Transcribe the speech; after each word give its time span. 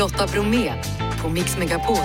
Lotta 0.00 0.26
Bromé 0.26 0.72
på 1.22 1.28
Mix 1.28 1.58
Megapol. 1.58 1.96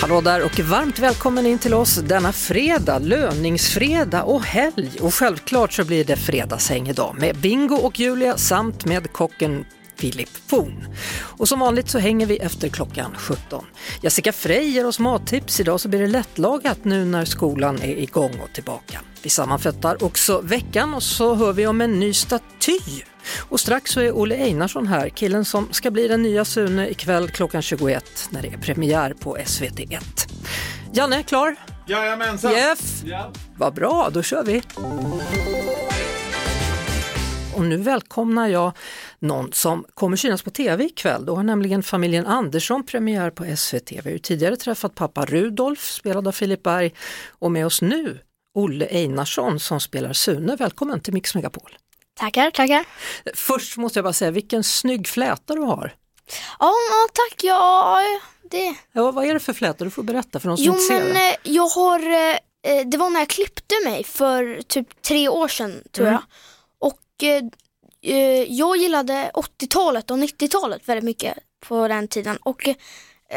Hallå 0.00 0.20
där 0.20 0.44
och 0.44 0.60
varmt 0.60 0.98
välkommen 0.98 1.46
in 1.46 1.58
till 1.58 1.74
oss 1.74 1.96
denna 1.96 2.32
fredag, 2.32 2.98
löningsfredag 2.98 4.28
och 4.28 4.42
helg. 4.42 4.90
Och 5.00 5.14
självklart 5.14 5.72
så 5.72 5.84
blir 5.84 6.04
det 6.04 6.16
fredagshäng 6.16 6.88
idag 6.88 7.16
med 7.18 7.36
Bingo 7.36 7.76
och 7.76 8.00
Julia 8.00 8.36
samt 8.36 8.84
med 8.84 9.12
kocken 9.12 9.64
Filip 10.00 10.48
Poon. 10.48 10.86
Och 11.38 11.48
som 11.48 11.60
vanligt 11.60 11.90
så 11.90 11.98
hänger 11.98 12.26
vi 12.26 12.36
efter 12.36 12.68
klockan 12.68 13.14
17. 13.16 13.64
Jessica 14.02 14.32
Frey 14.32 14.68
ger 14.68 14.86
oss 14.86 14.98
mattips. 14.98 15.60
Idag 15.60 15.80
så 15.80 15.88
blir 15.88 16.00
det 16.00 16.06
lättlagat 16.06 16.84
nu 16.84 17.04
när 17.04 17.24
skolan 17.24 17.82
är 17.82 17.98
igång 17.98 18.40
och 18.42 18.52
tillbaka. 18.52 19.00
Vi 19.22 19.30
sammanfattar 19.30 20.04
också 20.04 20.40
veckan 20.40 20.94
och 20.94 21.02
så 21.02 21.34
hör 21.34 21.52
vi 21.52 21.66
om 21.66 21.80
en 21.80 22.00
ny 22.00 22.12
staty. 22.14 22.78
Och 23.38 23.60
strax 23.60 23.90
så 23.90 24.00
är 24.00 24.12
Olle 24.12 24.34
Einarsson 24.34 24.86
här, 24.86 25.08
killen 25.08 25.44
som 25.44 25.68
ska 25.72 25.90
bli 25.90 26.08
den 26.08 26.22
nya 26.22 26.44
Sune 26.44 26.88
ikväll 26.88 27.28
klockan 27.28 27.62
21 27.62 28.28
när 28.30 28.42
det 28.42 28.48
är 28.48 28.58
premiär 28.58 29.14
på 29.14 29.36
SVT1. 29.36 30.00
Janne, 30.92 31.22
klar? 31.22 31.56
Jajamensan! 31.86 32.52
Jeff! 32.52 33.02
Ja. 33.04 33.32
Vad 33.56 33.74
bra, 33.74 34.10
då 34.12 34.22
kör 34.22 34.44
vi! 34.44 34.62
Och 37.56 37.62
nu 37.64 37.76
välkomnar 37.76 38.48
jag 38.48 38.72
någon 39.18 39.52
som 39.52 39.84
kommer 39.94 40.16
synas 40.16 40.42
på 40.42 40.50
tv 40.50 40.84
ikväll. 40.84 41.26
Då 41.26 41.36
har 41.36 41.42
nämligen 41.42 41.82
familjen 41.82 42.26
Andersson 42.26 42.86
premiär 42.86 43.30
på 43.30 43.56
SVT. 43.56 43.92
Vi 43.92 43.96
har 44.04 44.10
ju 44.10 44.18
tidigare 44.18 44.56
träffat 44.56 44.94
pappa 44.94 45.24
Rudolf, 45.24 45.84
spelad 45.90 46.28
av 46.28 46.32
Filip 46.32 46.62
Berg, 46.62 46.94
och 47.28 47.52
med 47.52 47.66
oss 47.66 47.82
nu 47.82 48.18
Olle 48.54 48.86
Einarsson 48.90 49.60
som 49.60 49.80
spelar 49.80 50.12
Sune. 50.12 50.56
Välkommen 50.56 51.00
till 51.00 51.14
Mix 51.14 51.34
Megapol. 51.34 51.76
Tackar, 52.20 52.50
tackar. 52.50 52.84
Först 53.34 53.76
måste 53.76 53.98
jag 53.98 54.04
bara 54.04 54.12
säga, 54.12 54.30
vilken 54.30 54.64
snygg 54.64 55.08
fläta 55.08 55.54
du 55.54 55.60
har. 55.60 55.94
Ja, 56.58 56.72
tack. 57.12 57.44
Ja, 57.44 57.98
det... 58.50 58.74
Ja, 58.92 59.10
vad 59.10 59.24
är 59.26 59.34
det 59.34 59.40
för 59.40 59.52
fläta? 59.52 59.84
Du 59.84 59.90
får 59.90 60.02
berätta 60.02 60.40
för 60.40 60.48
de 60.48 60.56
som 60.56 60.66
Jo, 60.66 60.72
inte 60.72 60.84
ser 60.84 60.98
men 61.04 61.14
det. 61.14 61.28
eh, 61.30 61.36
jag 61.42 61.66
har... 61.68 62.00
eh, 62.00 62.36
eh, 62.76 62.86
Det 62.86 62.96
var 62.96 63.10
när 63.10 63.20
jag 63.20 63.28
klippte 63.28 63.74
mig 63.84 64.04
för 64.04 64.62
typ 64.68 65.02
tre 65.02 65.28
år 65.28 65.48
sedan, 65.48 65.82
tror 65.92 66.06
Mm. 66.06 66.12
jag. 66.14 66.22
Eh, 67.22 67.42
eh, 68.02 68.42
jag 68.52 68.76
gillade 68.76 69.30
80-talet 69.34 70.10
och 70.10 70.16
90-talet 70.16 70.88
väldigt 70.88 71.04
mycket 71.04 71.38
på 71.60 71.88
den 71.88 72.08
tiden. 72.08 72.36
Och 72.36 72.68
eh, 72.68 72.74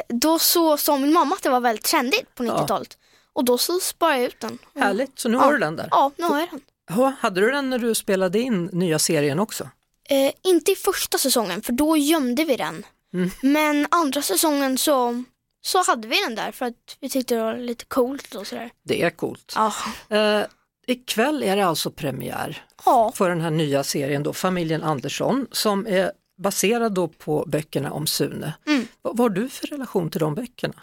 då 0.08 0.40
så 0.40 0.78
sa 0.78 0.98
min 0.98 1.14
mamma 1.14 1.36
att 1.36 1.44
det 1.44 1.50
var 1.50 1.60
väldigt 1.60 1.86
trendigt 1.86 2.36
på 2.36 2.44
90-talet. 2.44 2.98
Och 3.34 3.46
då 3.46 3.58
så 3.58 3.80
sparade 3.80 4.18
jag 4.18 4.28
ut 4.28 4.40
den. 4.40 4.58
Härligt, 4.76 5.20
så 5.20 5.30
nu 5.30 5.38
har 5.38 5.54
du 5.54 5.60
den 5.60 5.76
där. 5.76 5.88
Ja, 5.92 6.12
nu 6.18 6.24
har 6.26 6.40
jag 6.40 6.50
den. 6.50 6.62
Ja, 6.90 7.14
hade 7.20 7.42
du 7.42 7.52
den 7.52 7.70
när 7.70 7.80
du 7.80 7.96
spelade 7.96 8.40
in 8.40 8.70
nya 8.74 9.00
serien 9.00 9.40
också? 9.40 9.70
Eh, 10.10 10.32
inte 10.44 10.72
i 10.72 10.76
första 10.76 11.18
säsongen, 11.18 11.62
för 11.62 11.74
då 11.74 11.98
gömde 11.98 12.44
vi 12.44 12.56
den. 12.56 12.86
Mm. 13.14 13.32
Men 13.42 13.88
andra 13.92 14.22
säsongen 14.22 14.78
så, 14.78 15.24
så 15.62 15.84
hade 15.84 16.08
vi 16.08 16.16
den 16.24 16.36
där 16.36 16.52
för 16.52 16.66
att 16.66 16.98
vi 17.00 17.10
tyckte 17.10 17.36
det 17.36 17.42
var 17.42 17.58
lite 17.58 17.86
coolt 17.86 18.36
och 18.36 18.48
sådär. 18.48 18.72
Det 18.84 19.02
är 19.02 19.10
coolt. 19.10 19.54
Ja. 19.56 19.74
Eh, 20.18 20.46
ikväll 20.88 21.44
är 21.44 21.56
det 21.56 21.66
alltså 21.66 21.92
premiär 21.92 22.66
Ja, 22.86 23.12
för 23.16 23.30
den 23.30 23.42
här 23.42 23.52
nya 23.52 23.84
serien 23.84 24.24
då, 24.24 24.34
Familjen 24.34 24.84
Andersson, 24.84 25.48
som 25.52 25.88
är 25.88 26.12
baserad 26.38 26.94
då 26.94 27.08
på 27.08 27.46
böckerna 27.48 27.92
om 27.92 28.08
Sune. 28.08 28.54
Mm. 28.68 28.88
Vad, 29.02 29.20
har 29.20 29.30
du 29.30 29.50
för 29.50 29.68
relation 29.68 30.10
till 30.12 30.20
de 30.20 30.36
böckerna? 30.36 30.74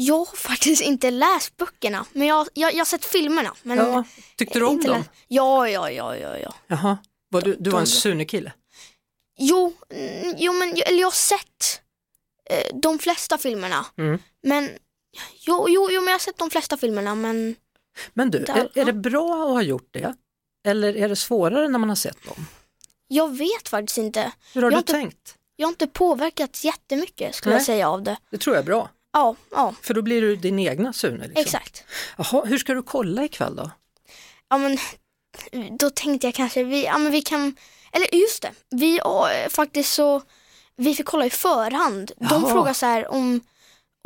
jag 0.00 0.14
har 0.18 0.36
faktiskt 0.36 0.82
inte 0.82 1.10
läst 1.10 1.56
böckerna, 1.56 2.06
men 2.12 2.26
jag, 2.26 2.48
jag, 2.54 2.72
jag 2.72 2.78
har 2.78 2.84
sett 2.84 3.04
filmerna. 3.04 3.54
Men 3.62 3.78
Ja, 3.78 4.04
tyckte 4.36 4.58
du 4.58 4.64
om 4.64 4.80
dem? 4.80 4.90
läst- 4.98 5.10
Ja, 5.28 5.68
ja, 5.68 5.90
ja, 5.90 6.16
ja, 6.16 6.38
ja. 6.38 6.54
Jaha, 6.66 6.98
var 7.30 7.40
du, 7.40 7.56
du 7.60 7.70
var 7.70 7.80
en 7.80 7.86
Sune-kille? 7.86 8.52
Jo, 9.38 9.72
mm, 9.94 10.34
jo 10.38 10.52
men 10.52 10.68
eller 10.86 10.98
jag 11.00 11.06
har 11.06 11.10
sett 11.12 11.80
eh, 12.50 12.76
de 12.82 12.98
flesta 12.98 13.38
filmerna. 13.38 13.86
Mm. 13.98 14.18
Men 14.42 14.70
jo, 15.46 15.66
jo, 15.68 15.88
jo, 15.90 16.00
men 16.00 16.06
jag 16.06 16.14
har 16.14 16.18
sett 16.18 16.38
de 16.38 16.50
flesta 16.50 16.76
filmerna, 16.76 17.14
men 17.14 17.56
Men 18.14 18.30
du, 18.30 18.38
är, 18.44 18.68
är 18.78 18.84
det 18.84 18.92
bra 18.92 19.42
att 19.42 19.48
ha 19.48 19.62
gjort 19.62 19.88
det? 19.90 20.14
Eller 20.68 20.96
är 20.96 21.08
det 21.08 21.16
svårare 21.16 21.68
när 21.68 21.78
man 21.78 21.88
har 21.88 21.96
sett 21.96 22.24
dem? 22.24 22.46
jag 23.10 23.36
vet 23.38 23.68
faktiskt 23.68 23.98
inte. 23.98 24.32
Hur 24.54 24.62
har 24.62 24.66
Jag 24.66 24.72
du 24.72 24.74
har 24.76 24.80
inte- 24.80 24.92
tänkt? 24.92 25.34
Jag 25.56 25.66
har 25.66 25.72
inte 25.72 25.86
påverkats 25.86 26.64
jättemycket 26.64 27.34
skulle 27.34 27.54
Nej. 27.54 27.60
jag 27.60 27.66
säga 27.66 27.88
av 27.90 28.02
det. 28.02 28.16
Det 28.30 28.38
tror 28.38 28.56
jag 28.56 28.62
är 28.62 28.66
bra, 28.66 28.88
Ja, 29.12 29.36
ja, 29.50 29.74
för 29.82 29.94
då 29.94 30.02
blir 30.02 30.20
du 30.22 30.36
din 30.36 30.58
egna 30.58 30.92
Sune. 30.92 31.24
Liksom. 31.26 31.40
exakt. 31.42 31.84
Jaha, 32.18 32.44
hur 32.44 32.58
ska 32.58 32.74
du 32.74 32.82
kolla 32.82 33.24
ikväll 33.24 33.56
då? 33.56 33.70
Ja 34.48 34.58
men 34.58 34.78
då 35.78 35.90
tänkte 35.90 36.26
jag 36.26 36.34
kanske, 36.34 36.64
vi, 36.64 36.84
ja 36.84 36.98
men 36.98 37.12
vi 37.12 37.22
kan, 37.22 37.56
eller 37.92 38.14
just 38.14 38.42
det, 38.42 38.50
vi 38.70 38.98
eh, 38.98 39.48
faktiskt 39.50 39.92
så, 39.94 40.22
vi 40.76 40.94
fick 40.94 41.06
kolla 41.06 41.26
i 41.26 41.30
förhand. 41.30 42.12
De 42.16 42.26
Jaha. 42.30 42.50
frågade 42.50 42.74
så 42.74 42.86
här 42.86 43.08
om, 43.08 43.40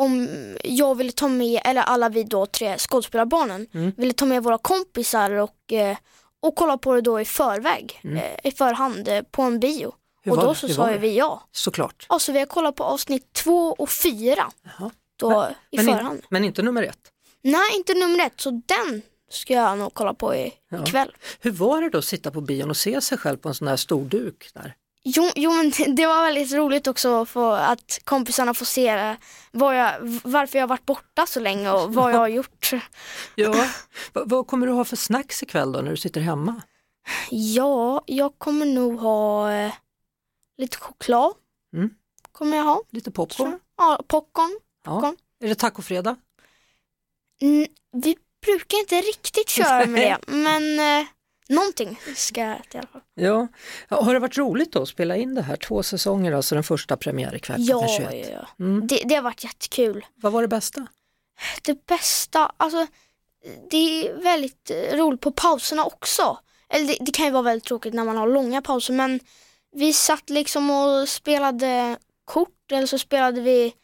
om 0.02 0.28
jag 0.64 0.94
ville 0.94 1.12
ta 1.12 1.28
med, 1.28 1.60
eller 1.64 1.82
alla 1.82 2.08
vi 2.08 2.24
då 2.24 2.46
tre 2.46 2.78
skådespelarbarnen, 2.78 3.66
Mm. 3.74 3.92
ville 3.96 4.12
ta 4.12 4.24
med 4.24 4.42
våra 4.42 4.58
kompisar 4.58 5.30
och, 5.30 5.72
eh, 5.72 5.96
och 6.40 6.54
kolla 6.56 6.78
på 6.78 6.94
det 6.94 7.00
då 7.00 7.20
i 7.20 7.24
förväg, 7.24 8.00
Mm. 8.04 8.16
eh, 8.16 8.24
i 8.44 8.50
förhand 8.50 9.08
eh, 9.08 9.22
på 9.22 9.42
en 9.42 9.60
bio. 9.60 9.94
Hur 10.24 10.32
och 10.32 10.38
då 10.38 10.48
det? 10.48 10.54
så 10.58 10.68
sa 10.68 10.90
ju 10.90 10.98
vi 10.98 11.16
ja. 11.18 11.42
Såklart. 11.52 12.06
Och 12.08 12.22
så 12.22 12.32
vi 12.32 12.38
har 12.38 12.46
kollat 12.46 12.76
på 12.76 12.84
avsnitt 12.84 13.32
två 13.32 13.72
och 13.78 13.90
fyra 13.90 14.50
Jaha. 14.64 14.90
då 15.16 15.48
i 15.70 15.76
Men, 15.76 15.86
förhand. 15.86 16.16
in, 16.19 16.22
men 16.30 16.44
inte 16.44 16.62
nummer 16.62 16.82
ett. 16.82 16.98
Nej, 17.42 17.76
inte 17.76 17.94
nummer 17.94 18.26
ett, 18.26 18.40
så 18.40 18.50
den 18.50 19.02
ska 19.30 19.54
jag 19.54 19.78
nog 19.78 19.94
kolla 19.94 20.14
på 20.14 20.34
i, 20.34 20.52
Ja. 20.70 20.82
ikväll. 20.82 21.12
Hur 21.40 21.50
var 21.50 21.82
det 21.82 21.88
då 21.90 21.98
att 21.98 22.04
sitta 22.04 22.30
på 22.30 22.40
bion 22.40 22.70
och 22.70 22.76
se 22.76 23.00
sig 23.00 23.19
själv 23.19 23.36
på 23.36 23.48
en 23.48 23.54
sån 23.54 23.69
här 23.69 23.76
stor 23.76 24.04
duk 24.04 24.50
där? 24.54 24.74
Jo, 25.04 25.30
jo 25.36 25.50
men 25.52 25.72
det- 25.96 26.06
var 26.06 26.22
väldigt 26.24 26.52
roligt 26.52 26.86
också 26.86 27.24
för 27.26 27.56
att 27.58 27.98
kompisarna 28.04 28.54
får 28.54 28.66
se 28.66 29.16
vad 29.50 29.78
jag, 29.78 29.92
varför 30.24 30.58
jag 30.58 30.62
har 30.62 30.68
varit 30.68 30.86
borta 30.86 31.26
så 31.26 31.40
länge 31.40 31.70
och 31.70 31.94
vad 31.94 32.12
jag 32.12 32.18
har 32.18 32.28
gjort. 32.38 32.70
Ja, 33.34 33.66
vad, 34.12 34.28
vad 34.30 34.46
kommer 34.46 34.66
du 34.66 34.72
ha 34.72 34.84
för 34.84 34.96
snacks 34.96 35.42
ikväll 35.42 35.72
då 35.72 35.80
när 35.80 35.90
du 35.90 35.96
sitter 35.96 36.20
hemma? 36.20 36.62
Ja, 37.30 38.02
jag 38.06 38.38
kommer 38.38 38.66
nog 38.66 38.98
ha 38.98 39.52
eh, 39.52 39.72
lite 40.58 40.76
choklad. 40.78 41.32
Mm. 41.76 41.90
Kommer 42.32 42.56
jag 42.56 42.64
ha. 42.64 42.82
Lite 42.90 43.10
popcorn? 43.10 43.58
Ja, 43.76 44.00
popcorn. 44.08 44.58
Ja. 44.84 44.90
popcorn. 44.92 45.16
Är 45.40 45.48
det 45.48 45.54
tacofredag? 45.54 46.16
Mm, 47.42 47.66
vi 47.92 48.16
brukar 48.46 48.78
inte 48.78 49.00
riktigt 49.00 49.48
köra 49.48 49.86
med 49.86 50.00
det, 50.26 50.32
men 50.32 50.78
eh, 50.78 51.06
någonting 51.54 52.00
ska 52.16 52.40
jag 52.40 52.52
äta 52.52 52.78
i 52.78 52.80
alla 52.80 52.88
fall. 52.88 53.00
Ja. 53.14 53.48
Har 53.88 54.14
det 54.14 54.20
varit 54.20 54.38
roligt 54.38 54.72
då 54.72 54.82
att 54.82 54.88
spela 54.88 55.16
in 55.16 55.34
det 55.34 55.42
här? 55.42 55.56
Två 55.56 55.82
säsonger, 55.82 56.32
alltså 56.32 56.54
den 56.54 56.64
första 56.64 56.96
premiär 56.96 57.34
ikväll 57.34 57.56
Ja, 57.60 57.82
ja, 57.82 58.10
21. 58.12 58.28
ja. 58.32 58.64
Mm. 58.64 58.86
Det, 58.86 59.02
det 59.04 59.14
har 59.14 59.22
varit 59.22 59.44
jättekul. 59.44 60.06
Vad 60.14 60.32
var 60.32 60.42
det 60.42 60.48
bästa? 60.48 60.86
det 61.62 61.86
bästa, 61.86 62.52
alltså 62.56 62.86
det 63.70 63.76
är 63.76 64.22
väldigt 64.22 64.70
eh, 64.70 64.96
roligt 64.96 65.20
på 65.20 65.32
pauserna 65.32 65.84
också. 65.84 66.38
Eller 66.68 66.86
det, 66.86 66.96
det 67.00 67.12
kan 67.12 67.26
ju 67.26 67.32
vara 67.32 67.42
väldigt 67.42 67.64
tråkigt 67.64 67.94
när 67.94 68.04
man 68.04 68.16
har 68.16 68.26
långa 68.26 68.62
pauser 68.62 68.94
men 68.94 69.20
vi 69.76 69.92
satt 69.92 70.30
liksom 70.30 70.70
och 70.70 71.08
spelade 71.08 71.96
kort 72.24 72.72
eller 72.72 72.86
så 72.86 72.98
spelade 72.98 73.40
vi 73.40 73.74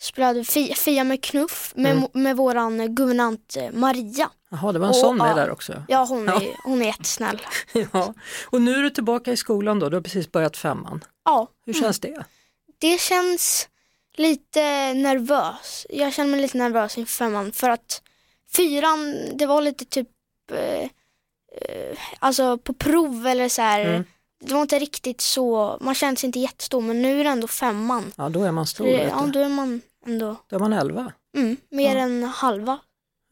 spelade 0.00 0.44
Fia, 0.44 0.74
Fia 0.74 1.04
med 1.04 1.22
knuff 1.22 1.72
med, 1.76 1.92
Mm. 1.96 2.08
med 2.12 2.36
våran 2.36 2.94
guvernant 2.94 3.56
eh, 3.56 3.70
Maria. 3.72 4.30
Jaha, 4.50 4.72
det 4.72 4.78
var 4.78 4.86
en 4.86 4.90
Och, 4.90 4.96
sån 4.96 5.16
med 5.16 5.30
ja. 5.30 5.34
där 5.34 5.50
också. 5.50 5.82
Ja 5.88 6.04
hon 6.08 6.28
är, 6.28 6.56
hon 6.64 6.82
är 6.82 6.86
jättesnäll. 6.86 7.40
Ja. 7.92 8.14
Och 8.46 8.62
nu 8.62 8.74
är 8.76 8.82
du 8.82 8.90
tillbaka 8.90 9.32
i 9.32 9.36
skolan 9.36 9.78
då, 9.78 9.88
du 9.88 9.96
har 9.96 10.02
precis 10.02 10.32
börjat 10.32 10.56
femman. 10.56 11.04
Ja, 11.24 11.48
Hur 11.66 11.72
känns 11.72 12.00
det? 12.00 12.24
det 12.78 13.00
känns 13.00 13.68
lite 14.16 14.94
nervös. 14.94 15.86
Jag 15.90 16.12
känner 16.12 16.30
mig 16.30 16.40
lite 16.40 16.58
nervös 16.58 16.98
inför 16.98 17.12
femman 17.12 17.52
för 17.52 17.70
att 17.70 18.02
fyran, 18.56 19.16
det 19.34 19.46
var 19.46 19.60
lite 19.62 19.84
typ 19.84 20.08
eh, 20.52 20.82
eh, 21.62 21.98
alltså 22.18 22.58
på 22.58 22.72
prov 22.72 23.26
eller 23.26 23.48
så 23.48 23.62
här. 23.62 23.80
Mm. 23.84 24.04
Det 24.44 24.54
var 24.54 24.62
inte 24.62 24.78
riktigt 24.78 25.20
så, 25.20 25.78
man 25.80 25.94
kände 25.94 26.20
sig 26.20 26.26
inte 26.26 26.38
jättestor 26.38 26.80
men 26.80 27.02
nu 27.02 27.20
är 27.20 27.24
det 27.24 27.30
ändå 27.30 27.48
femman. 27.48 28.12
Ja, 28.16 28.28
då 28.28 28.42
är 28.44 28.52
man 28.52 28.66
stor. 28.66 28.84
det, 28.86 28.92
ja, 29.02 29.26
då 29.32 29.40
är 29.40 29.48
man 29.48 29.80
ändå 30.06 30.36
Då 30.48 30.56
är 30.56 30.60
man 30.60 30.72
elva. 30.72 31.12
mm, 31.36 31.56
mer 31.70 31.96
Ja. 31.96 32.02
än 32.02 32.24
halva 32.24 32.78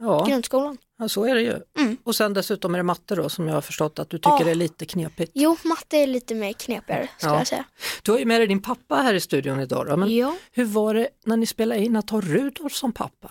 Ja, 0.01 0.25
grundskolan. 0.29 0.79
ja, 0.99 1.09
så 1.09 1.25
är 1.25 1.35
det 1.35 1.41
ju. 1.43 1.61
Mm. 1.79 1.97
Och 2.05 2.17
sen 2.17 2.35
dessutom 2.35 2.75
är 2.75 2.79
det 2.79 2.83
matte 2.85 3.15
då 3.15 3.29
som 3.29 3.47
jag 3.49 3.55
har 3.55 3.61
förstått 3.61 3.99
att 3.99 4.11
du 4.11 4.19
tycker 4.19 4.41
Ja. 4.45 4.49
är 4.51 4.55
lite 4.55 4.87
knepigt. 4.87 5.33
Jo, 5.35 5.57
matte 5.65 5.97
är 5.97 6.07
lite 6.07 6.35
mer 6.35 6.53
knepigare 6.53 7.09
skulle 7.19 7.33
Ja. 7.33 7.39
jag 7.39 7.47
säga. 7.47 7.65
Du 8.03 8.13
har 8.13 8.19
ju 8.19 8.25
med 8.25 8.41
dig 8.41 8.47
din 8.47 8.63
pappa 8.63 8.97
här 8.97 9.15
i 9.15 9.21
studion 9.21 9.61
idag 9.61 9.87
då, 9.87 9.97
men 9.97 10.17
Ja. 10.17 10.35
hur 10.53 10.65
var 10.65 10.95
det 10.95 11.09
när 11.25 11.37
ni 11.37 11.47
spelade 11.47 11.81
in 11.81 11.97
att 11.97 12.11
ha 12.11 12.21
Rudolf 12.21 12.75
som 12.75 12.93
pappa? 12.93 13.31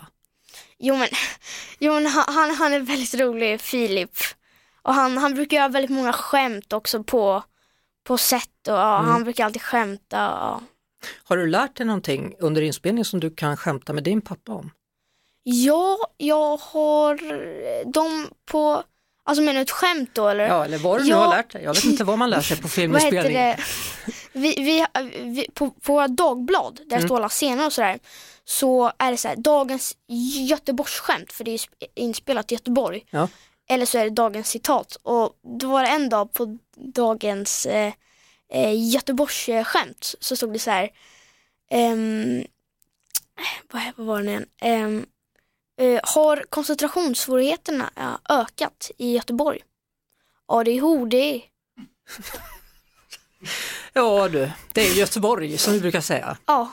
Jo 0.80 0.95
men, 0.98 1.07
jo, 1.80 1.94
men 1.94 2.06
han, 2.06 2.56
han, 2.56 2.74
är 2.74 2.80
väldigt 2.80 3.13
rolig, 3.13 3.62
Filip. 3.62 4.12
Och 4.81 4.94
han, 4.94 5.18
han 5.18 5.34
brukar 5.36 5.57
göra 5.57 5.68
väldigt 5.68 5.92
många 5.92 6.13
skämt 6.13 6.74
också 6.74 7.04
på, 7.04 7.44
på 8.04 8.18
set 8.18 8.68
och 8.68 8.74
ja, 8.74 9.00
Mm. 9.00 9.12
han 9.12 9.24
brukar 9.24 9.45
alltid 9.45 9.62
skämta. 9.62 10.18
Ja. 10.18 10.62
Har 11.23 11.38
du 11.38 11.47
lärt 11.47 11.75
dig 11.75 11.85
någonting 11.85 12.35
under 12.39 12.61
inspelningen 12.61 13.05
som 13.05 13.19
du 13.19 13.29
kan 13.35 13.57
skämta 13.57 13.94
med 13.94 14.03
din 14.03 14.21
pappa 14.21 14.51
om? 14.51 14.71
Ja, 15.44 15.97
jag 16.17 16.57
har 16.57 17.15
dem 17.94 18.27
på, 18.45 18.83
alltså 19.23 19.41
menar 19.41 19.53
du 19.53 19.61
ett 19.61 19.71
skämt 19.71 20.09
då 20.13 20.27
eller? 20.27 20.47
Ja, 20.47 20.65
eller 20.65 20.77
vad 20.77 20.99
du 20.99 21.03
nu 21.03 21.09
Ja. 21.09 21.17
har 21.17 21.29
lärt 21.38 21.51
dig. 21.51 21.63
Jag 21.63 21.73
vet 21.73 21.83
inte 21.85 22.03
vad 22.03 22.17
man 22.17 22.29
lär 22.29 22.41
sig 22.41 22.57
på 22.57 22.61
Vad 22.67 22.71
heter 22.71 22.81
filminspelning. 22.81 23.33
det? 23.33 23.57
Vi, 24.33 24.55
vi, 24.57 24.85
vi, 25.23 25.47
på, 25.53 25.69
på 25.71 25.94
våra 25.94 26.07
dagblad, 26.07 26.79
där 26.85 26.95
Mm. 26.95 27.07
står 27.07 27.15
alla 27.17 27.29
scener 27.29 27.65
och 27.65 27.73
sådär, 27.73 28.00
så 28.45 28.91
är 28.97 29.11
det 29.11 29.17
så 29.17 29.27
här, 29.27 29.35
dagens 29.35 29.97
Göteborgsskämt, 30.50 31.31
för 31.33 31.43
det 31.43 31.51
är 31.51 31.57
sp- 31.57 31.85
inspelat 31.95 32.51
i 32.51 32.55
Göteborg. 32.55 33.05
Ja. 33.09 33.27
Eller 33.69 33.85
så 33.85 33.97
är 33.97 34.03
det 34.03 34.09
dagens 34.09 34.47
citat. 34.50 34.97
Och 35.03 35.33
då 35.59 35.67
var 35.71 35.81
det 35.83 35.89
en 35.89 36.09
dag 36.09 36.33
på 36.33 36.57
dagens 36.75 37.65
eh, 37.65 37.93
eh, 38.53 38.89
Göteborgsskämt 38.94 40.15
så 40.19 40.35
stod 40.35 40.53
det 40.53 40.59
så 40.59 40.71
här, 40.71 40.89
ehm, 41.71 42.44
vad, 43.71 43.81
vad 43.95 44.05
var 44.07 44.17
det 44.17 44.23
nu 44.23 44.31
igen? 44.31 44.45
Ehm, 44.61 45.05
eh, 45.79 45.99
har 46.03 46.45
koncentrationssvårigheterna 46.49 47.89
ja, 47.95 48.19
ökat 48.29 48.91
i 48.97 49.13
Göteborg? 49.13 49.59
Är. 51.13 51.41
Ja 53.94 54.27
du, 54.29 54.51
det 54.73 54.81
är 54.88 54.93
Göteborg 54.93 55.57
som 55.57 55.73
vi 55.73 55.79
brukar 55.79 56.01
säga. 56.01 56.38
Ja, 56.45 56.71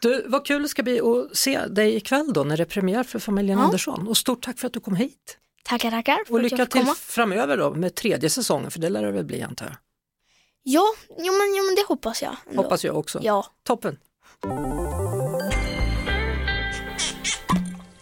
Du, 0.00 0.24
vad 0.28 0.46
kul 0.46 0.62
det 0.62 0.68
ska 0.68 0.82
bli 0.82 1.00
att 1.00 1.36
se 1.36 1.66
dig 1.66 1.96
ikväll 1.96 2.32
då 2.32 2.44
när 2.44 2.56
det 2.56 2.62
är 2.62 2.64
premiär 2.64 3.02
för 3.04 3.18
familjen 3.18 3.58
Ja. 3.58 3.64
Andersson. 3.64 4.08
Och 4.08 4.16
stort 4.16 4.44
tack 4.44 4.58
för 4.58 4.66
att 4.66 4.72
du 4.72 4.80
kom 4.80 4.96
hit. 4.96 5.38
tackar, 5.64 5.90
tackar 5.90 6.18
Och 6.28 6.40
lycka 6.42 6.56
till 6.56 6.80
komma. 6.80 6.94
framöver 6.94 7.56
då 7.56 7.74
med 7.74 7.94
tredje 7.94 8.30
säsongen, 8.30 8.70
för 8.70 8.78
det 8.80 8.88
lär 8.88 9.02
det 9.02 9.10
väl 9.12 9.24
bli 9.24 9.42
antar 9.42 9.66
jag. 9.66 9.76
Ja, 10.68 10.94
jo, 11.08 11.32
men, 11.32 11.54
jo, 11.56 11.64
men 11.64 11.74
det 11.74 11.84
hoppas 11.88 12.22
jag. 12.22 12.36
ändå. 12.46 12.62
Hoppas 12.62 12.84
jag 12.84 12.98
också. 12.98 13.20
Ja. 13.22 13.46
Toppen. 13.62 13.98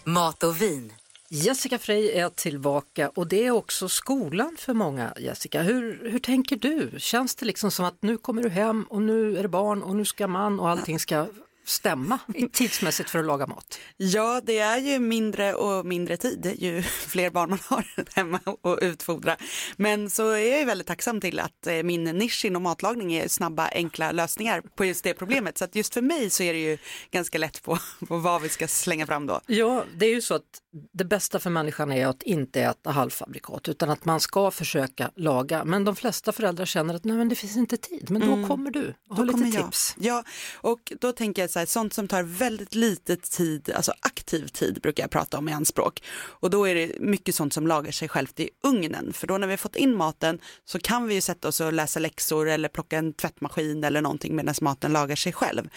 Mat 0.04 0.42
och 0.42 0.62
vin. 0.62 0.92
Jessica 1.28 1.78
Frey 1.78 2.10
är 2.10 2.28
tillbaka 2.28 3.08
och 3.08 3.26
det 3.26 3.46
är 3.46 3.50
också 3.50 3.88
skolan 3.88 4.56
för 4.58 4.74
många. 4.74 5.14
Jessica, 5.18 5.62
hur, 5.62 6.10
hur 6.10 6.18
tänker 6.18 6.56
du? 6.56 6.90
Känns 6.98 7.34
det 7.34 7.46
liksom 7.46 7.70
som 7.70 7.84
att 7.84 8.02
nu 8.02 8.16
kommer 8.16 8.42
du 8.42 8.48
hem 8.48 8.84
och 8.90 9.02
nu 9.02 9.38
är 9.38 9.42
det 9.42 9.48
barn 9.48 9.82
och 9.82 9.96
nu 9.96 10.04
ska 10.04 10.26
man 10.26 10.60
och 10.60 10.68
allting 10.70 10.98
ska 11.00 11.26
stämma 11.64 12.18
tidsmässigt 12.52 13.10
för 13.10 13.18
att 13.18 13.24
laga 13.24 13.46
mat? 13.46 13.78
Ja, 13.96 14.40
det 14.44 14.58
är 14.58 14.78
ju 14.78 14.98
mindre 14.98 15.54
och 15.54 15.86
mindre 15.86 16.16
tid 16.16 16.56
ju 16.58 16.82
fler 17.08 17.30
barn 17.30 17.50
man 17.50 17.58
har 17.66 17.86
hemma 18.16 18.40
och 18.44 18.78
utfodra. 18.82 19.36
Men 19.76 20.10
så 20.10 20.30
är 20.30 20.50
jag 20.50 20.58
ju 20.58 20.64
väldigt 20.64 20.86
tacksam 20.86 21.20
till 21.20 21.40
att 21.40 21.66
eh, 21.66 21.82
min 21.82 22.04
nisch 22.04 22.44
inom 22.44 22.62
matlagning 22.62 23.14
är 23.14 23.28
snabba, 23.28 23.68
enkla 23.72 24.12
lösningar 24.12 24.62
på 24.76 24.84
just 24.84 25.04
det 25.04 25.14
problemet. 25.14 25.58
Så 25.58 25.64
att 25.64 25.74
just 25.74 25.94
för 25.94 26.02
mig 26.02 26.30
så 26.30 26.42
är 26.42 26.52
det 26.52 26.60
ju 26.60 26.78
ganska 27.10 27.38
lätt 27.38 27.62
på, 27.62 27.78
på 28.08 28.18
vad 28.18 28.42
vi 28.42 28.48
ska 28.48 28.68
slänga 28.68 29.06
fram 29.06 29.26
då. 29.26 29.40
Ja, 29.46 29.84
det 29.96 30.06
är 30.06 30.10
ju 30.10 30.20
så 30.20 30.34
att 30.34 30.60
det 30.92 31.04
bästa 31.04 31.38
för 31.38 31.50
människan 31.50 31.92
är 31.92 32.06
att 32.06 32.22
inte 32.22 32.60
äta 32.62 32.90
halvfabrikat 32.90 33.68
utan 33.68 33.90
att 33.90 34.04
man 34.04 34.20
ska 34.20 34.50
försöka 34.50 35.10
laga. 35.16 35.64
Men 35.64 35.84
de 35.84 35.96
flesta 35.96 36.32
föräldrar 36.32 36.64
känner 36.64 36.94
att 36.94 37.04
nej, 37.04 37.16
men 37.16 37.28
det 37.28 37.34
finns 37.34 37.56
inte 37.56 37.76
tid. 37.76 38.10
Men 38.10 38.20
då 38.20 38.48
kommer 38.48 38.70
du 38.70 38.94
och 39.10 39.16
har 39.16 39.24
lite 39.24 39.38
jag. 39.38 39.64
tips. 39.64 39.94
Ja, 39.98 40.24
och 40.56 40.92
då 41.00 41.12
tänker 41.12 41.42
jag 41.42 41.50
så 41.54 41.58
här, 41.58 41.66
sånt 41.66 41.94
som 41.94 42.08
tar 42.08 42.22
väldigt 42.22 42.74
lite 42.74 43.16
tid, 43.16 43.70
alltså 43.74 43.92
aktiv 44.00 44.46
tid 44.46 44.80
brukar 44.82 45.02
jag 45.02 45.10
prata 45.10 45.38
om 45.38 45.48
i 45.48 45.52
anspråk. 45.52 46.02
Och 46.16 46.50
då 46.50 46.68
är 46.68 46.74
det 46.74 47.00
mycket 47.00 47.34
sånt 47.34 47.52
som 47.52 47.66
lagar 47.66 47.92
sig 47.92 48.08
självt 48.08 48.40
i 48.40 48.50
ugnen. 48.62 49.12
För 49.12 49.26
då 49.26 49.38
när 49.38 49.46
vi 49.46 49.52
har 49.52 49.56
fått 49.58 49.76
in 49.76 49.96
maten 49.96 50.38
så 50.64 50.78
kan 50.78 51.06
vi 51.06 51.14
ju 51.14 51.20
sätta 51.20 51.48
oss 51.48 51.60
och 51.60 51.72
läsa 51.72 52.00
läxor 52.00 52.48
eller 52.48 52.68
plocka 52.68 52.98
en 52.98 53.12
tvättmaskin 53.12 53.84
eller 53.84 54.00
någonting 54.00 54.36
medan 54.36 54.54
maten 54.60 54.92
lagar 54.92 55.16
sig 55.16 55.32
själv. 55.32 55.68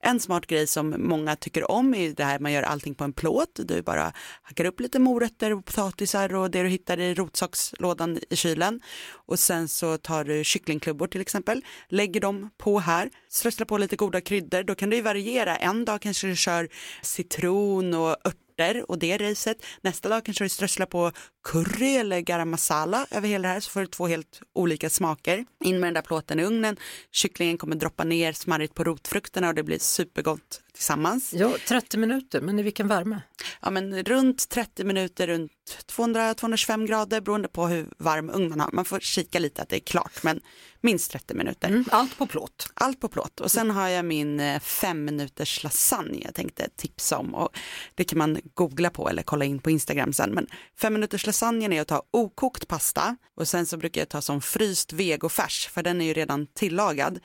En 0.00 0.20
smart 0.20 0.46
grej 0.46 0.66
som 0.66 0.94
många 0.98 1.36
tycker 1.36 1.70
om 1.70 1.94
är 1.94 2.02
ju 2.02 2.12
det 2.12 2.24
här 2.24 2.38
man 2.38 2.52
gör 2.52 2.62
allting 2.62 2.94
på 2.94 3.04
en 3.04 3.12
plåt. 3.12 3.60
Du 3.64 3.82
bara 3.82 4.12
hackar 4.42 4.64
upp 4.64 4.80
lite 4.80 4.98
morötter 4.98 5.52
och 5.52 5.64
potatisar 5.64 6.34
och 6.34 6.50
det 6.50 6.62
du 6.62 6.68
hittar 6.68 7.00
i 7.00 7.14
rotsakslådan 7.14 8.18
i 8.30 8.36
kylen. 8.36 8.80
Och 9.26 9.38
sen 9.38 9.68
så 9.68 9.98
tar 9.98 10.24
du 10.24 10.44
kycklingklubbor 10.44 11.06
till 11.06 11.20
exempel, 11.20 11.64
lägger 11.88 12.20
dem 12.20 12.50
på 12.58 12.78
här, 12.78 13.10
strösslar 13.28 13.66
på 13.66 13.78
lite 13.78 13.96
goda 13.96 14.20
kryddor. 14.20 14.62
Då 14.62 14.74
kan 14.74 14.90
det 14.90 14.96
ju 14.96 15.02
variera. 15.18 15.56
En 15.56 15.84
dag 15.84 16.00
kanske 16.00 16.26
du 16.26 16.36
kör 16.36 16.68
citron 17.02 17.94
och 17.94 18.16
örter 18.26 18.90
och 18.90 18.98
det 18.98 19.18
racet. 19.18 19.56
Nästa 19.80 20.08
dag 20.08 20.24
kanske 20.24 20.44
du 20.44 20.48
strösslar 20.48 20.86
på 20.86 21.12
curry 21.44 21.96
eller 21.96 22.20
garam 22.20 22.50
masala 22.50 23.06
över 23.10 23.28
hela 23.28 23.48
det 23.48 23.54
här 23.54 23.60
så 23.60 23.70
får 23.70 23.80
du 23.80 23.86
två 23.86 24.06
helt 24.06 24.40
olika 24.54 24.90
smaker. 24.90 25.44
In 25.64 25.80
med 25.80 25.86
den 25.86 25.94
där 25.94 26.02
plåten 26.02 26.40
i 26.40 26.44
ugnen. 26.44 26.76
Kycklingen 27.12 27.58
kommer 27.58 27.76
droppa 27.76 28.04
ner 28.04 28.32
smarrigt 28.32 28.74
på 28.74 28.84
rotfrukterna 28.84 29.48
och 29.48 29.54
det 29.54 29.62
blir 29.62 29.78
supergott 29.78 30.62
tillsammans. 30.78 31.32
Ja, 31.32 31.56
30 31.68 31.98
minuter, 31.98 32.40
men 32.40 32.58
i 32.58 32.62
vilken 32.62 32.88
värme? 32.88 33.22
Ja, 33.60 33.70
men 33.70 34.04
runt 34.04 34.48
30 34.48 34.84
minuter, 34.84 35.26
runt 35.26 35.52
200-225 35.96 36.86
grader 36.86 37.20
beroende 37.20 37.48
på 37.48 37.66
hur 37.66 37.88
varm 37.98 38.30
ugn 38.30 38.48
man 38.48 38.60
har. 38.60 38.70
Man 38.72 38.84
får 38.84 39.00
kika 39.00 39.38
lite 39.38 39.62
att 39.62 39.68
det 39.68 39.76
är 39.76 39.80
klart, 39.80 40.22
men 40.22 40.40
minst 40.80 41.10
30 41.10 41.34
minuter. 41.34 41.68
Mm, 41.68 41.84
allt 41.90 42.18
på 42.18 42.26
plåt. 42.26 42.70
Allt 42.74 43.00
på 43.00 43.08
plåt 43.08 43.40
och 43.40 43.50
sen 43.50 43.70
har 43.70 43.88
jag 43.88 44.04
min 44.04 44.40
eh, 44.40 44.60
fem 44.60 45.04
minuters 45.04 45.62
lasagne 45.62 46.20
jag 46.24 46.34
tänkte 46.34 46.68
tipsa 46.76 47.18
om 47.18 47.34
och 47.34 47.56
det 47.94 48.04
kan 48.04 48.18
man 48.18 48.38
googla 48.54 48.90
på 48.90 49.08
eller 49.08 49.22
kolla 49.22 49.44
in 49.44 49.58
på 49.58 49.70
Instagram 49.70 50.12
sen. 50.12 50.30
Men 50.30 50.46
fem 50.80 50.92
minuters 50.92 51.26
lasagnen 51.26 51.72
är 51.72 51.80
att 51.80 51.88
ta 51.88 52.02
okokt 52.10 52.68
pasta 52.68 53.16
och 53.36 53.48
sen 53.48 53.66
så 53.66 53.76
brukar 53.76 54.00
jag 54.00 54.08
ta 54.08 54.20
som 54.20 54.40
fryst 54.40 54.92
vegofärs 54.92 55.68
för 55.68 55.82
den 55.82 56.00
är 56.00 56.04
ju 56.04 56.12
redan 56.12 56.46
tillagad. 56.46 57.20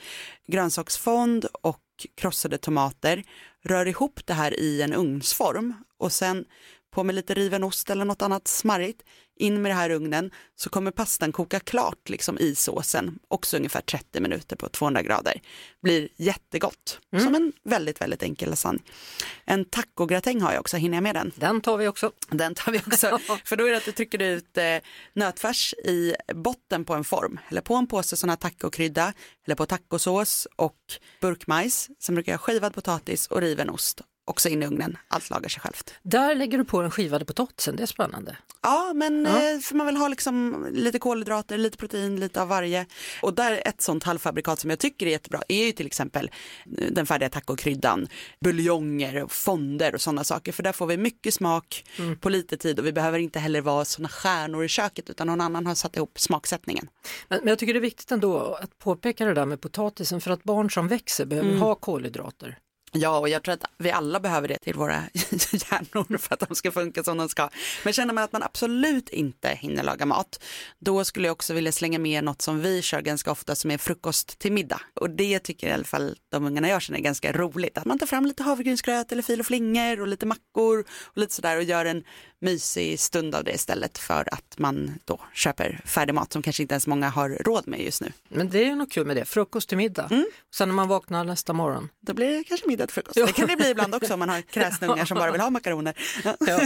Grönsaksfond 0.47 1.45
och 1.45 1.82
krossade 2.17 2.57
tomater. 2.57 3.23
Rör 3.61 3.87
ihop 3.87 4.19
det 4.25 4.33
här 4.33 4.59
i 4.59 4.81
en 4.81 4.93
ugnsform 4.93 5.73
och 5.97 6.11
sen 6.11 6.45
på 6.93 7.03
med 7.03 7.15
lite 7.15 7.33
riven 7.33 7.63
ost 7.63 7.89
eller 7.89 8.05
något 8.05 8.21
annat 8.21 8.47
smarrigt, 8.47 9.01
in 9.35 9.61
med 9.61 9.71
det 9.71 9.75
här 9.75 9.89
i 9.89 9.93
ugnen 9.93 10.31
så 10.55 10.69
kommer 10.69 10.91
pastan 10.91 11.31
koka 11.31 11.59
klart 11.59 12.09
liksom 12.09 12.39
i 12.39 12.55
såsen, 12.55 13.19
också 13.27 13.57
ungefär 13.57 13.81
30 13.81 14.19
minuter 14.21 14.55
på 14.55 14.69
200 14.69 15.01
grader. 15.01 15.41
Blir 15.81 16.09
jättegott, 16.15 16.99
som 17.23 17.35
en 17.35 17.53
väldigt, 17.63 18.01
väldigt 18.01 18.23
enkel 18.23 18.49
lasagne. 18.49 18.79
En 19.45 19.65
tacogratäng 19.65 20.41
har 20.41 20.53
jag 20.53 20.59
också, 20.59 20.77
hinner 20.77 20.97
jag 20.97 21.03
med 21.03 21.15
den? 21.15 21.31
Den 21.35 21.61
tar 21.61 21.77
vi 21.77 21.87
också. 21.87 22.11
Den 22.29 22.55
tar 22.55 22.71
vi 22.71 22.79
också, 22.79 23.19
för 23.45 23.55
då 23.55 23.67
är 23.67 23.71
det 23.71 23.77
att 23.77 23.85
du 23.85 23.91
trycker 23.91 24.21
ut 24.21 24.57
eh, 24.57 24.77
nötfärs 25.13 25.73
i 25.73 26.15
botten 26.33 26.85
på 26.85 26.93
en 26.93 27.03
form, 27.03 27.39
eller 27.49 27.61
på 27.61 27.75
en 27.75 27.87
påse 27.87 28.17
sån 28.17 28.29
här 28.29 28.35
tacokrydda, 28.35 29.13
eller 29.45 29.55
på 29.55 29.65
tacosås 29.65 30.47
och 30.55 30.79
burkmajs. 31.21 31.89
Sen 31.99 32.15
brukar 32.15 32.31
jag 32.31 32.39
ha 32.39 32.43
skivad 32.43 32.73
potatis 32.73 33.27
och 33.27 33.41
riven 33.41 33.69
ost, 33.69 34.01
också 34.25 34.49
in 34.49 34.63
i 34.63 34.65
ugnen, 34.65 34.97
allt 35.07 35.29
lagar 35.29 35.49
sig 35.49 35.61
självt. 35.61 35.93
Där 36.03 36.35
lägger 36.35 36.57
du 36.57 36.65
på 36.65 36.81
den 36.81 36.91
skivade 36.91 37.25
potatisen, 37.25 37.75
det 37.75 37.83
är 37.83 37.87
spännande. 37.87 38.37
Ja, 38.61 38.91
men 38.95 39.25
Ja. 39.25 39.51
Eh, 39.53 39.59
för 39.59 39.75
man 39.75 39.85
vill 39.87 39.97
ha 39.97 40.07
liksom 40.07 40.65
lite 40.71 40.99
kolhydrater, 40.99 41.57
lite 41.57 41.77
protein, 41.77 42.19
lite 42.19 42.41
av 42.41 42.47
varje. 42.47 42.85
Och 43.21 43.33
där 43.33 43.61
ett 43.65 43.81
sånt 43.81 44.03
halvfabrikat 44.03 44.59
som 44.59 44.69
jag 44.69 44.79
tycker 44.79 45.05
är 45.05 45.11
jättebra 45.11 45.41
är 45.47 45.65
ju 45.65 45.71
till 45.71 45.85
exempel 45.85 46.31
eh, 46.77 46.87
den 46.91 47.05
färdiga 47.05 47.29
tacokryddan, 47.29 48.07
buljonger 48.39 49.25
fonder 49.29 49.95
och 49.95 50.01
sådana 50.01 50.23
saker. 50.23 50.51
För 50.51 50.63
där 50.63 50.71
får 50.71 50.85
vi 50.87 50.97
mycket 50.97 51.33
smak 51.33 51.85
Mm. 51.99 52.15
på 52.19 52.29
lite 52.29 52.57
tid 52.57 52.79
och 52.79 52.85
vi 52.85 52.93
behöver 52.93 53.19
inte 53.19 53.39
heller 53.39 53.61
vara 53.61 53.85
sådana 53.85 54.09
stjärnor 54.09 54.63
i 54.65 54.67
köket 54.67 55.09
utan 55.09 55.27
någon 55.27 55.41
annan 55.41 55.65
har 55.67 55.75
satt 55.75 55.95
ihop 55.95 56.19
smaksättningen. 56.19 56.87
Men, 57.27 57.39
men 57.39 57.47
jag 57.47 57.59
tycker 57.59 57.73
det 57.73 57.79
är 57.79 57.81
viktigt 57.81 58.11
ändå 58.11 58.39
att 58.61 58.79
påpeka 58.79 59.25
det 59.25 59.33
där 59.33 59.45
med 59.45 59.61
potatisen 59.61 60.21
för 60.21 60.31
att 60.31 60.43
barn 60.43 60.69
som 60.71 60.87
växer 60.87 61.25
behöver 61.25 61.55
ha 61.57 61.75
kolhydrater. 61.75 62.57
Ja, 62.95 63.19
och 63.19 63.29
jag 63.29 63.43
tror 63.43 63.53
att 63.53 63.65
vi 63.77 63.91
alla 63.91 64.19
behöver 64.19 64.47
det 64.47 64.57
till 64.57 64.75
våra 64.75 64.93
hjärnor 65.51 66.17
för 66.17 66.33
att 66.33 66.49
de 66.49 66.55
ska 66.55 66.71
funka 66.71 67.03
som 67.03 67.17
de 67.17 67.29
ska. 67.29 67.49
Men 67.83 67.93
känner 67.93 68.13
man 68.13 68.23
att 68.23 68.31
man 68.31 68.43
absolut 68.43 69.09
inte 69.09 69.49
hinner 69.49 69.83
laga 69.83 70.05
mat, 70.05 70.43
då 70.79 71.03
skulle 71.03 71.27
jag 71.27 71.31
också 71.31 71.53
vilja 71.53 71.71
slänga 71.71 71.99
med 71.99 72.23
något 72.23 72.41
som 72.41 72.59
vi 72.59 72.81
kör 72.81 73.01
ganska 73.01 73.31
ofta 73.31 73.55
som 73.55 73.71
är 73.71 73.77
frukost 73.77 74.39
till 74.39 74.51
middag. 74.51 74.81
Och 74.93 75.09
det 75.09 75.39
tycker 75.39 75.67
i 75.67 75.71
alla 75.71 75.83
fall 75.83 76.17
de 76.29 76.45
ungarna 76.45 76.69
jag 76.69 76.81
känner 76.81 76.99
är 76.99 77.03
ganska 77.03 77.31
roligt. 77.31 77.77
Att 77.77 77.85
man 77.85 77.99
tar 77.99 78.07
fram 78.07 78.25
lite 78.25 78.43
havregrynsgröt 78.43 79.11
eller 79.11 79.21
fil 79.21 79.39
och 79.39 79.45
flingor 79.45 80.01
och 80.01 80.07
lite 80.07 80.25
mackor 80.25 80.79
och 81.03 81.17
lite 81.17 81.33
sådär 81.33 81.57
och 81.57 81.63
gör 81.63 81.85
en 81.85 82.03
mysig 82.43 82.99
stund 82.99 83.35
av 83.35 83.43
det 83.43 83.51
istället 83.53 83.97
för 83.97 84.33
att 84.33 84.55
man 84.57 84.99
då 85.05 85.19
köper 85.33 85.81
färdig 85.85 86.13
mat 86.13 86.33
som 86.33 86.41
kanske 86.41 86.63
inte 86.63 86.73
ens 86.73 86.87
många 86.87 87.09
har 87.09 87.29
råd 87.29 87.67
med 87.67 87.81
just 87.81 88.01
nu. 88.01 88.11
Men 88.29 88.49
det 88.49 88.59
är 88.59 88.65
ju 88.65 88.75
något 88.75 88.91
kul 88.91 89.07
med 89.07 89.15
det, 89.15 89.25
frukost 89.25 89.69
till 89.69 89.77
middag. 89.77 90.07
Sen 90.55 90.69
när 90.69 90.75
man 90.75 90.87
vaknar 90.87 91.23
nästa 91.23 91.53
morgon. 91.53 91.89
Då 92.01 92.13
blir 92.13 92.37
det 92.37 92.43
kanske 92.43 92.67
middag 92.67 92.82
till 92.87 92.93
frukost. 92.93 93.17
Ja. 93.17 93.25
Det 93.25 93.31
kan 93.31 93.47
det 93.47 93.55
bli 93.55 93.69
ibland 93.69 93.95
också 93.95 94.13
om 94.13 94.19
man 94.19 94.29
har 94.29 94.41
kräsna 94.41 94.87
ungar 94.87 95.05
som 95.05 95.17
bara 95.17 95.31
vill 95.31 95.41
ha 95.41 95.49
makaroner. 95.49 95.93
Ja. 96.23 96.59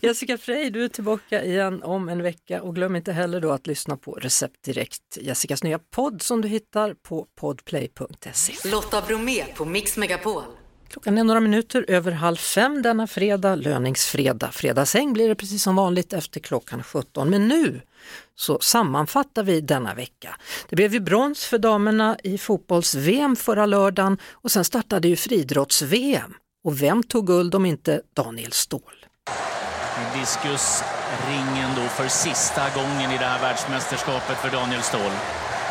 Jessica 0.00 0.38
Frey, 0.38 0.70
du 0.70 0.84
är 0.84 0.88
tillbaka 0.88 1.44
igen 1.44 1.82
om 1.82 2.08
en 2.08 2.22
vecka 2.22 2.62
och 2.62 2.74
glöm 2.74 2.96
inte 2.96 3.12
heller 3.12 3.40
då 3.40 3.50
att 3.50 3.66
lyssna 3.66 3.96
på 3.96 4.12
Recept 4.12 4.62
Direkt, 4.64 5.18
Jessicas 5.20 5.62
nya 5.62 5.78
podd 5.78 6.22
som 6.22 6.40
du 6.40 6.48
hittar 6.48 6.94
på 6.94 7.26
podplay.se. 7.40 8.68
Lotta 8.68 9.02
Bromé 9.02 9.44
på 9.44 9.64
Mix 9.64 9.96
Megapol. 9.96 10.42
Klockan 10.88 11.18
är 11.18 11.24
några 11.24 11.40
minuter 11.40 11.84
över 11.88 12.12
halv 12.12 12.36
fem 12.36 12.82
denna 12.82 13.06
fredag, 13.06 13.54
löningsfredag. 13.54 14.54
Fredagsäng 14.54 15.12
blir 15.12 15.28
det 15.28 15.34
precis 15.34 15.62
som 15.62 15.76
vanligt 15.76 16.12
efter 16.12 16.40
klockan 16.40 16.82
17. 16.82 17.30
Men 17.30 17.48
nu 17.48 17.80
så 18.34 18.58
sammanfattar 18.60 19.42
vi 19.42 19.60
denna 19.60 19.94
vecka. 19.94 20.36
Det 20.68 20.76
blev 20.76 20.92
ju 20.94 21.00
brons 21.00 21.44
för 21.44 21.58
damerna 21.58 22.16
i 22.24 22.38
fotbolls-VM 22.38 23.36
förra 23.36 23.66
lördagen 23.66 24.18
och 24.32 24.50
sen 24.50 24.64
startade 24.64 25.08
ju 25.08 25.16
friidrotts-VM. 25.16 26.34
Och 26.64 26.82
vem 26.82 27.02
tog 27.02 27.26
guld 27.26 27.54
om 27.54 27.66
inte 27.66 28.02
Daniel 28.14 28.52
Ståhl? 28.52 28.98
diskusringen 30.14 31.70
då 31.76 31.82
för 31.82 32.08
sista 32.08 32.62
gången 32.74 33.10
i 33.10 33.18
det 33.18 33.24
här 33.24 33.40
världsmästerskapet 33.40 34.36
för 34.36 34.50
Daniel 34.50 34.82
Ståhl. 34.82 35.12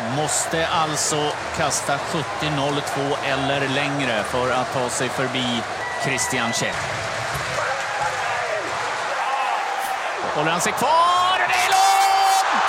Måste 0.06 0.66
alltså 0.66 1.32
kasta 1.56 1.96
70.02 1.96 3.16
eller 3.24 3.68
längre 3.68 4.22
för 4.22 4.50
att 4.50 4.72
ta 4.72 4.88
sig 4.88 5.08
förbi 5.08 5.62
Christian 6.04 6.52
Käck. 6.52 6.76
Håller 10.34 10.50
han 10.50 10.60
sig 10.60 10.72
kvar? 10.72 11.38
Det 11.38 11.58
är 11.66 11.70
långt! 11.78 12.68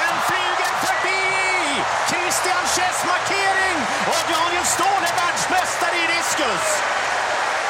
Den 0.00 0.14
flyger 0.28 0.72
förbi! 0.86 1.24
Christian 2.10 2.64
Chess 2.76 3.04
markering 3.12 3.76
och 4.06 4.22
Daniel 4.34 4.64
Ståhl 4.64 5.02
är 5.10 5.14
världsmästare 5.22 5.96
i 6.04 6.06
diskus. 6.16 6.66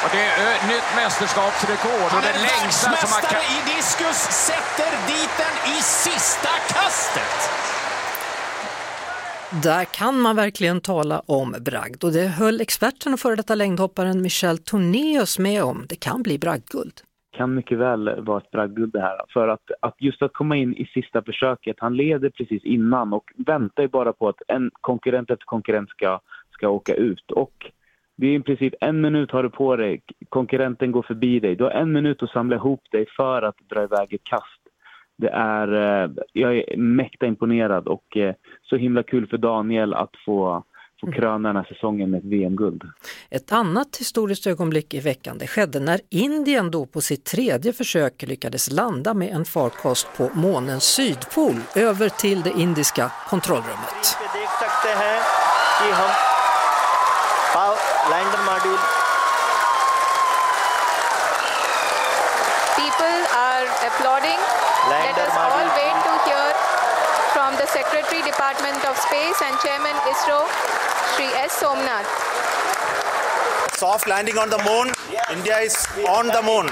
Och 0.03 0.09
det 0.11 0.21
är 0.25 0.33
ö, 0.47 0.53
nytt 0.67 0.89
mästerskapsrekord. 0.95 2.11
Han 2.11 2.23
är 2.23 2.33
världsmästare 2.33 3.41
i 3.55 3.75
diskus, 3.75 4.17
sätter 4.47 4.91
dit 5.07 5.33
den 5.37 5.73
i 5.75 5.81
sista 5.81 6.49
kastet. 6.67 7.51
Där 9.53 9.85
kan 9.85 10.19
man 10.19 10.35
verkligen 10.35 10.81
tala 10.81 11.19
om 11.19 11.55
bragd 11.65 12.03
och 12.03 12.11
det 12.11 12.27
höll 12.27 12.61
experten 12.61 13.13
och 13.13 13.19
före 13.19 13.35
detta 13.35 13.55
längdhopparen 13.55 14.21
Michel 14.21 14.57
Tornéus 14.57 15.39
med 15.39 15.63
om. 15.63 15.85
Det 15.89 15.95
kan 15.95 16.23
bli 16.23 16.39
bragdguld. 16.39 16.93
kan 17.37 17.55
mycket 17.55 17.77
väl 17.77 18.21
vara 18.21 18.37
ett 18.37 18.51
bragdguld 18.51 18.93
det 18.93 19.01
här. 19.01 19.17
För 19.33 19.47
att, 19.47 19.71
att 19.81 19.95
just 19.99 20.21
att 20.21 20.33
komma 20.33 20.57
in 20.57 20.73
i 20.73 20.85
sista 20.85 21.21
försöket, 21.21 21.75
han 21.79 21.95
leder 21.97 22.29
precis 22.29 22.63
innan 22.63 23.13
och 23.13 23.23
väntar 23.37 23.83
ju 23.83 23.89
bara 23.89 24.13
på 24.13 24.29
att 24.29 24.41
en 24.47 24.71
konkurrent 24.81 25.29
efter 25.29 25.45
konkurrent 25.45 25.89
ska, 25.89 26.19
ska 26.51 26.69
åka 26.69 26.93
ut. 26.93 27.31
Och 27.31 27.71
det 28.17 28.27
är 28.27 28.39
i 28.39 28.43
princip 28.43 28.73
en 28.81 29.01
minut 29.01 29.31
har 29.31 29.43
du 29.43 29.49
på 29.49 29.75
dig, 29.75 30.01
konkurrenten 30.29 30.91
går 30.91 31.03
förbi 31.03 31.39
dig. 31.39 31.55
Du 31.55 31.63
har 31.63 31.71
en 31.71 31.91
minut 31.91 32.23
att 32.23 32.29
samla 32.29 32.55
ihop 32.55 32.81
dig 32.91 33.05
för 33.17 33.41
att 33.41 33.57
dra 33.69 33.83
iväg 33.83 34.13
ett 34.13 34.23
kast. 34.23 34.60
Det 35.21 35.29
är, 35.29 35.67
eh, 36.03 36.09
jag 36.33 36.57
är 36.57 36.77
mäkta 36.77 37.25
imponerad 37.25 37.87
och 37.87 38.17
eh, 38.17 38.35
så 38.61 38.75
himla 38.75 39.03
kul 39.03 39.27
för 39.27 39.37
Daniel 39.37 39.93
att 39.93 40.11
få, 40.25 40.63
få 41.01 41.11
kröna 41.11 41.49
den 41.49 41.55
här 41.55 41.63
säsongen 41.63 42.11
med 42.11 42.17
ett 42.17 42.25
VM-guld. 42.25 42.83
Ett 43.29 43.51
annat 43.51 43.97
historiskt 43.99 44.47
ögonblick 44.47 44.93
i 44.93 44.99
veckan 44.99 45.37
det 45.39 45.47
skedde 45.47 45.79
när 45.79 45.99
Indien 46.09 46.71
då 46.71 46.85
på 46.85 47.01
sitt 47.01 47.25
tredje 47.25 47.73
försök 47.73 48.23
lyckades 48.27 48.71
landa 48.71 49.13
med 49.13 49.29
en 49.29 49.45
farkost 49.45 50.07
på 50.17 50.29
månens 50.39 50.83
sydpol 50.83 51.55
över 51.75 52.09
till 52.09 52.41
det 52.41 52.53
indiska 52.61 53.11
kontrollrummet. 53.29 54.17
Applauding. 63.87 64.39
Let 64.89 65.05
Lander 65.05 65.27
us 65.27 65.35
all 65.37 65.51
module. 65.51 65.77
wait 65.79 65.97
to 66.07 66.13
hear 66.27 66.47
from 67.35 67.51
the 67.61 67.67
Secretary 67.77 68.21
Department 68.31 68.81
of 68.89 68.93
Space 69.07 69.39
and 69.45 69.53
Chairman 69.63 69.95
ISRO, 70.11 70.41
Sri 71.15 71.27
S. 71.47 71.51
Somnath. 71.61 72.09
soft 73.81 74.07
landing 74.07 74.37
on 74.37 74.49
the 74.49 74.57
moon. 74.69 74.87
India 75.37 75.59
is 75.59 75.75
on 76.19 76.25
the 76.27 76.41
moon. 76.41 76.69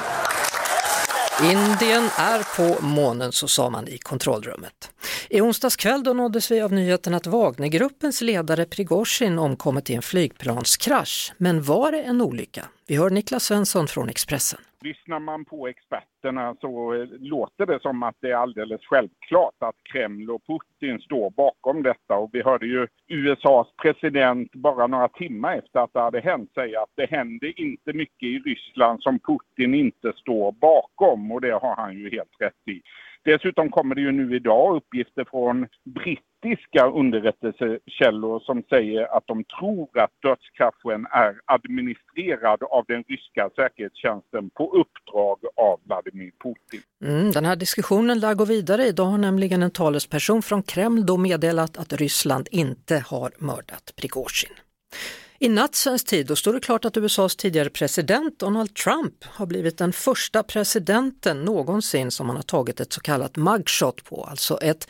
Indien 1.51 2.09
är 2.17 2.43
på 2.57 2.85
månen, 2.85 3.31
så 3.31 3.47
sa 3.47 3.69
man 3.69 3.87
i 3.87 3.97
kontrollrummet. 3.97 4.91
I 5.29 5.41
onsdags 5.41 5.75
kväll 5.75 6.03
då 6.03 6.13
nåddes 6.13 6.51
vi 6.51 6.61
av 6.61 6.73
nyheten 6.73 7.13
att 7.13 7.27
Wagnergruppens 7.27 8.21
ledare 8.21 8.65
Prigozjin 8.65 9.39
omkommit 9.39 9.89
i 9.89 9.95
en 9.95 10.01
flygplanskrasch. 10.01 11.33
Men 11.37 11.63
var 11.63 11.91
det 11.91 12.01
en 12.01 12.21
olycka? 12.21 12.65
Vi 12.89 12.98
hör 12.98 13.10
Niklas 13.10 13.43
Svensson 13.43 13.88
från 13.88 14.10
Expressen. 14.10 14.60
Lyssnar 14.81 15.19
man 15.19 15.46
på 15.46 15.67
experterna 15.67 16.55
så 16.62 16.93
eh, 16.93 17.08
låter 17.19 17.65
det 17.65 17.81
som 17.81 18.03
att 18.03 18.15
det 18.19 18.31
är 18.31 18.36
alldeles 18.36 18.81
självklart 18.86 19.55
att 19.60 19.75
Kreml 19.84 20.29
och 20.31 20.41
Putin 20.48 21.00
står 21.00 21.29
bakom 21.29 21.84
detta. 21.84 22.15
Och 22.15 22.29
vi 22.34 22.41
hörde 22.41 22.65
ju 22.65 22.88
USAs 23.08 23.67
president 23.81 24.53
bara 24.53 24.88
några 24.88 25.08
timmar 25.08 25.58
efter 25.58 25.79
att 25.79 25.93
det 25.93 26.00
hade 26.00 26.19
hänt 26.19 26.53
säga 26.53 26.81
att 26.81 26.93
det 26.96 27.10
händer 27.10 27.60
inte 27.60 27.93
mycket 27.93 28.24
i 28.24 28.39
Ryssland 28.39 29.01
som 29.01 29.19
Putin 29.19 29.74
inte 29.74 30.13
står 30.15 30.51
bakom 30.51 31.31
och 31.31 31.41
det 31.41 31.51
har 31.51 31.75
han 31.75 31.93
ju 31.98 32.10
helt 32.10 32.36
rätt 32.39 32.67
i. 32.67 32.81
Dessutom 33.25 33.69
kommer 33.69 33.95
det 33.95 34.01
ju 34.01 34.11
nu 34.11 34.35
idag 34.35 34.75
uppgifter 34.75 35.25
från 35.31 35.67
brittiska 35.85 36.88
underrättelsekällor 36.88 38.39
som 38.39 38.63
säger 38.69 39.17
att 39.17 39.23
de 39.27 39.43
tror 39.43 39.99
att 39.99 40.11
dödskraschen 40.21 41.05
är 41.11 41.35
administrerad 41.45 42.63
av 42.63 42.85
den 42.88 43.03
ryska 43.07 43.49
säkerhetstjänsten 43.55 44.49
på 44.49 44.63
uppdrag 44.73 45.38
av 45.55 45.79
Vladimir 45.83 46.31
Putin. 46.43 46.81
Mm, 47.05 47.31
den 47.31 47.45
här 47.45 47.55
diskussionen 47.55 48.19
lär 48.19 48.33
gå 48.33 48.45
vidare. 48.45 48.83
Idag 48.83 49.05
har 49.05 49.17
nämligen 49.17 49.63
en 49.63 49.71
talesperson 49.71 50.41
från 50.41 50.63
Kreml 50.63 51.05
då 51.05 51.17
meddelat 51.17 51.77
att 51.77 51.93
Ryssland 51.93 52.47
inte 52.51 53.03
har 53.07 53.31
mördat 53.39 53.93
Prigozjin. 53.95 54.53
I 55.41 55.50
natt 55.50 55.75
svensk 55.75 56.08
tid 56.08 56.27
då 56.27 56.36
står 56.36 56.53
det 56.53 56.60
klart 56.60 56.86
att 56.86 56.98
USAs 56.98 57.36
tidigare 57.36 57.69
president 57.69 58.39
Donald 58.39 58.75
Trump 58.75 59.24
har 59.24 59.46
blivit 59.46 59.77
den 59.77 59.93
första 59.93 60.43
presidenten 60.43 61.41
någonsin 61.41 62.12
som 62.12 62.27
man 62.27 62.36
har 62.36 62.43
tagit 62.43 62.79
ett 62.79 62.93
så 62.93 63.01
kallat 63.01 63.36
mugshot 63.36 64.03
på. 64.03 64.24
Alltså 64.24 64.58
ett, 64.58 64.88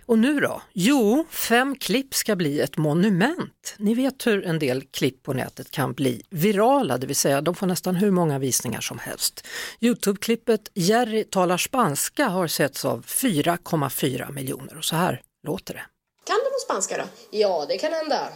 Och 0.08 0.20
nu 0.20 0.40
då? 0.40 0.62
Jo, 0.74 1.26
fem 1.30 1.76
klipp 1.76 2.14
ska 2.14 2.36
bli 2.36 2.60
ett 2.60 2.78
monument. 2.78 3.76
Ni 3.78 3.94
vet 3.94 4.28
hur 4.28 4.46
en 4.46 4.60
del 4.60 4.82
klipp 4.82 5.24
på 5.24 5.34
nätet 5.34 5.72
kan 5.72 5.94
bli 5.94 6.22
virala, 6.30 6.98
det 6.98 7.08
vill 7.08 7.16
säga 7.16 7.42
de 7.42 7.56
får 7.56 7.68
nästan 7.68 7.96
hur 7.96 8.12
många 8.12 8.40
visningar 8.40 8.82
som 8.82 9.00
helst. 9.00 9.48
Youtube-klippet 9.80 10.72
Jerry 10.74 11.24
talar 11.24 11.58
spanska 11.58 12.28
har 12.28 12.48
setts 12.48 12.86
av 12.86 13.06
4,4 13.06 14.32
miljoner 14.32 14.78
och 14.78 14.86
så 14.86 14.96
här 14.96 15.22
låter 15.48 15.74
det. 15.74 15.86
Kan 16.26 16.36
du 16.36 16.60
spanska 16.66 16.98
då? 16.98 17.04
Ja, 17.32 17.66
det 17.70 17.78
kan 17.78 17.94
hända. 17.94 18.30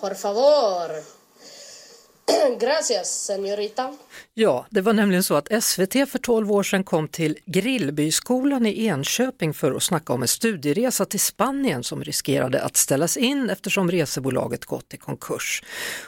Por 0.00 0.14
favor. 0.14 1.17
Gracias, 2.60 3.26
señorita. 3.26 3.92
Ja, 4.34 4.66
det 4.70 4.80
var 4.80 4.92
nämligen 4.92 5.22
så 5.22 5.34
att 5.34 5.64
SVT 5.64 5.92
för 5.92 6.18
12 6.18 6.52
år 6.52 6.62
sedan 6.62 6.84
kom 6.84 7.08
till 7.08 7.38
Grillbyskolan 7.46 8.66
i 8.66 8.86
Enköping 8.86 9.54
för 9.54 9.72
att 9.74 9.82
snacka 9.82 10.12
om 10.12 10.22
en 10.22 10.28
studieresa 10.28 11.04
till 11.04 11.20
Spanien 11.20 11.82
som 11.82 12.04
riskerade 12.04 12.62
att 12.62 12.76
ställas 12.76 13.16
in 13.16 13.50
eftersom 13.50 13.90
resebolaget 13.90 14.64
gått 14.64 14.94
i 14.94 14.96
konkurs. 14.96 15.62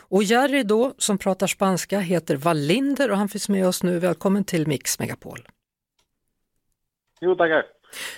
Och 0.09 0.23
Jerry 0.23 0.63
då, 0.63 0.95
som 0.99 1.19
pratar 1.19 1.47
spanska, 1.47 1.99
heter 2.01 2.37
Wallinder 2.37 3.11
och 3.11 3.17
han 3.17 3.29
finns 3.29 3.49
med 3.49 3.67
oss 3.67 3.83
nu. 3.83 3.99
Välkommen 3.99 4.45
till 4.45 4.67
Mix 4.67 4.99
Megapol. 4.99 5.39
Jo, 7.21 7.35
tackar. 7.35 7.65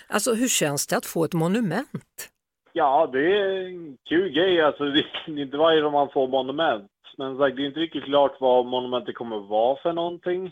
Alltså 0.08 0.34
hur 0.34 0.48
känns 0.48 0.86
det 0.86 0.96
att 0.96 1.06
få 1.06 1.24
ett 1.24 1.32
monument? 1.32 2.28
Ja, 2.72 3.10
det 3.12 3.18
är 3.18 3.66
en 3.66 3.96
kul 4.08 4.32
grej. 4.32 4.62
Alltså, 4.62 4.84
det 4.84 5.00
är 5.00 5.38
inte 5.42 5.56
varje 5.56 5.80
gång 5.80 5.92
man 5.92 6.08
får 6.14 6.28
monument. 6.28 6.91
Men 7.18 7.38
sagt, 7.38 7.56
det 7.56 7.62
är 7.62 7.66
inte 7.66 7.80
riktigt 7.80 8.04
klart 8.04 8.36
vad 8.40 8.66
monumentet 8.66 9.14
kommer 9.14 9.36
att 9.36 9.48
vara 9.48 9.76
för 9.82 9.92
någonting. 9.92 10.50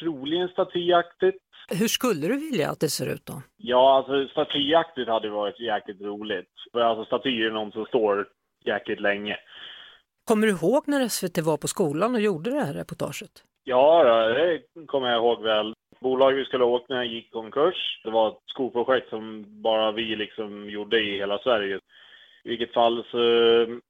Troligen 0.00 0.48
statyaktigt. 0.48 1.42
Hur 1.68 1.88
skulle 1.88 2.28
du 2.28 2.36
vilja 2.50 2.70
att 2.70 2.80
det 2.80 2.88
ser 2.88 3.14
ut 3.14 3.26
då? 3.26 3.42
Ja, 3.56 3.96
alltså 3.96 4.28
statyaktigt 4.28 5.08
hade 5.08 5.28
varit 5.28 5.60
jäkligt 5.60 6.00
roligt. 6.00 6.50
För 6.72 6.80
alltså 6.80 7.04
statyer 7.04 7.46
är 7.46 7.50
någon 7.50 7.72
som 7.72 7.84
står 7.86 8.28
jäkligt 8.64 9.00
länge. 9.00 9.36
Kommer 10.24 10.46
du 10.46 10.52
ihåg 10.52 10.82
när 10.86 11.08
SVT 11.08 11.38
var 11.38 11.56
på 11.56 11.68
skolan 11.68 12.14
och 12.14 12.20
gjorde 12.20 12.50
det 12.50 12.60
här 12.60 12.74
reportaget? 12.74 13.30
Ja, 13.64 14.04
det 14.04 14.60
kommer 14.86 15.08
jag 15.08 15.16
ihåg 15.16 15.42
väl. 15.42 15.74
Bolaget 16.00 16.38
vi 16.40 16.44
skulle 16.44 16.64
ha 16.64 16.70
åkt 16.70 16.88
med 16.88 17.06
gick 17.06 17.32
konkurs. 17.32 18.00
Det 18.04 18.10
var 18.10 18.28
ett 18.28 18.42
skolprojekt 18.46 19.08
som 19.08 19.44
bara 19.62 19.92
vi 19.92 20.16
liksom 20.16 20.70
gjorde 20.70 21.00
i 21.00 21.18
hela 21.18 21.38
Sverige. 21.38 21.80
I 22.46 22.48
vilket 22.48 22.72
fall 22.72 23.04
så, 23.10 23.18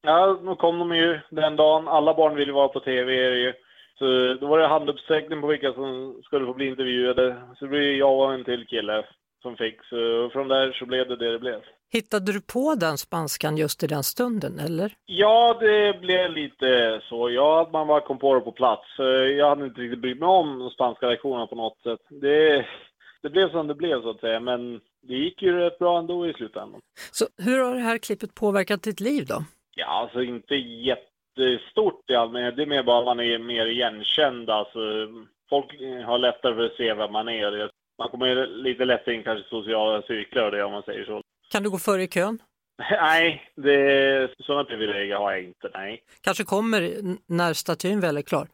ja, 0.03 0.39
då 0.45 0.55
kom 0.55 0.79
de 0.79 0.97
ju 0.97 1.21
den 1.31 1.57
dagen. 1.57 1.89
Alla 1.89 2.15
barn 2.15 2.35
ville 2.35 2.53
vara 2.53 2.69
på 2.69 2.81
tv 2.81 3.13
ju. 3.15 3.53
Så 3.99 4.35
då 4.41 4.47
var 4.47 4.59
det 4.59 4.67
handuppsträckning 4.67 5.41
på 5.41 5.47
vilka 5.47 5.73
som 5.73 6.21
skulle 6.25 6.47
få 6.47 6.55
bli 6.55 6.67
intervjuade. 6.67 7.37
Så 7.59 7.65
det 7.65 7.69
blev 7.69 7.83
jag 7.83 8.19
och 8.19 8.35
en 8.35 8.45
till 8.45 8.67
kille 8.67 9.05
som 9.43 9.57
fick. 9.57 9.85
Så 9.85 10.31
från 10.33 10.49
där 10.49 10.73
så 10.73 10.87
blev 10.87 11.09
det 11.09 11.17
det 11.17 11.33
det 11.33 11.39
blev. 11.39 11.61
Hittade 11.93 12.33
du 12.33 12.41
på 12.41 12.75
den 12.75 12.99
spanskan 12.99 13.57
just 13.57 13.83
i 13.83 13.87
den 13.87 14.03
stunden 14.03 14.59
eller? 14.59 14.93
Ja, 15.07 15.57
det 15.61 16.01
blev 16.01 16.31
lite 16.31 17.01
så. 17.09 17.31
Ja, 17.31 17.63
att 17.63 17.73
man 17.73 17.87
bara 17.87 18.01
kom 18.01 18.19
på 18.19 18.35
det 18.35 18.41
på 18.41 18.53
plats. 18.53 18.87
Jag 19.39 19.49
hade 19.49 19.65
inte 19.65 19.81
riktigt 19.81 20.03
brytt 20.03 20.21
mig 20.21 20.29
om 20.29 20.59
de 20.59 20.71
spanska 20.71 21.07
lektionerna 21.09 21.47
på 21.47 21.57
något 21.57 21.83
sätt. 21.83 22.01
Det, 22.09 22.67
det 23.23 23.31
blev 23.31 23.51
som 23.51 23.67
det 23.67 23.75
blev 23.75 24.03
så 24.03 24.11
att 24.11 24.21
säga, 24.21 24.41
men 24.41 24.81
det 25.09 25.15
gick 25.15 25.43
ju 25.43 25.53
rätt 25.53 25.79
bra 25.79 25.99
ändå 25.99 26.27
i 26.27 26.33
slutändan. 26.33 26.81
Så 27.11 27.27
hur 27.39 27.59
har 27.59 27.75
det 27.75 27.81
här 27.81 27.99
klippet 27.99 28.35
påverkat 28.35 28.83
ditt 28.83 29.01
liv 29.01 29.27
då? 29.27 29.45
Ja, 29.77 29.87
alltså 29.87 30.23
inte 30.23 30.55
jättestort 30.55 32.11
i 32.11 32.15
allmänhet. 32.15 32.57
Det 32.57 32.63
är 32.63 32.67
mer 32.67 32.83
bara 32.83 33.05
man 33.05 33.21
är 33.21 33.39
mer 33.39 33.67
igenkänd. 33.67 34.51
Alltså, 34.51 34.79
folk 35.51 35.81
har 36.07 36.19
lättare 36.19 36.55
för 36.55 36.65
att 36.65 36.77
se 36.77 36.95
vem 36.95 37.13
man 37.13 37.29
är. 37.29 37.71
Man 37.99 38.09
kommer 38.09 38.47
lite 38.47 38.85
lättare 38.85 39.15
in 39.15 39.23
kanske 39.23 39.49
sociala 39.49 40.03
cirklar 40.03 40.45
och 40.45 40.51
det 40.51 40.65
om 40.65 40.73
man 40.73 40.83
säger 40.83 41.05
så. 41.05 41.23
Kan 41.51 41.63
du 41.63 41.71
gå 41.71 41.79
före 41.79 42.03
i 42.03 42.09
kön? 42.09 42.39
Nej, 42.91 43.51
det, 43.57 44.31
sådana 44.39 44.65
privilegier 44.65 45.17
har 45.17 45.33
jag 45.33 45.43
inte, 45.43 45.71
nej. 45.75 46.03
Kanske 46.21 46.45
kommer 46.45 46.91
när 47.27 47.53
statyn 47.53 48.01
väl 48.01 48.17
är 48.17 48.23
klar? 48.23 48.49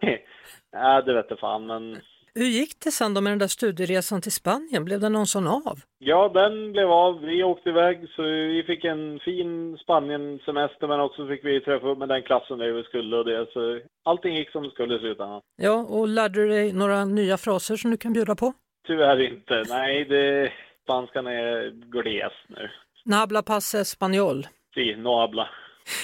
ja, 0.72 1.02
det 1.02 1.14
vet 1.14 1.26
jag 1.28 1.38
fan, 1.38 1.66
men 1.66 2.00
Hur 2.38 2.46
gick 2.46 2.80
det 2.84 2.90
sen 2.90 3.14
då 3.14 3.20
med 3.20 3.32
den 3.32 3.38
där 3.38 3.46
studieresan 3.46 4.20
till 4.22 4.32
Spanien? 4.32 4.84
Blev 4.84 5.00
det 5.00 5.08
någon 5.08 5.26
sån 5.26 5.46
av? 5.46 5.76
ja, 5.98 6.28
den 6.34 6.72
blev 6.72 6.90
av. 6.90 7.20
Vi 7.20 7.42
åkte 7.42 7.68
iväg, 7.68 8.08
så 8.16 8.22
vi 8.22 8.64
fick 8.66 8.84
en 8.84 9.18
fin 9.18 9.78
Spanien-semester, 9.78 10.86
men 10.88 11.00
också 11.00 11.28
fick 11.28 11.44
vi 11.44 11.60
träffa 11.60 11.88
upp 11.88 11.98
med 11.98 12.08
den 12.08 12.22
klassen 12.22 12.58
där 12.58 12.72
vi 12.72 12.82
skulle 12.82 13.16
och 13.16 13.24
det. 13.24 13.46
Så 13.52 13.80
allting 14.04 14.34
gick 14.36 14.50
som 14.50 14.62
det 14.62 14.70
skulle 14.70 14.96
i 14.96 14.98
slutändan. 14.98 15.40
Ja, 15.56 15.86
och 15.88 16.08
lärde 16.08 16.40
du 16.42 16.48
dig 16.48 16.72
några 16.72 17.04
nya 17.04 17.36
fraser 17.38 17.76
som 17.76 17.90
du 17.90 17.96
kan 17.96 18.12
bjuda 18.12 18.34
på? 18.34 18.52
Tyvärr 18.86 19.20
inte. 19.32 19.62
Nej, 19.68 20.04
det, 20.04 20.52
spanskan 20.82 21.26
är 21.26 21.70
gles 21.70 22.32
nu. 22.48 22.70
Nabla 23.04 23.42
passe 23.42 23.80
español. 23.80 24.46
Si, 24.74 24.96
no 24.96 25.20
habla. 25.20 25.48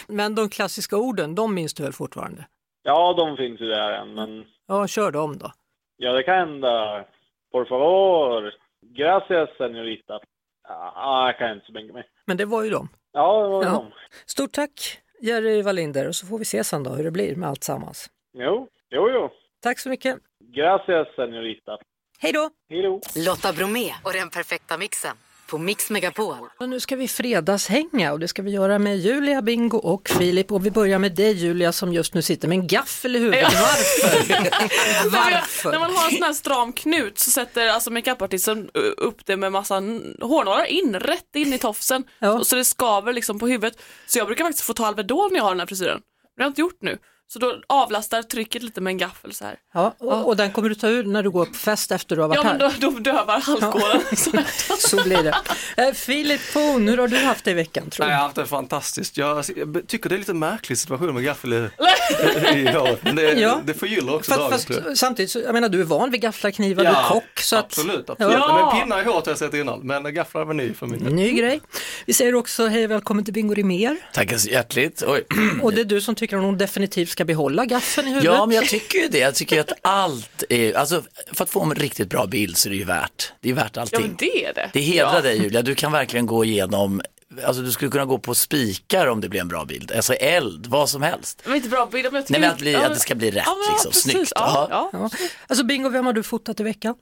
Men 0.08 0.34
de 0.34 0.48
klassiska 0.48 0.96
orden, 0.96 1.34
de 1.34 1.54
minns 1.54 1.74
du 1.74 1.82
väl 1.82 1.92
fortfarande? 1.92 2.44
Ja, 2.82 3.12
de 3.16 3.36
finns 3.36 3.60
ju 3.60 3.66
där 3.66 3.92
än, 3.92 4.14
men 4.14 4.44
Ja, 4.68 4.86
kör 4.86 5.10
dem 5.10 5.38
då. 5.38 5.52
Ja, 5.96 6.12
det 6.12 6.22
kan 6.22 6.34
hända. 6.38 7.04
Por 7.52 7.64
favor. 7.64 8.52
Gracias, 8.96 9.48
señorita. 9.58 10.20
Ja, 10.68 11.26
jag 11.26 11.38
kan 11.38 11.52
inte 11.52 11.66
så 11.66 11.72
mycket 11.72 11.94
mer. 11.94 12.06
Men 12.26 12.36
det 12.36 12.44
var 12.44 12.62
ju 12.64 12.70
dem. 12.70 12.88
Ja, 13.12 13.42
det 13.42 13.48
var 13.48 13.64
Ja. 13.64 13.70
dem. 13.70 13.92
Stort 14.26 14.52
tack 14.52 14.98
Jerry 15.20 15.62
Wallinder 15.62 16.08
och 16.08 16.14
så 16.14 16.26
får 16.26 16.38
vi 16.38 16.44
se 16.44 16.64
sen 16.64 16.82
då 16.82 16.90
hur 16.90 17.04
det 17.04 17.10
blir 17.10 17.36
med 17.36 17.48
allt 17.48 17.64
sammans. 17.64 18.10
Jo, 18.32 18.68
jo, 18.90 19.10
jo. 19.10 19.30
Tack 19.62 19.78
så 19.78 19.88
mycket. 19.88 20.18
Gracias, 20.40 21.08
señorita. 21.16 21.78
Hej 22.18 22.32
då! 22.32 22.50
Hej 22.70 22.82
då! 22.82 23.00
Lotta 23.26 23.52
Bromé 23.52 23.90
och 24.04 24.12
den 24.12 24.30
perfekta 24.30 24.78
mixen 24.78 25.16
på 25.54 25.58
Mix 25.58 25.90
Megapol. 25.90 26.36
Och 26.58 26.68
nu 26.68 26.80
ska 26.80 26.96
vi 26.96 27.08
fredagshänga 27.08 28.12
och 28.12 28.20
det 28.20 28.28
ska 28.28 28.42
vi 28.42 28.50
göra 28.50 28.78
med 28.78 28.98
Julia, 28.98 29.42
Bingo 29.42 29.78
och 29.78 30.08
Filip. 30.08 30.52
Och 30.52 30.66
vi 30.66 30.70
börjar 30.70 30.98
med 30.98 31.14
dig 31.14 31.32
Julia 31.32 31.72
som 31.72 31.92
just 31.92 32.14
nu 32.14 32.22
sitter 32.22 32.48
med 32.48 32.58
en 32.58 32.66
gaffel 32.66 33.16
i 33.16 33.18
huvudet. 33.18 33.52
Ja. 33.52 33.58
Varför? 33.60 35.10
Varför? 35.10 35.72
När 35.72 35.78
man 35.78 35.96
har 35.96 36.04
en 36.04 36.10
sån 36.10 36.22
här 36.22 36.32
stram 36.32 36.72
knut 36.72 37.18
så 37.18 37.30
sätter 37.30 37.68
alltså 37.68 37.90
makeupartisten 37.90 38.70
upp 38.96 39.26
det 39.26 39.36
med 39.36 39.52
massa 39.52 39.74
hårnålar 40.20 40.64
in, 40.64 40.94
rätt 40.94 41.36
in 41.36 41.52
i 41.52 41.58
tofsen. 41.58 42.04
Så, 42.20 42.44
så 42.44 42.56
det 42.56 42.64
skaver 42.64 43.12
liksom 43.12 43.38
på 43.38 43.46
huvudet. 43.46 43.82
Så 44.06 44.18
jag 44.18 44.26
brukar 44.26 44.44
faktiskt 44.44 44.66
få 44.66 44.72
ta 44.74 44.86
Alvedon 44.86 45.28
när 45.32 45.38
jag 45.38 45.44
har 45.44 45.50
den 45.50 45.60
här 45.60 45.66
frisyren. 45.66 46.00
Det 46.36 46.42
har 46.42 46.46
jag 46.46 46.50
inte 46.50 46.60
gjort 46.60 46.78
nu. 46.80 46.98
Så 47.34 47.40
då 47.40 47.60
avlastar 47.66 48.22
trycket 48.22 48.62
lite 48.62 48.80
med 48.80 48.90
en 48.90 48.98
gaffel 48.98 49.34
så 49.34 49.44
här. 49.44 49.56
Ja, 49.74 49.94
och, 49.98 50.26
och 50.28 50.36
den 50.36 50.52
kommer 50.52 50.68
du 50.68 50.74
ta 50.74 50.88
ur 50.88 51.04
när 51.04 51.22
du 51.22 51.30
går 51.30 51.46
på 51.46 51.54
fest 51.54 51.92
efter 51.92 52.16
du 52.16 52.22
har 52.22 52.28
varit 52.28 52.36
Ja 52.36 52.42
men 52.44 52.60
här. 52.60 52.74
då, 52.80 52.90
då 52.90 52.98
dövar 52.98 53.40
halkåren. 53.40 54.02
Så 54.78 55.02
blir 55.02 55.22
det. 55.22 55.34
Eh, 55.82 55.92
Filip 55.94 56.40
Poon, 56.52 56.88
hur 56.88 56.98
har 56.98 57.08
du 57.08 57.16
haft 57.16 57.44
det 57.44 57.50
i 57.50 57.54
veckan 57.54 57.90
tror 57.90 58.04
Nej, 58.06 58.10
du? 58.10 58.12
jag 58.12 58.18
har 58.18 58.24
haft 58.24 58.36
det 58.36 58.46
fantastiskt. 58.46 59.16
Jag, 59.16 59.44
jag 59.56 59.88
tycker 59.88 60.08
det 60.08 60.16
är 60.16 60.18
lite 60.18 60.34
märklig 60.34 60.78
situation 60.78 61.14
med 61.14 61.24
gaffel 61.24 61.52
i, 61.52 61.56
i 62.54 62.66
håret. 62.66 62.98
Men 63.02 63.16
det, 63.16 63.22
Ja. 63.40 63.60
det 63.64 63.74
förgyller 63.74 64.14
också 64.14 64.32
Fast, 64.32 64.68
dagen 64.68 64.82
fast 64.84 65.00
samtidigt, 65.00 65.30
så, 65.30 65.38
jag 65.40 65.52
menar 65.52 65.68
du 65.68 65.80
är 65.80 65.84
van 65.84 66.10
vid 66.10 66.20
gafflar, 66.20 66.50
knivar, 66.50 66.84
du 66.84 66.90
är 66.90 67.08
kock. 67.08 67.40
Så 67.40 67.56
att, 67.56 67.64
absolut. 67.64 68.10
absolut. 68.10 68.32
Ja. 68.38 68.70
Men 68.72 68.80
pinnar 68.80 69.02
i 69.02 69.04
håret 69.04 69.26
har 69.26 69.30
jag 69.32 69.38
sett 69.38 69.54
innan, 69.54 69.80
men 69.80 70.14
gafflar 70.14 70.44
var 70.44 70.54
ny 70.54 70.74
för 70.74 70.86
min 70.86 71.04
del. 71.04 71.14
Ny 71.14 71.30
grej. 71.32 71.60
Vi 72.06 72.12
säger 72.12 72.34
också 72.34 72.66
hej 72.66 72.86
välkommen 72.86 73.24
till 73.24 73.34
Bingo 73.34 73.54
Rimér. 73.54 73.96
Tackar 74.12 74.36
så 74.38 74.48
hjärtligt. 74.48 75.02
Oj. 75.06 75.24
Och 75.62 75.72
det 75.72 75.80
är 75.80 75.84
du 75.84 76.00
som 76.00 76.14
tycker 76.14 76.36
att 76.36 76.42
hon 76.42 76.58
definitivt 76.58 77.08
ska 77.08 77.23
behålla 77.24 77.64
gaffeln 77.66 78.08
i 78.08 78.10
huvudet. 78.10 78.34
Ja, 78.34 78.46
men 78.46 78.56
jag 78.56 78.68
tycker 78.68 78.98
ju 78.98 79.08
det. 79.08 79.18
Jag 79.18 79.34
tycker 79.34 79.60
att 79.60 79.72
allt 79.82 80.44
är, 80.48 80.74
alltså 80.74 81.02
för 81.32 81.44
att 81.44 81.50
få 81.50 81.62
en 81.62 81.74
riktigt 81.74 82.08
bra 82.08 82.26
bild 82.26 82.56
så 82.56 82.68
är 82.68 82.70
det 82.70 82.76
ju 82.76 82.84
värt. 82.84 83.32
Det 83.40 83.50
är 83.50 83.54
värt 83.54 83.70
Ja 83.76 83.82
allting. 83.82 84.00
men 84.00 84.16
det 84.18 84.44
är 84.44 84.54
det. 84.54 84.70
Det 84.72 84.80
hedrar 84.80 85.14
ja. 85.14 85.20
dig 85.20 85.42
Julia, 85.42 85.62
du 85.62 85.74
kan 85.74 85.92
verkligen 85.92 86.26
gå 86.26 86.44
igenom, 86.44 87.00
alltså 87.44 87.62
du 87.62 87.72
skulle 87.72 87.90
kunna 87.90 88.04
gå 88.04 88.18
på 88.18 88.34
spikar 88.34 89.06
om 89.06 89.20
det 89.20 89.28
blir 89.28 89.40
en 89.40 89.48
bra 89.48 89.64
bild, 89.64 89.92
alltså 89.92 90.14
eld, 90.14 90.66
vad 90.66 90.90
som 90.90 91.02
helst. 91.02 91.42
Men 91.44 91.56
inte 91.56 91.68
bra 91.68 91.86
bild, 91.86 92.04
men 92.12 92.14
jag 92.14 92.26
tycker 92.26 92.40
Nej 92.40 92.48
men 92.48 92.54
att, 92.54 92.58
bli, 92.58 92.72
ja, 92.72 92.86
att 92.86 92.94
det 92.94 93.00
ska 93.00 93.14
bli 93.14 93.30
rätt 93.30 93.42
ja, 93.46 93.56
liksom, 93.72 93.90
precis. 93.90 94.12
snyggt. 94.12 94.32
Ja, 94.34 94.66
Ja. 94.70 94.90
ja. 94.92 95.10
Alltså 95.46 95.64
Bingo, 95.64 95.88
vem 95.88 96.06
har 96.06 96.12
du 96.12 96.22
fotat 96.22 96.60
i 96.60 96.62
veckan? 96.62 96.94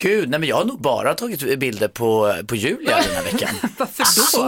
Gud, 0.00 0.28
nej 0.30 0.40
men 0.40 0.48
jag 0.48 0.56
har 0.56 0.64
nog 0.64 0.80
bara 0.80 1.14
tagit 1.14 1.58
bilder 1.58 1.88
på, 1.88 2.34
på 2.46 2.56
Julia 2.56 2.96
den 3.06 3.14
här 3.16 3.22
veckan. 3.24 3.48
Varför 3.78 3.98
då? 3.98 4.04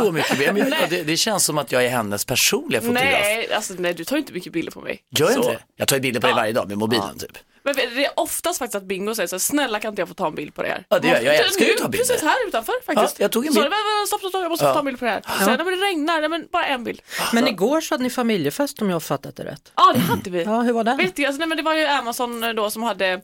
Så 0.06 0.12
mycket 0.12 0.38
bilder. 0.38 0.52
Men 0.52 0.72
jag, 0.80 0.90
det, 0.90 1.02
det 1.02 1.16
känns 1.16 1.44
som 1.44 1.58
att 1.58 1.72
jag 1.72 1.84
är 1.84 1.88
hennes 1.90 2.24
personliga 2.24 2.80
fotograf. 2.80 3.02
Nej, 3.04 3.52
alltså, 3.52 3.74
nej, 3.78 3.94
du 3.94 4.04
tar 4.04 4.16
inte 4.16 4.32
mycket 4.32 4.52
bilder 4.52 4.72
på 4.72 4.80
mig. 4.80 5.02
Gör 5.10 5.26
jag 5.30 5.44
Så. 5.44 5.50
inte? 5.50 5.62
Jag 5.76 5.88
tar 5.88 5.96
ju 5.96 6.00
bilder 6.02 6.20
på 6.20 6.26
dig 6.26 6.34
varje 6.36 6.52
dag 6.52 6.68
med 6.68 6.78
mobilen 6.78 7.18
typ. 7.18 7.38
Men 7.62 7.74
det 7.76 8.04
är 8.04 8.10
oftast 8.16 8.58
faktiskt 8.58 8.74
att 8.74 8.84
Bingo 8.84 9.14
säger 9.14 9.26
så 9.26 9.34
här, 9.36 9.38
snälla 9.40 9.80
kan 9.80 9.88
inte 9.88 10.02
jag 10.02 10.08
få 10.08 10.14
ta 10.14 10.26
en 10.26 10.34
bild 10.34 10.54
på 10.54 10.62
det 10.62 10.68
här? 10.68 10.84
Ja, 10.88 10.98
det 10.98 11.08
gör 11.08 11.14
jag. 11.14 11.24
Jag 11.24 11.34
älskar 11.46 11.64
ju 11.64 11.72
att 11.72 11.78
ta 11.78 11.88
bilder. 11.88 12.06
Precis 12.06 12.22
här 12.22 12.48
utanför 12.48 12.72
faktiskt. 12.86 13.18
Ja, 13.18 13.24
jag 13.24 13.32
tog 13.32 13.46
en 13.46 13.52
Så, 13.52 13.60
bild. 13.60 13.70
men, 13.70 13.78
men, 13.98 14.06
stopp, 14.06 14.20
stopp, 14.20 14.30
stopp, 14.30 14.42
jag 14.42 14.50
måste 14.50 14.64
Ja. 14.64 14.72
ta 14.72 14.78
en 14.78 14.84
bild 14.84 14.98
på 14.98 15.04
det 15.04 15.10
här. 15.10 15.20
Så, 15.38 15.46
nej, 15.46 15.56
men 15.56 15.66
det 15.66 15.86
regnar, 15.86 16.20
nej, 16.20 16.28
men 16.28 16.46
bara 16.52 16.66
en 16.66 16.84
bild. 16.84 17.00
Men 17.32 17.48
igår 17.48 17.80
så 17.80 17.94
hade 17.94 18.02
ni 18.04 18.10
familjefest 18.10 18.82
om 18.82 18.88
jag 18.88 18.94
har 18.94 19.00
fattat 19.00 19.36
det 19.36 19.44
rätt. 19.44 19.72
Ja, 19.76 19.92
det 19.94 20.00
hade 20.00 20.30
vi. 20.30 20.42
Ja, 20.42 20.60
hur 20.60 20.72
var 20.72 20.84
den? 20.84 20.96
Vet 20.96 21.16
du, 21.16 21.24
alltså, 21.24 21.38
nej, 21.38 21.48
men 21.48 21.56
det 21.56 21.62
var 21.62 21.74
ju 21.74 21.86
Amazon 21.86 22.40
då 22.56 22.70
som 22.70 22.82
hade 22.82 23.20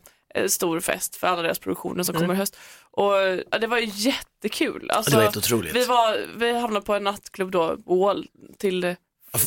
stor 0.49 0.81
fest 0.81 1.17
för 1.17 1.27
alla 1.27 1.43
deras 1.43 1.59
produktioner 1.59 2.03
som 2.03 2.15
kommer 2.15 2.35
i 2.35 2.37
höst. 2.37 2.57
Och 2.91 3.13
ja, 3.51 3.59
det 3.59 3.67
var 3.67 3.79
jättekul. 3.79 4.91
Alltså, 4.91 5.11
Det 5.11 5.17
var 5.17 5.25
helt 5.25 5.37
otroligt. 5.37 5.77
Vi, 5.77 5.85
var, 5.85 6.27
vi 6.37 6.53
hamnade 6.61 6.87
på 6.87 6.95
en 6.95 7.05
nattklubb 7.05 7.51
då, 7.51 7.77
Wall, 7.87 8.27
till 8.59 8.85
eh, 8.85 8.95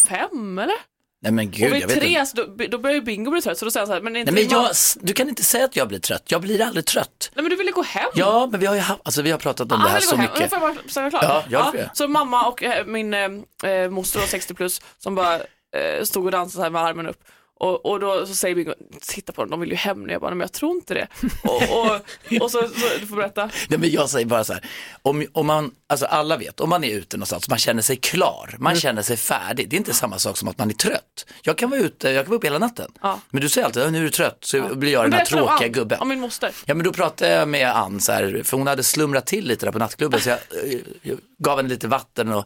fem 0.10 0.60
eller? 0.60 0.76
Nej 1.22 1.32
men 1.32 1.52
gud, 1.52 1.62
och 1.64 1.68
jag 1.68 1.72
vid 1.74 1.82
vet 1.88 1.92
inte. 1.92 2.00
tre, 2.06 2.26
så 2.26 2.38
då, 2.38 2.66
då 2.70 2.78
börjar 2.78 2.96
ju 2.96 3.02
Bingo 3.02 3.32
bli 3.32 3.42
trött 3.42 3.58
så 3.58 3.66
då 3.66 3.72
säger 3.72 3.82
han 3.82 3.88
så 3.88 3.94
här, 3.94 4.02
men 4.02 4.16
inte 4.16 4.32
Nej, 4.32 4.44
men 4.44 4.52
jag, 4.64 4.72
du 4.96 5.14
kan 5.14 5.30
inte 5.30 5.44
säga 5.44 5.66
att 5.66 5.76
jag 5.76 5.88
blir 5.88 6.00
trött, 6.00 6.24
jag 6.32 6.42
blir 6.42 6.62
aldrig 6.62 6.86
trött. 6.86 7.32
Nej 7.36 7.44
men 7.44 7.50
du 7.50 7.56
ville 7.56 7.72
gå 7.72 7.82
hem. 7.82 8.10
Ja, 8.16 8.48
men 8.52 8.60
vi 8.60 8.66
har 8.66 8.76
ju 8.76 8.82
alltså 9.04 9.22
vi 9.22 9.32
har 9.32 9.38
pratat 9.38 9.72
om 9.72 9.82
Ah, 9.82 9.84
det 9.84 9.90
här 9.90 10.00
så 10.00 10.16
hem. 10.16 10.30
mycket. 10.34 10.50
Får 10.50 10.60
jag 10.62 11.12
bara 11.12 11.20
klart? 11.20 11.24
Ja, 11.24 11.44
gör 11.50 11.72
det. 11.72 11.90
Så 11.94 12.08
mamma 12.08 12.48
och 12.48 12.64
eh, 12.64 12.86
min 12.86 13.14
eh, 13.14 13.72
eh, 13.72 13.90
moster 13.90 14.20
då, 14.20 14.26
60 14.26 14.54
plus 14.54 14.82
som 14.98 15.16
bara 15.16 15.36
eh, 15.36 16.04
stod 16.04 16.26
och 16.26 16.32
dansade 16.32 16.52
så 16.56 16.62
här 16.62 16.70
med 16.70 16.82
armen 16.82 17.08
upp. 17.08 17.24
Och, 17.60 17.86
och 17.86 18.00
då 18.00 18.26
så 18.28 18.36
säger 18.36 18.56
Bingo, 18.56 18.74
titta 19.02 19.34
på 19.34 19.42
dem, 19.42 19.50
de 19.52 19.60
vill 19.60 19.70
ju 19.70 19.76
hem 19.76 20.04
nu. 20.04 20.12
Jag 20.14 20.22
bara, 20.22 20.32
men 20.32 20.40
jag 20.40 20.52
tror 20.52 20.72
inte 20.76 20.94
det. 20.94 21.08
Och, 21.44 21.56
och, 21.80 21.92
och 22.42 22.52
så, 22.52 22.62
så, 22.62 23.00
du 23.00 23.06
får 23.08 23.16
berätta. 23.16 23.50
Nej, 23.70 23.80
men 23.80 23.90
jag 23.92 24.10
säger 24.10 24.26
bara 24.26 24.44
så 24.44 24.54
här, 24.54 24.66
om, 25.02 25.26
om 25.34 25.48
man, 25.48 25.72
alltså 25.88 26.06
alla 26.06 26.38
vet, 26.38 26.60
om 26.60 26.70
man 26.70 26.84
är 26.84 26.92
ute 26.96 27.18
någonstans, 27.18 27.50
man 27.50 27.58
känner 27.58 27.82
sig 27.82 27.96
klar, 27.96 28.56
man 28.60 28.72
Mm. 28.72 28.80
känner 28.82 29.02
sig 29.02 29.18
färdig. 29.18 29.70
Det 29.70 29.76
är 29.76 29.78
inte 29.78 29.94
samma 29.94 30.20
sak 30.20 30.38
som 30.38 30.48
att 30.48 30.58
man 30.58 30.70
är 30.70 30.74
trött. 30.74 31.26
Jag 31.42 31.58
kan 31.58 31.70
vara 31.70 31.80
ute, 31.80 32.10
jag 32.10 32.26
kan 32.26 32.30
vara 32.30 32.38
uppe 32.38 32.48
hela 32.48 32.60
natten. 32.60 32.92
Ja. 33.02 33.20
Men 33.30 33.42
du 33.42 33.50
säger 33.50 33.66
alltid, 33.66 33.84
"Ja, 33.84 33.90
nu 33.90 33.98
är 34.00 34.04
du 34.04 34.10
trött, 34.10 34.38
så 34.42 34.76
blir 34.76 34.92
jag 34.92 35.04
den 35.06 35.14
här 35.14 35.20
om 35.22 35.26
tråkiga 35.26 35.68
Ann, 35.68 35.72
gubben. 35.72 36.00
Om 36.00 36.08
min 36.10 36.20
moster. 36.20 36.52
Ja 36.66 36.74
men 36.74 36.84
då 36.84 36.94
pratade 36.94 37.32
jag 37.32 37.48
med 37.48 37.76
Ann 37.76 38.00
så 38.00 38.12
här, 38.12 38.42
för 38.46 38.58
hon 38.58 38.68
hade 38.68 38.84
slumrat 38.84 39.26
till 39.26 39.48
lite 39.48 39.66
där 39.66 39.72
på 39.72 39.80
nattklubben 39.80 40.20
så 40.22 40.30
jag, 40.30 40.38
eh, 40.64 40.80
jag 41.02 41.18
gav 41.38 41.58
henne 41.58 41.70
lite 41.70 41.88
vatten 41.88 42.32
och 42.34 42.46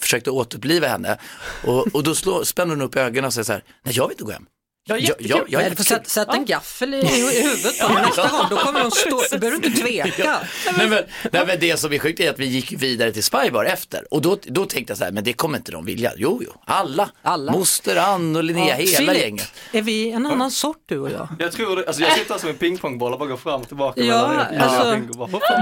försökte 0.00 0.30
återuppliva 0.30 0.88
henne. 0.88 1.18
Och, 1.64 1.94
och 1.94 2.02
då 2.02 2.14
slå, 2.14 2.44
spänner 2.44 2.74
hon 2.74 2.82
upp 2.82 2.96
ögonen 2.96 3.24
och 3.24 3.32
säger 3.34 3.44
så 3.44 3.52
här, 3.52 3.64
nej 3.82 3.94
jag 3.96 4.08
vill 4.08 4.12
inte 4.12 4.24
gå 4.24 4.30
hem. 4.30 4.46
Ja, 4.84 4.96
ja, 4.98 5.14
ja, 5.48 5.58
Nej, 5.58 5.70
du 5.70 5.76
får 5.76 5.84
sätta, 5.84 6.04
sätta 6.04 6.32
en 6.32 6.44
gaffel 6.44 6.94
i, 6.94 6.98
i 6.98 7.42
huvudet 7.42 7.80
på 7.80 7.92
mig 7.92 8.02
nästa 8.02 8.28
gång, 8.28 8.46
då 8.50 8.56
kommer 8.56 8.80
de 8.80 8.90
stå, 8.90 9.22
då 9.30 9.38
behöver 9.38 9.58
du 9.58 9.66
inte 9.68 9.80
tveka. 9.82 10.38
Nej 10.78 10.88
men, 10.88 11.04
nej 11.32 11.46
men 11.46 11.60
det 11.60 11.76
som 11.80 11.92
är 11.92 11.98
sjukt 11.98 12.20
är 12.20 12.30
att 12.30 12.38
vi 12.38 12.46
gick 12.46 12.72
vidare 12.72 13.12
till 13.12 13.24
Spybar 13.24 13.64
efter 13.64 14.14
och 14.14 14.22
då, 14.22 14.38
då 14.42 14.64
tänkte 14.66 14.90
jag 14.90 14.98
så 14.98 15.04
här, 15.04 15.12
men 15.12 15.24
det 15.24 15.32
kommer 15.32 15.58
inte 15.58 15.72
de 15.72 15.84
vilja. 15.84 16.12
Jo, 16.16 16.40
jo, 16.44 16.52
alla. 16.64 17.10
Alla. 17.22 17.52
Moster 17.52 17.96
Ann 17.96 18.36
och 18.36 18.44
Linnea, 18.44 18.74
hela 18.74 18.96
Filip, 18.98 19.22
gänget. 19.22 19.52
Är 19.72 19.82
vi 19.82 20.10
en 20.10 20.26
annan 20.26 20.50
sort 20.50 20.82
du 20.86 20.98
och 20.98 21.10
jag? 21.10 21.28
Jag 21.38 21.52
tror 21.52 21.76
det, 21.76 21.86
alltså 21.86 22.02
jag 22.02 22.12
sitter 22.12 22.38
som 22.38 22.48
en 22.48 22.56
pingpongboll 22.56 23.12
och 23.12 23.18
bara 23.18 23.28
går 23.28 23.36
fram 23.36 23.60
och 23.60 23.68
tillbaka 23.68 24.00
Ja, 24.00 24.46
alltså, 24.60 24.96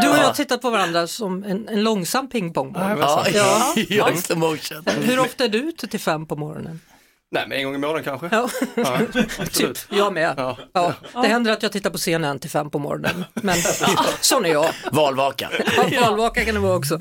du 0.03 0.09
och 0.09 0.17
jag 0.17 0.35
tittar 0.35 0.57
på 0.59 0.71
varandra 0.71 1.07
som 1.07 1.45
en, 1.45 1.69
en 1.69 1.83
långsam 1.83 2.29
pingpongboll. 2.29 2.83
Ja, 2.99 3.27
Ja. 3.35 3.75
ja. 3.89 4.11
Hur 5.01 5.19
ofta 5.19 5.45
är 5.45 5.49
du 5.49 5.59
ute 5.59 5.87
till 5.89 6.01
fem 6.01 6.27
på 6.27 6.37
morgonen? 6.37 6.81
Nej, 7.31 7.45
men 7.49 7.59
en 7.59 7.65
gång 7.65 7.75
i 7.75 7.79
månaden 7.79 8.05
kanske. 8.05 8.29
Ja. 8.33 8.49
Ja, 8.75 8.99
Typ, 9.13 9.41
absolut. 9.41 9.87
jag 9.91 10.13
med. 10.13 10.35
Ja. 10.37 10.57
Ja. 10.73 10.95
Det 11.13 11.29
händer 11.29 11.53
att 11.53 11.63
jag 11.63 11.73
tittar 11.73 11.91
på 11.91 11.99
CNN 11.99 12.39
till 12.39 12.51
fem 12.51 12.71
på 12.71 12.79
morgonen, 12.79 13.25
men 13.35 13.57
sån 14.21 14.47
är 14.47 14.51
jag. 14.51 14.71
Valvaka. 14.93 15.51
Ja, 15.91 16.01
Valvaka 16.01 16.45
kan 16.45 16.55
det 16.55 16.61
vara 16.61 16.77
också. 16.77 17.01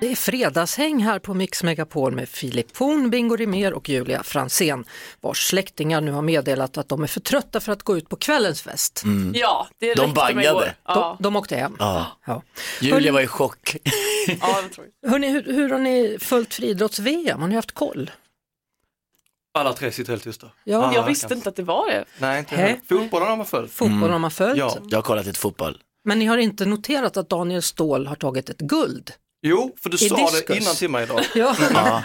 Det 0.00 0.12
är 0.12 0.16
fredagshäng 0.16 1.02
här 1.02 1.18
på 1.18 1.34
Mix 1.34 1.62
Megapol 1.62 2.12
med 2.14 2.28
Filip 2.28 2.76
Horn, 2.76 3.10
Bingo 3.10 3.36
Rimér 3.36 3.72
och 3.72 3.88
Julia 3.88 4.22
Fransén 4.22 4.84
vars 5.20 5.46
släktingar 5.48 6.00
nu 6.00 6.12
har 6.12 6.22
meddelat 6.22 6.78
att 6.78 6.88
de 6.88 7.02
är 7.02 7.06
för 7.06 7.20
trötta 7.20 7.60
för 7.60 7.72
att 7.72 7.82
gå 7.82 7.96
ut 7.96 8.08
på 8.08 8.16
kvällens 8.16 8.62
fest. 8.62 9.02
Ja, 9.34 9.66
det 9.78 9.94
De 9.94 10.14
bangade. 10.14 10.74
Ja. 10.86 11.16
De, 11.18 11.22
de 11.22 11.36
åkte 11.36 11.56
hem. 11.56 11.76
Ja. 11.78 12.06
Ja. 12.26 12.42
Julia 12.80 13.12
var 13.12 13.20
i 13.20 13.26
chock. 13.26 13.76
Ja, 14.40 14.62
det 14.62 14.74
tror 14.74 14.86
jag. 15.02 15.10
Hörrni, 15.10 15.28
hur, 15.28 15.42
hur 15.44 15.70
har 15.70 15.78
ni 15.78 16.16
följt 16.20 16.54
friidrotts-VM? 16.54 17.40
Har 17.40 17.48
ni 17.48 17.54
haft 17.54 17.72
koll? 17.72 18.10
Alla 19.56 19.72
tre 19.72 19.92
sitter 19.92 20.12
helt 20.12 20.24
tysta. 20.24 20.46
Ja. 20.64 20.84
Alla 20.84 20.94
Jag 20.94 21.06
visste 21.06 21.34
inte 21.34 21.48
att 21.48 21.56
det 21.56 21.62
var 21.62 21.90
det. 21.90 22.04
Nej, 22.18 22.38
inte 22.38 22.56
Hä? 22.56 22.76
Fotbollen 22.88 23.28
har 23.28 23.36
man 23.36 23.46
följt. 23.46 23.72
Fotboll 23.72 24.10
har 24.10 24.18
man 24.18 24.30
följt, 24.30 24.58
Ja. 24.58 24.76
Jag 24.88 24.98
har 24.98 25.02
kollat 25.02 25.26
lite 25.26 25.38
fotboll. 25.38 25.78
men 26.04 26.18
ni 26.18 26.24
har 26.26 26.38
inte 26.38 26.64
noterat 26.64 27.16
att 27.16 27.28
Daniel 27.30 27.62
Ståhl 27.62 28.06
har 28.06 28.16
tagit 28.16 28.48
ett 28.50 28.58
guld? 28.58 29.10
Jo, 29.42 29.74
för 29.82 29.90
du 29.90 29.96
I 29.96 30.08
sa 30.08 30.16
diskus. 30.16 30.44
det 30.46 30.56
innan 30.56 30.74
till 30.74 30.90
mig 30.90 31.02
idag. 31.02 31.20
Ja, 31.34 31.56
Ja. 31.74 32.02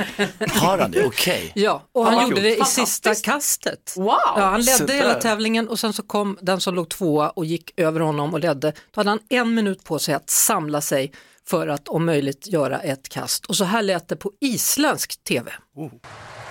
Har 0.47 0.77
han 0.77 0.91
det? 0.91 1.05
Okej. 1.05 1.51
ja 1.55 1.81
och 1.91 2.05
han 2.05 2.13
Ja, 2.13 2.23
gjorde 2.27 2.41
det 2.41 2.57
i 2.57 2.63
sista 2.65 3.15
kastet. 3.15 3.93
Wow! 3.97 4.07
Ja, 4.07 4.41
han 4.41 4.61
ledde 4.61 4.77
Sådär. 4.77 4.93
hela 4.93 5.13
tävlingen 5.13 5.69
och 5.69 5.79
sen 5.79 5.93
så 5.93 6.03
kom 6.03 6.37
den 6.41 6.61
som 6.61 6.75
låg 6.75 6.89
tvåa 6.89 7.29
och 7.29 7.45
gick 7.45 7.71
över 7.79 7.99
honom 7.99 8.33
och 8.33 8.39
ledde. 8.39 8.71
Då 8.91 8.99
hade 8.99 9.09
han 9.09 9.19
en 9.29 9.53
minut 9.53 9.83
på 9.83 9.99
sig 9.99 10.13
att 10.15 10.29
samla 10.29 10.81
sig 10.81 11.11
för 11.47 11.67
att 11.67 11.87
om 11.87 12.05
möjligt 12.05 12.47
göra 12.47 12.79
ett 12.79 13.09
kast. 13.09 13.45
Och 13.45 13.55
så 13.55 13.63
här 13.63 13.81
lät 13.81 14.07
det 14.07 14.15
på 14.15 14.31
isländsk 14.41 15.23
tv. 15.23 15.51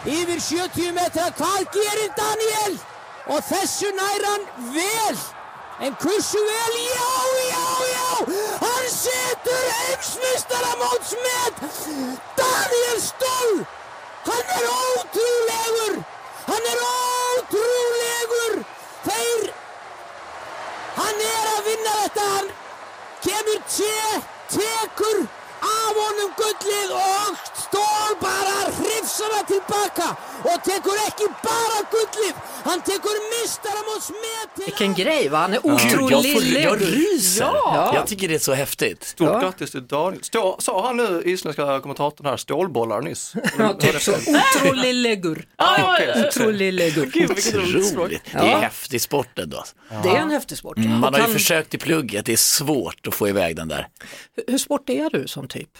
Yfir 0.00 0.40
70 0.40 0.94
metra, 0.96 1.26
hvað 1.36 1.66
gerir 1.74 2.08
Daniel? 2.16 2.78
Og 3.28 3.42
þessu 3.44 3.90
nær 3.92 4.22
hann 4.24 4.46
vel. 4.72 5.18
En 5.84 5.96
hversu 6.00 6.40
vel? 6.40 6.78
Já, 6.86 7.10
já, 7.50 7.66
já! 7.90 8.08
Hann 8.62 8.86
setur 8.88 9.66
heimsmeistaramótsmet! 9.76 11.60
Daniel 12.38 13.00
Stoll! 13.00 13.66
Hann 14.24 14.48
er 14.56 14.64
ótrúlegur! 14.72 16.00
Hann 16.48 16.70
er 16.72 16.80
ótrúlegur! 16.88 18.56
Þeir... 19.04 19.52
Hann 20.96 21.20
er 21.28 21.52
að 21.58 21.68
vinna 21.68 21.92
þetta, 21.98 22.24
hann 22.38 22.48
kemur 23.20 23.60
tje, 23.68 24.00
tekur 24.56 25.28
af 25.62 25.90
honum 26.00 26.32
gullið 26.40 26.90
og 26.96 27.36
Stól 27.60 28.14
bara 28.20 28.56
hrifsar 28.78 29.30
það 29.36 29.46
tilbaka 29.52 30.06
og 30.50 30.62
tekur 30.66 30.96
ekki 31.06 31.26
bara 31.44 31.80
gullið, 31.92 32.34
hann 32.64 32.80
tekur 32.82 33.18
mistaramótsmet 33.34 34.64
Vilken 34.66 34.94
grej 34.94 35.28
va, 35.28 35.38
han 35.38 35.54
är 35.54 35.66
otrolig. 35.66 36.64
jag 36.64 36.80
ryser. 36.82 37.44
Ja. 37.44 37.92
Jag 37.94 38.06
tycker 38.06 38.28
det 38.28 38.34
är 38.34 38.38
så 38.38 38.52
häftigt. 38.54 39.04
Stort 39.04 39.28
Ja. 39.32 39.40
grattis 39.40 39.70
till 39.70 39.86
Daniel. 39.86 40.24
Stå, 40.24 40.56
sa 40.58 40.86
han 40.86 40.96
nu, 40.96 41.22
isländska 41.26 41.80
kommentatorn 41.80 42.26
här, 42.26 42.36
stålbollar 42.36 43.00
nyss? 43.00 43.34
Ja, 43.58 43.72
typ 43.74 44.02
så. 44.02 44.12
Otrolig 44.56 44.94
legur. 44.94 45.46
Otrolig 46.28 46.72
legur. 46.72 47.06
Gud, 47.06 47.28
vilket 47.34 47.54
roligt 47.54 47.86
språk. 47.86 48.04
Otroligt. 48.06 48.22
Det 48.32 48.38
är 48.38 48.60
häftig 48.60 49.00
sport 49.02 49.38
ändå. 49.38 49.64
Det 50.02 50.08
är 50.08 50.16
en 50.16 50.30
häftig 50.30 50.58
sport. 50.58 50.76
Mm, 50.76 50.90
Man 50.90 51.02
har 51.14 51.20
ju 51.20 51.24
han- 51.24 51.32
försökt 51.32 51.74
i 51.74 51.78
plugget, 51.78 52.26
det 52.26 52.32
är 52.32 52.36
svårt 52.36 53.06
att 53.06 53.14
få 53.14 53.28
iväg 53.28 53.56
den 53.56 53.68
där. 53.68 53.88
Hur- 54.36 54.44
Hur 54.48 54.58
sportig 54.58 54.96
är 55.00 55.10
du 55.10 55.28
som 55.28 55.48
typ? 55.50 55.70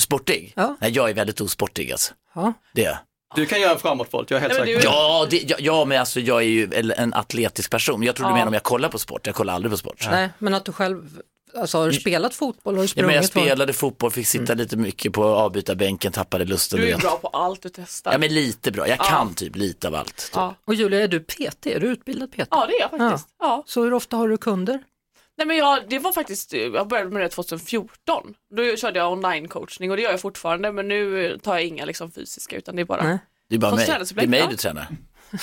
Sportig? 0.00 0.52
Ja. 0.56 0.76
Nej, 0.80 0.90
jag 0.90 1.10
är 1.10 1.14
väldigt 1.14 1.40
osportig 1.40 1.92
alltså. 1.92 2.14
Ja. 2.34 2.52
Det 2.74 2.84
är 2.84 2.88
jag. 2.88 2.98
Du 3.34 3.46
kan 3.46 3.60
göra 3.60 3.72
en 3.72 3.78
framåtvolt, 3.78 4.30
jag 4.30 4.36
är 4.36 4.40
helt 4.40 4.52
Nej, 4.52 4.60
men 4.60 4.66
säker. 4.68 4.80
du- 4.90 4.94
Ja, 4.96 5.26
det, 5.30 5.36
ja, 5.50 5.56
ja, 5.58 5.84
men 5.84 6.00
alltså 6.00 6.20
jag 6.20 6.38
är 6.42 6.46
ju 6.46 6.70
en 6.96 7.14
atletisk 7.14 7.70
person. 7.70 8.02
Jag 8.02 8.16
tror 8.16 8.26
du 8.26 8.30
Ja. 8.30 8.34
menar 8.34 8.46
om 8.46 8.52
jag 8.54 8.62
kollar 8.62 8.88
på 8.88 8.98
sport, 8.98 9.26
jag 9.26 9.34
kollar 9.34 9.54
aldrig 9.54 9.70
på 9.70 9.76
sport. 9.76 10.08
Nej, 10.10 10.28
men 10.38 10.54
att 10.54 10.64
du 10.64 10.72
själv, 10.72 11.20
alltså 11.56 11.78
har 11.78 11.86
du 11.86 11.92
spelat 11.92 12.34
fotboll? 12.34 12.74
Har 12.74 12.78
du 12.82 12.84
Ja, 12.84 12.88
sprungit? 12.88 13.06
men 13.06 13.14
jag 13.16 13.24
spelade 13.24 13.72
fotboll, 13.72 14.10
fick 14.10 14.26
sitta 14.26 14.54
lite 14.54 14.76
mycket 14.76 15.12
på 15.12 15.24
avbytarbänken, 15.24 16.12
tappade 16.12 16.44
lusten. 16.44 16.80
Du 16.80 16.88
är 16.88 16.94
du 16.94 16.98
bra 17.00 17.18
på 17.22 17.28
allt 17.28 17.62
du 17.62 17.68
testar. 17.68 18.12
Ja, 18.12 18.18
men 18.18 18.34
lite 18.34 18.70
bra. 18.72 18.88
Jag 18.88 18.98
Ja. 18.98 19.04
kan 19.04 19.34
typ 19.34 19.56
lite 19.56 19.88
av 19.88 19.94
allt. 19.94 20.30
Ja. 20.34 20.54
Och 20.64 20.74
Julia, 20.74 21.00
är 21.02 21.08
du 21.08 21.20
PT? 21.20 21.66
Är 21.66 21.80
du 21.80 21.86
utbildad 21.86 22.32
PT? 22.32 22.46
ja, 22.50 22.66
det 22.66 22.72
är 22.76 22.80
jag 22.80 22.90
faktiskt. 22.90 23.28
Ja. 23.38 23.62
Så 23.66 23.82
hur 23.84 23.92
ofta 23.94 24.16
har 24.16 24.28
du 24.28 24.36
kunder? 24.36 24.80
Nej 25.38 25.46
men 25.46 25.56
jag, 25.56 25.88
det 25.88 25.98
var 25.98 26.12
faktiskt, 26.12 26.52
jag 26.52 26.88
började 26.88 27.10
med 27.10 27.22
det 27.22 27.28
2014. 27.28 28.34
Då 28.56 28.76
körde 28.76 28.98
jag 28.98 29.12
online-coachning 29.12 29.90
och 29.90 29.96
det 29.96 30.02
gör 30.02 30.10
jag 30.10 30.20
fortfarande 30.20 30.72
men 30.72 30.88
nu 30.88 31.38
tar 31.42 31.54
jag 31.54 31.64
inga 31.64 31.84
liksom 31.84 32.10
fysiska 32.10 32.56
utan 32.56 32.76
det 32.76 32.82
är 32.82 32.86
bara 32.86 33.04
Nej. 33.04 33.18
Det 33.48 33.54
är 33.54 33.58
bara 33.58 33.74
mig. 33.74 33.86
Det 33.86 34.22
är 34.22 34.26
mig 34.26 34.40
ja. 34.40 34.46
du 34.50 34.56
tränar. 34.56 34.86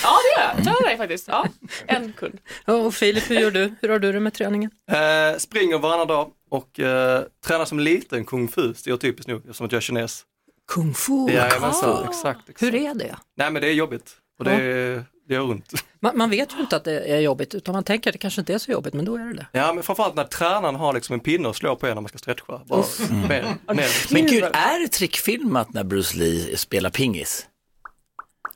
Ja 0.02 0.18
det 0.24 0.42
gör 0.42 0.48
jag, 0.48 0.64
tränar 0.64 0.88
dig 0.88 0.96
faktiskt. 0.96 1.28
Ja, 1.28 1.46
en 1.86 2.12
kund. 2.12 2.38
Ja, 2.64 2.74
och 2.74 2.94
Filip, 2.94 3.30
hur 3.30 3.40
gör 3.40 3.50
du? 3.50 3.74
Hur 3.80 3.88
har 3.88 3.98
du 3.98 4.12
det 4.12 4.20
med 4.20 4.34
träningen? 4.34 4.70
Eh, 4.90 5.38
springer 5.38 5.78
varannan 5.78 6.06
dag 6.06 6.30
och 6.50 6.80
eh, 6.80 7.22
tränar 7.46 7.64
som 7.64 7.80
liten 7.80 8.24
kung 8.24 8.48
fu, 8.48 8.74
stereotypiskt 8.74 9.28
nog, 9.28 9.38
eftersom 9.38 9.66
att 9.66 9.72
jag 9.72 9.76
är 9.76 9.82
kines. 9.82 10.24
Kung 10.72 10.94
fu? 10.94 11.30
Jajamensan, 11.30 12.04
exakt, 12.08 12.48
exakt. 12.48 12.62
Hur 12.62 12.74
är 12.74 12.94
det? 12.94 13.16
Nej 13.36 13.50
men 13.50 13.62
det 13.62 13.68
är 13.68 13.72
jobbigt 13.72 14.16
och 14.38 14.44
det, 14.44 14.52
är, 14.52 15.04
det 15.30 15.34
gör 15.34 15.50
ont. 15.50 15.72
Man, 16.00 16.18
man 16.18 16.30
vet 16.30 16.54
ju 16.54 16.60
inte 16.60 16.76
att 16.76 16.84
det 16.84 17.00
är 17.00 17.20
jobbigt, 17.20 17.54
utan 17.54 17.72
man 17.72 17.84
tänker 17.84 18.10
att 18.10 18.12
det 18.14 18.18
kanske 18.18 18.40
inte 18.40 18.54
är 18.54 18.58
så 18.58 18.70
jobbigt, 18.70 18.94
men 18.94 19.04
då 19.04 19.14
är 19.16 19.20
det 19.24 19.32
det. 19.34 19.46
Ja 19.52 19.72
men 19.72 19.82
framförallt 19.84 20.14
när 20.14 20.24
tränaren 20.24 20.74
har 20.74 20.92
liksom 20.92 21.14
en 21.14 21.20
pinne 21.20 21.48
och 21.48 21.56
slår 21.56 21.76
på 21.76 21.86
en 21.86 21.94
när 21.94 22.00
man 22.00 22.08
ska 22.08 22.18
stretcha. 22.18 22.60
Bara, 22.66 22.84
mer, 23.28 23.54
mer. 23.74 24.12
Men 24.14 24.26
gud, 24.26 24.44
är 24.44 24.80
det 24.82 24.88
trickfilmat 24.88 25.72
när 25.72 25.84
Bruce 25.84 26.16
Lee 26.18 26.56
spelar 26.56 26.90
pingis? 26.90 27.46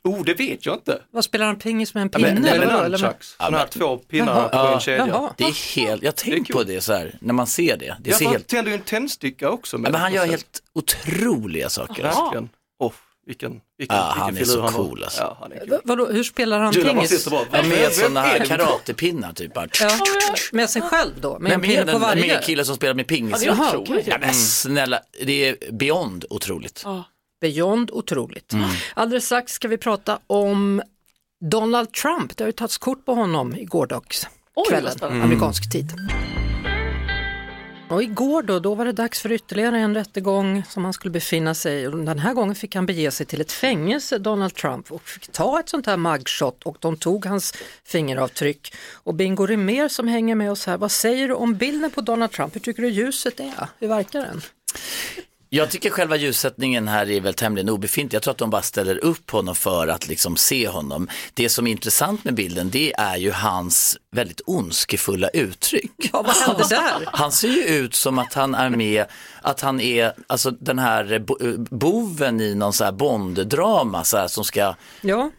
Oh, 0.05 0.23
det 0.25 0.35
vet 0.35 0.67
jag 0.67 0.75
inte. 0.75 1.03
Vad 1.11 1.25
spelar 1.25 1.47
han 1.47 1.57
pingis 1.59 1.95
med 1.95 2.01
en 2.03 2.11
Ja, 2.13 2.19
pinne? 2.19 2.33
men, 2.35 2.43
det 2.43 2.49
är 2.51 2.55
eller? 2.55 2.67
Eller 2.67 2.81
med- 2.81 2.91
nunchucks, 3.01 3.37
sådana 3.39 3.59
här 3.59 3.67
två 3.67 3.97
pinnar 3.99 4.49
på 4.49 4.57
en 4.59 4.65
Ja. 4.73 4.81
kedja. 4.81 5.07
Jaha. 5.09 5.33
Det 5.37 5.45
är 5.45 5.75
helt, 5.77 6.03
jag 6.03 6.17
tänkt 6.17 6.53
på 6.53 6.63
det 6.63 6.81
så 6.81 6.93
här, 6.93 7.15
när 7.21 7.35
man 7.35 7.47
ser 7.47 7.77
det. 7.77 7.97
Det 8.01 8.11
Ja, 8.11 8.17
ser 8.17 8.27
helt, 8.29 8.47
tänder 8.49 8.71
ju 8.71 8.77
en 8.77 8.83
tändsticka 8.83 9.51
också. 9.51 9.77
ja, 9.77 9.81
men 9.81 9.95
han 9.95 10.13
gör 10.13 10.27
helt 10.27 10.63
otroliga 10.73 11.69
saker. 11.69 12.03
Verkligen. 12.03 12.49
Vilken, 13.27 13.51
vilken, 13.51 13.61
vilken 13.79 13.97
han 13.97 14.29
är 14.29 14.33
filur 14.33 14.45
så 14.45 14.61
han 14.63 14.75
har. 14.75 14.85
cool 14.85 15.03
alltså. 15.05 15.23
Ja, 15.23 15.37
han 15.41 15.53
är 15.53 15.59
kul. 15.59 15.71
Va- 15.71 15.81
Vadå, 15.85 16.07
hur 16.07 16.25
spelar 16.25 16.59
han 16.61 16.73
pingis? 16.75 17.27
Ja, 17.31 17.63
med 17.63 17.93
sådana 17.93 18.25
är 18.27 18.39
här 18.39 18.47
karatepinnar 18.47 19.33
typ. 19.33 19.55
Bara. 19.55 19.69
Ja, 19.81 19.91
med 20.53 20.71
sig 20.71 20.83
själv 20.83 21.11
då? 21.21 21.39
Med 21.39 21.51
Ja, 21.51 21.55
en 21.55 21.61
pinne 21.61 21.93
på 21.93 21.99
varje? 21.99 22.27
med 22.27 22.37
en 22.37 22.43
kille 22.43 22.65
som 22.65 22.77
spelar 22.77 22.95
med 22.95 23.07
pingis. 23.07 23.43
Ja, 23.45 23.55
det 23.73 23.77
otroligt. 23.79 24.07
Ja, 24.07 24.17
men 24.21 24.35
snälla, 24.35 25.01
det 25.25 25.49
är 25.49 25.57
beyond 25.73 26.25
otroligt. 26.31 26.83
Ja. 26.85 27.05
Beyond 27.41 27.91
otroligt. 27.91 28.53
Mm. 28.53 28.69
Alldeles 28.95 29.27
strax 29.27 29.53
ska 29.53 29.69
vi 29.69 29.79
prata 29.79 30.19
om 30.27 30.83
Donald 31.51 31.93
Trump. 31.93 32.37
Det 32.37 32.45
har 32.45 32.49
ju 32.49 32.53
tagits 32.53 32.79
kort 32.79 33.05
på 33.05 33.15
honom 33.15 33.57
i 33.57 33.65
gårdagskvällen, 33.65 34.33
Oj, 34.57 34.81
vad 34.85 34.93
spännande. 34.93 35.25
amerikansk 35.25 35.73
tid. 35.73 35.93
Och 37.89 38.03
igår 38.03 38.43
då, 38.43 38.59
då 38.59 38.75
var 38.75 38.85
det 38.85 38.93
dags 38.93 39.21
för 39.21 39.33
ytterligare 39.33 39.79
en 39.79 39.95
rättegång 39.95 40.63
som 40.69 40.85
han 40.85 40.93
skulle 40.93 41.13
befinna 41.13 41.55
sig 41.55 41.83
i. 41.83 41.85
Den 41.85 42.19
här 42.19 42.35
gången 42.35 42.55
fick 42.55 42.75
han 42.75 42.87
bege 42.87 43.11
sig 43.11 43.27
till 43.27 43.41
ett 43.41 43.53
fängelse, 43.53 44.19
Donald 44.19 44.55
Trump, 44.55 44.93
och 44.93 45.03
fick 45.03 45.33
ta 45.33 45.61
ett 45.61 45.69
sånt 45.69 45.87
här 45.87 45.97
mugshot 45.97 46.63
och 46.63 46.77
de 46.81 46.97
tog 46.97 47.27
hans 47.27 47.55
fingeravtryck. 47.85 48.75
Och 48.93 49.15
Bingo 49.15 49.47
Rimér 49.47 49.89
som 49.89 50.09
hänger 50.09 50.35
med 50.35 50.51
oss 50.51 50.67
här, 50.67 50.77
vad 50.77 50.91
säger 50.91 51.29
du 51.29 51.35
om 51.35 51.55
bilden 51.55 51.91
på 51.91 52.01
Donald 52.01 52.33
Trump? 52.33 52.55
Hur 52.55 52.61
tycker 52.61 52.83
du 52.83 52.89
ljuset 52.89 53.41
är? 53.41 53.69
Hur 53.79 53.89
verkar 53.89 54.21
den? 54.21 54.41
Jag 55.57 55.71
tycker 55.71 55.91
själva 55.91 56.17
ljussättningen 56.17 56.89
här 56.89 57.11
är 57.11 57.21
väl 57.21 57.35
tämligen 57.35 57.69
obefintlig. 57.69 58.17
Jag 58.17 58.23
tror 58.23 58.33
att 58.33 58.39
de 58.39 58.51
bara 58.51 58.63
ställer 58.63 59.05
upp 59.05 59.31
honom 59.31 59.55
för 59.55 59.89
att 59.89 60.09
liksom 60.09 60.37
se 60.37 60.69
honom. 60.69 61.09
Det 61.35 61.49
som 61.49 61.67
är 61.67 61.71
intressant 61.71 62.25
med 62.25 62.35
bilden 62.35 62.71
det 62.71 62.93
är 62.95 63.17
ju 63.17 63.31
hans 63.33 63.97
väldigt 64.13 64.41
ondskefulla 64.47 65.29
uttryck. 65.29 65.93
Ja, 66.13 66.23
vad 66.23 66.37
hände 66.37 66.65
där? 66.71 66.93
Han 67.13 67.33
ser 67.33 67.49
ju 67.49 67.63
ut 67.65 67.95
som 67.95 68.19
att 68.19 68.35
han 68.35 68.55
är 68.55 68.71
med, 68.71 69.05
att 69.43 69.61
han 69.61 69.81
är 69.81 70.13
alltså 70.27 70.51
den 70.51 70.79
här 70.79 71.19
bo- 71.19 71.39
boven 71.71 72.41
i 72.41 72.55
någon 72.55 72.73
så 72.73 72.85
här 72.85 72.93
Bond-drama 72.93 74.03
så 74.05 74.17
här, 74.17 74.29
som 74.29 74.45
ska 74.45 74.75
Ja, 75.01 75.31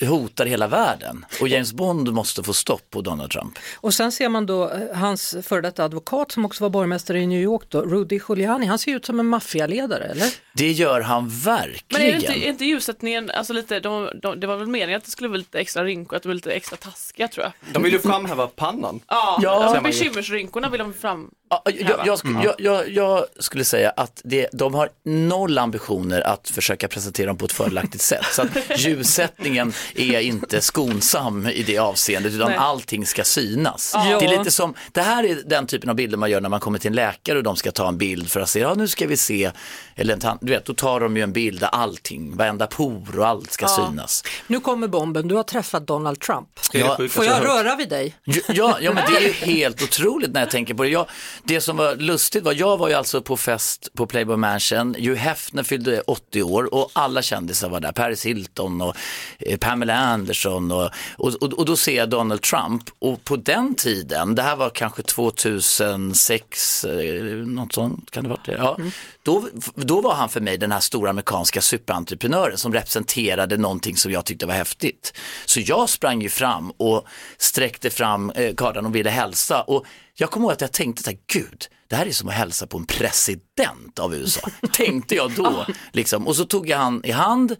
hota 0.00 0.44
hela 0.44 0.66
världen. 0.68 1.24
Och 1.40 1.48
James 1.48 1.72
Bond 1.72 2.12
måste 2.12 2.42
få 2.42 2.52
stopp 2.52 2.90
på 2.90 3.00
Donald 3.00 3.30
Trump. 3.30 3.58
och 3.76 3.94
sen 3.94 4.12
ser 4.12 4.28
man 4.28 4.46
då 4.46 4.70
eh, 4.70 4.96
hans 4.96 5.36
före 5.42 5.60
detta 5.60 5.84
advokat 5.84 6.32
som 6.32 6.44
också 6.44 6.64
var 6.64 6.70
borgmästare 6.70 7.20
i 7.20 7.26
New 7.26 7.40
York 7.40 7.62
då, 7.68 7.82
Rudy 7.82 8.20
Giuliani, 8.28 8.66
han 8.66 8.78
ser 8.78 8.92
ut 8.96 9.04
som 9.06 9.20
en 9.20 9.26
maffialedare 9.26 9.63
programledare, 9.68 10.04
eller? 10.04 10.26
Det 10.52 10.72
gör 10.72 11.00
han 11.00 11.24
Men 11.24 11.32
är 11.32 11.66
det 11.66 11.72
verkligen. 11.72 12.14
inte, 12.16 12.32
är 12.32 12.48
inte 12.48 12.64
ljussättningen, 12.64 13.30
alltså 13.30 13.52
lite, 13.52 13.80
de, 13.80 14.10
de, 14.22 14.40
det 14.40 14.46
var 14.46 14.56
väl 14.56 14.66
meningen 14.66 14.98
att 14.98 15.04
det 15.04 15.10
skulle 15.10 15.28
vara 15.28 15.38
lite 15.38 15.58
extra 15.60 15.84
rynkor, 15.84 16.16
att 16.16 16.22
de 16.22 16.28
var 16.28 16.34
lite 16.34 16.52
extra 16.52 16.76
taskiga 16.76 17.28
tror 17.28 17.44
jag. 17.44 17.52
De 17.72 17.82
vill 17.82 17.92
ju 17.92 17.98
framhäva 17.98 18.46
pannan. 18.46 19.00
Ja, 19.08 19.38
Ja. 19.42 19.74
ju. 19.76 19.82
bekymmersrynkorna 19.82 20.68
vill 20.68 20.78
de 20.78 20.92
fram. 20.92 21.30
Ja, 21.64 21.72
jag, 21.72 22.06
jag, 22.06 22.24
Mm. 22.24 22.42
jag, 22.42 22.54
jag, 22.58 22.88
jag 22.88 23.24
skulle 23.40 23.64
säga 23.64 23.90
att 23.90 24.20
det, 24.24 24.48
de 24.52 24.74
har 24.74 24.88
noll 25.04 25.58
ambitioner 25.58 26.20
att 26.20 26.48
försöka 26.48 26.88
presentera 26.88 27.26
dem 27.26 27.36
på 27.38 27.44
ett 27.44 27.52
fördelaktigt 27.52 28.02
sätt. 28.02 28.24
Så 28.32 28.42
att 28.42 28.48
ljussättningen 28.78 29.72
är 29.94 30.20
inte 30.20 30.60
skonsam 30.60 31.46
i 31.46 31.62
det 31.62 31.78
avseendet 31.78 32.32
utan 32.32 32.48
Nej. 32.48 32.58
allting 32.58 33.06
ska 33.06 33.24
synas. 33.24 33.92
Ja. 33.94 34.18
Det 34.20 34.26
är 34.26 34.38
lite 34.38 34.50
som, 34.50 34.74
det 34.92 35.02
här 35.02 35.24
är 35.24 35.42
den 35.46 35.66
typen 35.66 35.90
av 35.90 35.96
bilder 35.96 36.16
man 36.18 36.30
gör 36.30 36.40
när 36.40 36.48
man 36.48 36.60
kommer 36.60 36.78
till 36.78 36.88
en 36.88 36.94
läkare 36.94 37.36
och 37.38 37.44
de 37.44 37.56
ska 37.56 37.72
ta 37.72 37.88
en 37.88 37.98
bild 37.98 38.30
för 38.30 38.40
att 38.40 38.48
se, 38.48 38.60
ja 38.60 38.74
nu 38.74 38.88
ska 38.88 39.06
vi 39.06 39.16
se, 39.16 39.50
eller 39.96 40.14
en 40.26 40.38
du 40.40 40.52
vet, 40.52 40.64
då 40.64 40.74
tar 40.74 41.00
de 41.00 41.16
ju 41.16 41.22
en 41.22 41.32
bild 41.32 41.60
där 41.60 41.68
allting, 41.68 42.36
varenda 42.36 42.66
por 42.66 43.18
och 43.18 43.26
allt 43.26 43.52
ska 43.52 43.64
Ja. 43.68 43.86
synas. 43.90 44.24
Nu 44.46 44.60
kommer 44.60 44.88
bomben, 44.88 45.28
du 45.28 45.34
har 45.34 45.42
träffat 45.42 45.86
Donald 45.86 46.20
Trump. 46.20 46.48
Ja, 46.72 46.98
Får 47.10 47.24
jag 47.24 47.44
röra 47.44 47.76
vid 47.76 47.88
dig? 47.88 48.16
Ja, 48.48 48.78
ja, 48.80 48.92
men 48.92 49.04
det 49.10 49.16
är 49.16 49.20
ju 49.20 49.32
helt 49.32 49.82
otroligt 49.82 50.32
när 50.32 50.40
jag 50.40 50.50
tänker 50.50 50.74
på 50.74 50.82
det. 50.82 50.88
Jag, 50.88 51.06
det 51.46 51.60
som 51.60 51.76
var 51.76 51.96
lustigt 51.96 52.44
var, 52.44 52.52
jag 52.52 52.76
var 52.76 52.88
ju 52.88 52.94
alltså 52.94 53.22
på 53.22 53.36
fest 53.36 53.88
på 53.94 54.06
Playboy 54.06 54.36
Mansion, 54.36 54.94
Hugh 54.94 55.14
Hefner 55.14 55.62
fyllde 55.62 56.00
80 56.00 56.42
år 56.42 56.74
och 56.74 56.90
alla 56.92 57.22
kändisar 57.22 57.68
var 57.68 57.80
där, 57.80 57.92
Paris 57.92 58.26
Hilton 58.26 58.80
och 58.80 58.96
eh, 59.38 59.58
Pamela 59.58 59.94
Anderson 59.94 60.72
och, 60.72 60.90
och, 61.16 61.34
och, 61.34 61.52
och 61.52 61.64
då 61.64 61.76
ser 61.76 61.96
jag 61.96 62.10
Donald 62.10 62.42
Trump 62.42 62.82
och 62.98 63.24
på 63.24 63.36
den 63.36 63.74
tiden, 63.74 64.34
det 64.34 64.42
här 64.42 64.56
var 64.56 64.70
kanske 64.70 65.02
2006, 65.02 66.84
eh, 66.84 67.24
något 67.34 67.72
sånt 67.72 68.10
kan 68.10 68.22
det 68.22 68.30
vara 68.30 68.40
det? 68.44 68.52
Ja. 68.52 68.78
Då, 69.22 69.48
då 69.74 70.00
var 70.00 70.14
han 70.14 70.28
för 70.28 70.40
mig 70.40 70.58
den 70.58 70.72
här 70.72 70.80
stora 70.80 71.10
amerikanska 71.10 71.60
superentreprenören 71.60 72.58
som 72.58 72.72
representerade 72.72 73.56
någonting 73.56 73.96
som 73.96 74.12
jag 74.12 74.24
tyckte 74.24 74.46
var 74.46 74.54
häftigt. 74.54 75.12
Så 75.46 75.60
jag 75.60 75.88
sprang 75.88 76.22
ju 76.22 76.28
fram 76.28 76.70
och 76.70 77.06
sträckte 77.38 77.90
fram 77.90 78.30
eh, 78.30 78.54
kardan 78.54 78.86
och 78.86 78.94
ville 78.94 79.10
hälsa 79.10 79.62
och 79.62 79.84
jag 80.16 80.30
kommer 80.30 80.44
ihåg 80.46 80.52
att 80.52 80.60
jag 80.60 80.72
tänkte 80.72 81.02
så 81.02 81.10
här, 81.10 81.18
gud, 81.32 81.66
det 81.88 81.96
här 81.96 82.06
är 82.06 82.10
som 82.12 82.28
att 82.28 82.34
hälsa 82.34 82.66
på 82.66 82.78
en 82.78 82.86
president 82.86 83.98
av 83.98 84.14
USA, 84.14 84.40
tänkte 84.72 85.14
jag 85.14 85.32
då. 85.32 85.66
Liksom. 85.92 86.26
Och 86.26 86.36
så 86.36 86.44
tog 86.44 86.68
jag 86.68 86.78
han 86.78 87.00
i 87.04 87.10
hand 87.10 87.56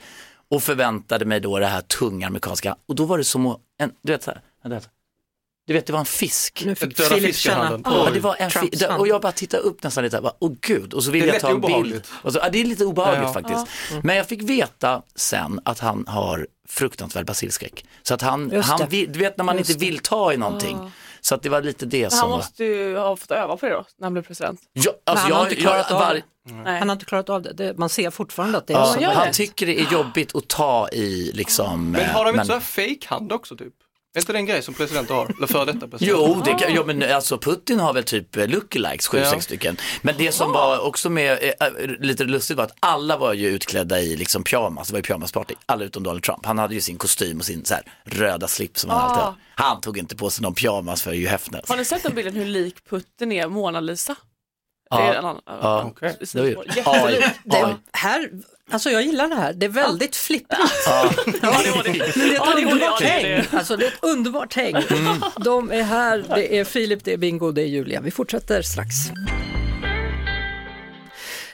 och 0.50 0.62
förväntade 0.62 1.24
mig 1.24 1.40
då 1.40 1.58
det 1.58 1.66
här 1.66 1.80
tunga 1.80 2.26
amerikanska 2.26 2.76
och 2.88 2.94
då 2.94 3.04
var 3.04 3.18
det 3.18 3.24
som 3.24 3.46
att, 3.46 3.58
en, 3.78 3.92
du 4.02 4.12
vet 4.12 4.22
så 4.22 4.30
här, 4.30 4.80
du 5.66 5.72
vet 5.74 5.86
det 5.86 5.92
var 5.92 6.00
en 6.00 6.06
fisk. 6.06 6.62
Nu 6.66 6.74
fick 6.74 6.96
Döda 6.96 7.32
känna 7.32 7.64
handen. 7.64 7.92
Ja, 7.92 8.10
det 8.14 8.20
var 8.20 8.36
en 8.38 8.50
Trumps 8.50 8.78
fi- 8.80 8.86
och 8.98 9.08
jag 9.08 9.20
bara 9.22 9.32
tittade 9.32 9.62
upp 9.62 9.82
nästan 9.82 10.04
lite, 10.04 10.30
åh 10.38 10.52
gud, 10.60 10.94
och 10.94 11.04
så 11.04 11.10
ville 11.10 11.26
jag 11.26 11.40
ta 11.40 11.48
en 11.48 11.54
lätt 11.54 11.62
bild. 11.62 11.74
obehagligt. 11.74 12.10
Och 12.22 12.32
så, 12.32 12.38
ja, 12.38 12.48
det 12.50 12.60
är 12.60 12.64
lite 12.64 12.84
obehagligt 12.84 13.22
Ja, 13.22 13.28
ja. 13.28 13.32
faktiskt. 13.32 13.66
Men 14.04 14.16
jag 14.16 14.26
fick 14.28 14.42
veta 14.42 15.02
sen 15.14 15.60
att 15.64 15.78
han 15.78 16.06
har 16.06 16.46
fruktansvärd 16.68 17.26
basilskräck. 17.26 17.84
Så 18.02 18.14
att 18.14 18.22
han, 18.22 18.62
han 18.62 18.88
du 18.90 19.06
vet 19.06 19.36
när 19.36 19.44
man 19.44 19.58
Just 19.58 19.70
inte 19.70 19.84
vill 19.84 19.98
ta 19.98 20.32
i 20.32 20.36
någonting. 20.36 20.90
Så 21.26 21.34
att 21.34 21.42
det 21.42 21.48
var 21.48 21.62
lite 21.62 21.86
det 21.86 22.00
Men 22.00 22.10
som 22.10 22.20
han 22.20 22.38
måste 22.38 22.64
ju 22.64 22.96
ha 22.96 23.16
fått 23.16 23.30
öva 23.30 23.56
på 23.56 23.66
det 23.66 23.72
då, 23.72 23.84
när 23.96 24.06
han 24.06 24.12
blev 24.12 24.22
president. 24.22 24.60
Ja, 24.72 24.92
alltså 25.04 25.26
Men 25.26 25.32
han 25.32 25.32
har 25.32 25.46
jag, 25.46 25.52
inte 25.52 25.62
klarat 25.62 25.86
jag, 25.90 25.96
av 25.96 26.06
var. 26.06 26.22
Nej. 26.64 26.78
Han 26.78 26.88
har 26.88 26.92
inte 26.96 27.04
klarat 27.04 27.30
av 27.30 27.42
det. 27.42 27.52
det 27.52 27.78
man 27.78 27.88
ser 27.88 28.10
fortfarande 28.10 28.58
att 28.58 28.66
det 28.66 28.72
är 28.72 28.78
ja, 28.78 28.86
så. 28.86 29.04
han 29.04 29.26
det. 29.26 29.32
tycker 29.32 29.66
det 29.66 29.80
är 29.80 29.92
jobbigt 29.92 30.36
att 30.36 30.48
ta 30.48 30.88
i 30.92 31.30
liksom. 31.34 31.90
Men 31.90 32.06
har 32.10 32.24
de 32.24 32.30
eh, 32.30 32.34
inte 32.34 32.46
så 32.46 32.52
här 32.52 32.60
fake-hand 32.60 33.32
också 33.32 33.56
typ? 33.56 33.74
Är 34.16 34.20
inte 34.20 34.32
det 34.32 34.38
en 34.38 34.46
grej 34.46 34.62
som 34.62 34.74
presidenter 34.74 35.14
har? 35.14 35.30
Eller 35.36 35.46
före 35.46 35.64
detta 35.64 35.88
presidenter? 35.88 36.06
Jo, 36.28 36.42
det 36.44 36.54
kan, 36.54 36.74
ja, 36.74 36.84
men 36.84 37.02
alltså 37.12 37.38
Putin 37.38 37.80
har 37.80 37.92
väl 37.92 38.04
typ 38.04 38.36
eh, 38.36 38.46
lookalikes, 38.48 39.06
sju, 39.08 39.18
Ja. 39.18 39.30
sex 39.30 39.44
stycken. 39.44 39.76
Men 40.02 40.14
det 40.18 40.32
som 40.32 40.52
var 40.52 40.78
också 40.86 41.10
med, 41.10 41.52
äh, 41.60 41.68
lite 42.00 42.24
lustigt 42.24 42.56
var 42.56 42.64
att 42.64 42.76
alla 42.80 43.16
var 43.16 43.32
ju 43.32 43.48
utklädda 43.48 44.00
i 44.00 44.16
liksom 44.16 44.44
pyjamas, 44.44 44.88
det 44.88 44.92
var 44.92 44.98
ju 44.98 45.02
pyjamasparty, 45.02 45.54
alla 45.66 45.84
utom 45.84 46.02
Donald 46.02 46.22
Trump. 46.22 46.46
Han 46.46 46.58
hade 46.58 46.74
ju 46.74 46.80
sin 46.80 46.98
kostym 46.98 47.38
och 47.38 47.44
sin 47.44 47.64
så 47.64 47.74
här, 47.74 47.82
röda 48.04 48.48
slips 48.48 48.80
som 48.80 48.90
han 48.90 48.98
Ah. 49.00 49.02
alltid 49.04 49.22
har. 49.24 49.34
Han 49.54 49.80
tog 49.80 49.98
inte 49.98 50.16
på 50.16 50.30
sig 50.30 50.42
någon 50.42 50.54
pyjamas 50.54 51.02
för 51.02 51.10
Hugh 51.10 51.28
Hefner. 51.30 51.64
Har 51.68 51.76
ni 51.76 51.84
sett 51.84 52.02
den 52.02 52.14
bilden 52.14 52.34
hur 52.34 52.46
lik 52.46 52.76
Putin 52.90 53.32
är 53.32 53.48
Mona 53.48 53.80
Lisa? 53.80 54.16
Ja. 54.90 54.96
Det 54.96 55.02
är 55.02 55.14
en 55.14 55.24
annan, 55.24 55.42
Ja, 55.46 55.84
okej. 55.84 56.16
det 56.20 56.34
var 56.40 56.46
ju- 56.46 56.50
Jättelik. 56.50 56.86
AI. 56.86 57.24
Det 57.44 57.76
här, 57.92 58.30
alltså 58.70 58.90
jag 58.90 59.02
gillar 59.02 59.28
det 59.28 59.34
här, 59.34 59.52
det 59.52 59.66
är 59.66 59.70
väldigt 59.70 60.16
flippigt. 60.16 60.58
Ja. 60.86 61.10
Ja, 61.42 61.60
det 61.84 61.92
det. 61.92 62.16
Men 62.16 62.28
det 62.28 62.34
är 62.34 62.34
Ja, 62.34 62.50
ett 62.50 62.56
det, 62.56 62.62
underbart 62.72 62.80
ja, 62.80 62.96
det 63.00 63.06
är 63.06 63.36
häng. 63.36 63.46
det. 63.50 63.56
Alltså 63.58 63.76
det 63.76 63.84
är 63.86 63.88
ett 63.88 63.98
underbart 64.04 64.54
häng. 64.54 64.74
De 65.44 65.70
är 65.72 65.82
här, 65.82 66.24
det 66.34 66.58
är 66.58 66.64
Filip, 66.64 67.04
det 67.04 67.12
är 67.12 67.16
Bingo, 67.16 67.50
det 67.52 67.62
är 67.62 67.66
Julia. 67.66 68.00
Vi 68.00 68.10
fortsätter 68.10 68.62
strax. 68.62 68.94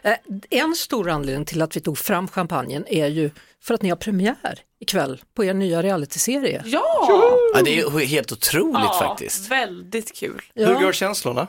Eh, 0.02 0.14
En 0.50 0.74
stor 0.74 1.10
anledning 1.10 1.44
till 1.44 1.62
att 1.62 1.76
vi 1.76 1.80
tog 1.80 1.98
fram 1.98 2.28
champagnen 2.28 2.84
är 2.88 3.06
ju 3.06 3.30
för 3.62 3.74
att 3.74 3.82
ni 3.82 3.88
har 3.88 3.96
premiär 3.96 4.58
ikväll 4.80 5.22
på 5.34 5.44
er 5.44 5.54
nya 5.54 5.82
realityserie. 5.82 6.62
Ja! 6.64 7.06
Ja, 7.54 7.62
det 7.64 7.78
är 7.78 8.06
helt 8.06 8.32
otroligt 8.32 8.74
ja, 8.84 8.98
faktiskt. 9.08 9.50
väldigt 9.50 10.16
kul. 10.16 10.42
Hur 10.54 10.74
går 10.74 10.92
känslorna? 10.92 11.46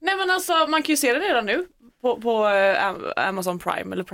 Nej 0.00 0.16
men 0.16 0.30
alltså 0.30 0.52
man 0.68 0.82
kan 0.82 0.92
ju 0.92 0.96
se 0.96 1.12
det 1.14 1.20
redan 1.20 1.46
nu 1.46 1.66
på, 2.02 2.20
på 2.20 2.46
eh, 2.48 2.84
Am- 2.84 3.12
Amazon 3.16 3.58
Prime 3.58 3.92
eller 3.94 4.04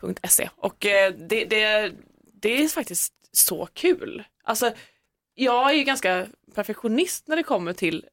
primevideo.se 0.00 0.50
och 0.56 0.86
eh, 0.86 1.12
det, 1.14 1.44
det, 1.44 1.92
det 2.42 2.62
är 2.64 2.68
faktiskt 2.68 3.12
så 3.32 3.66
kul. 3.66 4.24
Alltså 4.44 4.72
jag 5.34 5.70
är 5.70 5.74
ju 5.74 5.82
ganska 5.82 6.26
perfektionist 6.54 7.28
när 7.28 7.36
det 7.36 7.42
kommer 7.42 7.72
till 7.72 8.04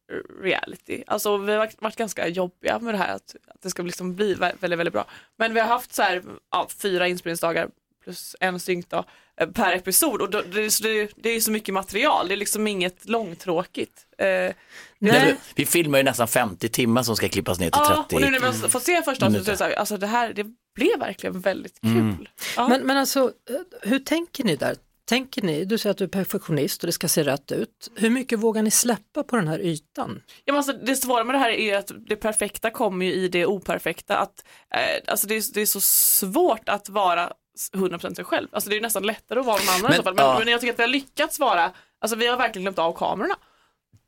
reality. 0.42 1.04
Alltså 1.08 1.38
vi 1.38 1.52
har 1.52 1.70
varit- 1.80 1.96
ganska 1.96 2.28
jobbiga 2.28 2.80
med 2.80 2.94
det 2.94 2.98
här 2.98 3.16
att, 3.16 3.36
att 3.48 3.62
det 3.62 3.70
ska 3.70 3.84
liksom 3.84 4.16
bli 4.16 4.34
väldigt, 4.34 4.80
väldigt 4.80 4.94
bra. 4.94 5.06
Men 5.38 5.54
vi 5.54 5.60
har 5.60 5.68
haft 5.68 5.94
så 5.94 6.02
här, 6.02 6.24
ja, 6.52 6.68
fyra 6.82 7.08
inspelningsdagar 7.08 7.70
plus 8.04 8.36
en 8.40 8.60
synkdag 8.60 9.00
eh, 9.00 9.06
per 9.54 9.76
episod 9.76 10.22
och 10.22 10.30
då, 10.30 10.42
det, 10.42 10.72
så 10.72 10.84
det, 10.84 11.12
det 11.16 11.30
är 11.30 11.40
så 11.40 11.52
mycket 11.52 11.74
material, 11.74 12.28
det 12.28 12.34
är 12.34 12.38
liksom 12.38 12.68
inget 12.68 13.10
långtråkigt. 13.10 14.06
Eh, 14.18 14.56
Nej. 15.00 15.36
Vi 15.56 15.66
filmar 15.66 15.98
ju 15.98 16.04
nästan 16.04 16.28
50 16.28 16.70
timmar 16.70 17.04
som 17.04 17.16
ska 17.16 17.30
klippas 17.30 17.60
ner 17.60 17.70
till 17.70 17.82
Ja, 17.84 18.06
30. 18.10 18.16
och 18.16 18.22
nu 18.22 18.30
när 18.32 18.40
vi 18.40 18.46
har 18.46 18.54
fått 18.54 18.84
se 18.84 19.02
första 19.02 19.26
avsnittet 19.26 19.46
så 19.46 19.52
är 19.52 19.54
det 19.54 19.58
så 19.58 19.64
här, 19.64 19.74
alltså 19.74 19.98
det 19.98 20.08
här, 20.08 20.34
det 20.34 20.46
blev 20.76 21.00
verkligen 21.00 21.40
väldigt 21.40 21.82
kul. 21.82 21.92
Mm. 21.92 22.26
Ja. 22.58 22.68
Men, 22.68 22.82
men 22.82 22.98
alltså, 22.98 23.20
eh, 23.50 23.90
hur 23.90 24.00
tänker 24.00 24.44
ni 24.44 24.56
där? 24.56 24.76
Tänker 25.06 25.42
ni, 25.42 25.66
du 25.66 25.78
säger 25.78 25.92
att 25.92 25.98
du 25.98 26.04
är 26.04 26.08
perfektionist 26.08 26.84
och 26.84 26.88
det 26.88 26.94
ska 26.94 27.08
se 27.08 27.24
rätt 27.24 27.52
ut. 27.52 27.92
Hur 27.96 28.10
mycket 28.10 28.40
vågar 28.40 28.62
ni 28.62 28.72
släppa 28.72 29.24
på 29.24 29.36
den 29.36 29.48
här 29.48 29.60
ytan? 29.60 30.22
Ja, 30.46 30.54
men 30.54 30.56
alltså, 30.56 30.74
det 30.74 30.96
svåra 30.96 31.24
med 31.24 31.36
det 31.36 31.40
här 31.40 31.50
är 31.50 31.64
ju 31.64 31.72
att 31.74 31.92
det 32.08 32.16
perfekta 32.16 32.70
kommer 32.70 33.06
ju 33.06 33.14
i 33.14 33.28
det 33.28 33.46
operfekta. 33.46 34.18
Att, 34.18 34.44
eh, 34.76 35.12
alltså 35.12 35.28
det, 35.28 35.36
är, 35.36 35.54
det 35.54 35.62
är 35.62 35.66
så 35.66 35.82
svårt 35.82 36.70
att 36.70 36.90
vara 36.90 37.34
100% 37.74 38.16
sig 38.16 38.26
själv. 38.26 38.48
Alltså 38.52 38.70
det 38.70 38.78
är 38.78 38.82
nästan 38.82 39.04
lättare 39.04 39.40
att 39.40 39.46
vara 39.46 39.58
någon 39.58 39.70
annan 39.70 39.82
Men, 39.82 39.94
i 39.94 39.96
så 39.98 40.04
fall. 40.04 40.14
Men, 40.16 40.26
ja. 40.26 40.40
men 40.40 40.48
jag 40.48 40.62
tycker 40.62 40.74
att 40.74 40.80
vi 40.80 40.84
har 40.84 40.90
lyckats 40.90 41.40
vara, 41.40 41.72
alltså 42.02 42.16
vi 42.18 42.28
har 42.28 42.38
verkligen 42.38 42.64
glömt 42.64 42.80
av 42.80 42.94
kamerorna. 42.94 43.36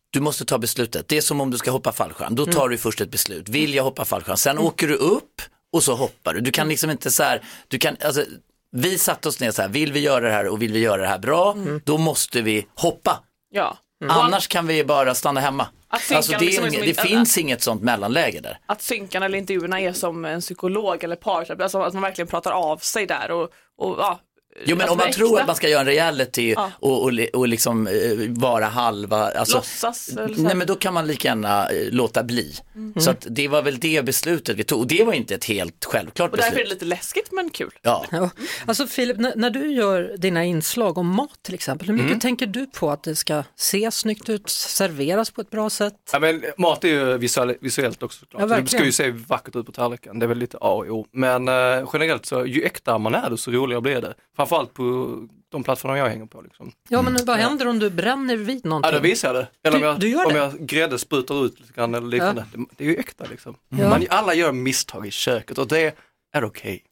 Du 0.10 0.20
måste 0.20 0.46
ta 0.46 0.58
beslutet. 0.58 1.08
Det 1.08 1.18
är 1.18 1.22
som 1.22 1.42
om 1.42 1.52
du 1.52 1.58
ska 1.58 1.72
hoppa 1.72 1.92
fallskärm. 1.92 2.36
Då 2.36 2.44
Mm. 2.44 2.56
tar 2.56 2.70
du 2.70 2.78
först 2.78 3.02
ett 3.02 3.12
beslut. 3.12 3.50
Vill 3.50 3.74
jag 3.74 3.84
hoppa 3.84 4.06
fallskärm? 4.06 4.38
Sen 4.38 4.58
åker 4.60 4.88
du 4.88 4.96
upp 4.96 5.42
och 5.72 5.84
så 5.84 5.96
hoppar 5.96 6.34
du. 6.34 6.40
Du 6.42 6.52
kan 6.52 6.70
liksom 6.70 6.90
inte 6.90 7.12
så 7.12 7.24
här, 7.24 7.42
du 7.68 7.78
kan, 7.80 7.98
alltså, 8.06 8.24
vi 8.72 8.98
satte 8.98 9.28
oss 9.30 9.40
ner 9.40 9.52
så 9.52 9.62
här, 9.62 9.70
vill 9.70 9.94
vi 9.94 10.00
göra 10.00 10.26
det 10.26 10.32
här 10.32 10.48
och 10.48 10.62
vill 10.62 10.74
vi 10.74 10.80
göra 10.80 11.02
det 11.02 11.08
här 11.08 11.20
bra, 11.20 11.52
Mm. 11.52 11.82
då 11.86 11.98
måste 11.98 12.42
vi 12.42 12.68
hoppa. 12.76 13.20
Ja. 13.50 13.78
Annars 14.10 14.48
kan 14.48 14.68
vi 14.68 14.84
bara 14.84 15.16
stanna 15.16 15.40
hemma. 15.42 15.68
Att 15.96 16.02
synka 16.02 16.18
Alltså, 16.18 16.32
det, 16.32 16.46
liksom 16.46 16.66
är, 16.66 16.86
det 16.86 17.02
finns 17.02 17.38
inget 17.38 17.62
sånt 17.62 17.82
mellanläge 17.82 18.40
där. 18.40 18.58
Att 18.66 18.82
synkarna 18.82 19.26
eller 19.26 19.38
intervjuerna 19.38 19.82
är 19.82 19.94
som 19.94 20.26
en 20.26 20.42
psykolog 20.42 21.04
eller 21.04 21.16
parterapeut, 21.16 21.62
alltså 21.62 21.82
att 21.82 21.94
man 21.94 22.02
verkligen 22.02 22.28
pratar 22.28 22.52
av 22.52 22.78
sig 22.78 23.06
där 23.06 23.32
och, 23.32 23.44
och 23.78 23.96
ja. 24.00 24.20
Jo 24.66 24.76
men 24.76 24.82
alltså 24.82 24.92
om 24.92 24.98
man 24.98 25.08
det 25.08 25.14
tror 25.14 25.28
äkta. 25.28 25.42
att 25.42 25.48
man 25.48 25.56
ska 25.56 25.70
göra 25.70 25.80
en 25.82 25.86
reality 25.88 26.54
Ja. 26.58 26.72
och, 26.80 27.04
och, 27.04 27.12
och 27.34 27.48
liksom 27.48 27.88
eh, 27.88 27.94
vara 28.30 28.66
halva, 28.66 29.18
alltså, 29.32 29.58
Låtsas 29.58 30.06
så 30.14 30.28
nej 30.28 30.56
men 30.56 30.68
då 30.68 30.76
kan 30.76 30.94
man 30.94 31.08
lika 31.08 31.28
gärna 31.28 31.70
eh, 31.70 31.92
låta 31.92 32.24
bli. 32.24 32.54
Mm. 32.76 32.94
Så 33.02 33.10
att 33.12 33.28
det 33.30 33.48
var 33.48 33.62
väl 33.62 33.80
det 33.80 34.06
beslutet 34.06 34.58
vi 34.58 34.64
tog 34.64 34.80
och 34.80 34.88
det 34.88 35.04
var 35.04 35.14
inte 35.14 35.36
ett 35.36 35.46
helt 35.46 35.86
självklart 35.86 36.32
Och 36.32 36.38
därför 36.38 36.52
är 36.52 36.56
beslut. 36.56 36.70
det 36.70 36.74
lite 36.74 36.86
läskigt 36.86 37.32
men 37.32 37.50
kul. 37.50 37.72
Ja. 37.82 38.06
Ja. 38.12 38.30
Alltså 38.66 38.88
Filip, 38.88 39.18
när, 39.18 39.34
när 39.36 39.50
du 39.50 39.72
gör 39.74 40.16
dina 40.18 40.44
inslag 40.44 40.98
om 40.98 41.08
mat 41.16 41.30
till 41.42 41.54
exempel, 41.54 41.88
hur 41.88 41.94
mycket 41.94 42.06
Mm. 42.10 42.20
tänker 42.20 42.46
du 42.48 42.66
på 42.66 42.92
att 42.92 43.04
det 43.04 43.16
ska 43.16 43.44
se 43.56 43.92
snyggt 43.92 44.30
ut, 44.30 44.50
serveras 44.50 45.32
på 45.32 45.42
ett 45.42 45.50
bra 45.50 45.70
sätt? 45.70 45.94
Ja, 46.14 46.20
men 46.20 46.44
mat 46.58 46.84
är 46.84 46.88
ju 46.88 47.18
visuell, 47.18 47.56
visuellt 47.62 48.04
också 48.04 48.20
såklart. 48.20 48.42
Ja, 48.42 48.48
Så 48.56 48.62
det 48.62 48.68
ska 48.68 48.86
ju 48.86 48.92
se 48.92 49.12
vackert 49.12 49.56
ut 49.56 49.66
på 49.66 49.72
tallriken, 49.72 50.20
det 50.20 50.26
är 50.26 50.28
väl 50.28 50.38
lite 50.38 50.58
A 50.62 50.70
och 50.70 50.86
O. 50.90 51.06
Men 51.12 51.48
eh, 51.48 51.90
generellt 51.94 52.26
så, 52.26 52.46
ju 52.46 52.62
äktare 52.64 52.98
man 53.00 53.16
är 53.16 53.30
desto 53.30 53.52
roligare 53.52 53.82
blir 53.82 54.02
det. 54.02 54.14
Framförallt 54.46 54.74
på 54.74 55.18
de 55.50 55.64
plattformar 55.64 55.96
jag 55.98 56.10
hänger 56.10 56.26
på. 56.26 56.42
Liksom. 56.42 56.72
Ja 56.90 57.02
men 57.02 57.26
vad 57.26 57.38
händer 57.38 57.68
om 57.68 57.80
du 57.80 57.90
bränner 57.90 58.38
vid 58.38 58.66
någonting? 58.66 58.92
Ja, 58.94 58.98
då 58.98 59.04
visar 59.04 59.34
jag 59.34 59.36
det. 59.44 59.48
Eller 59.68 59.78
om 59.78 59.82
Du- 59.82 59.88
jag, 59.88 60.00
du 60.00 60.10
gör 60.10 60.26
om 60.26 60.34
det? 60.34 60.40
jag 60.40 60.60
grädde 60.68 61.00
sprutar 61.00 61.46
ut 61.46 61.60
lite 61.60 61.74
grann 61.74 61.96
eller 61.96 62.08
liknande. 62.08 62.46
Det, 62.54 62.66
det 62.78 62.84
är 62.86 62.88
ju 62.90 62.96
äkta 62.96 63.26
liksom. 63.30 63.56
Ja. 63.70 63.90
Man, 63.90 64.06
alla 64.10 64.34
gör 64.34 64.52
misstag 64.52 65.08
i 65.08 65.12
köket 65.12 65.58
och 65.58 65.68
det 65.68 65.96
är 66.34 66.44
okej. 66.44 66.84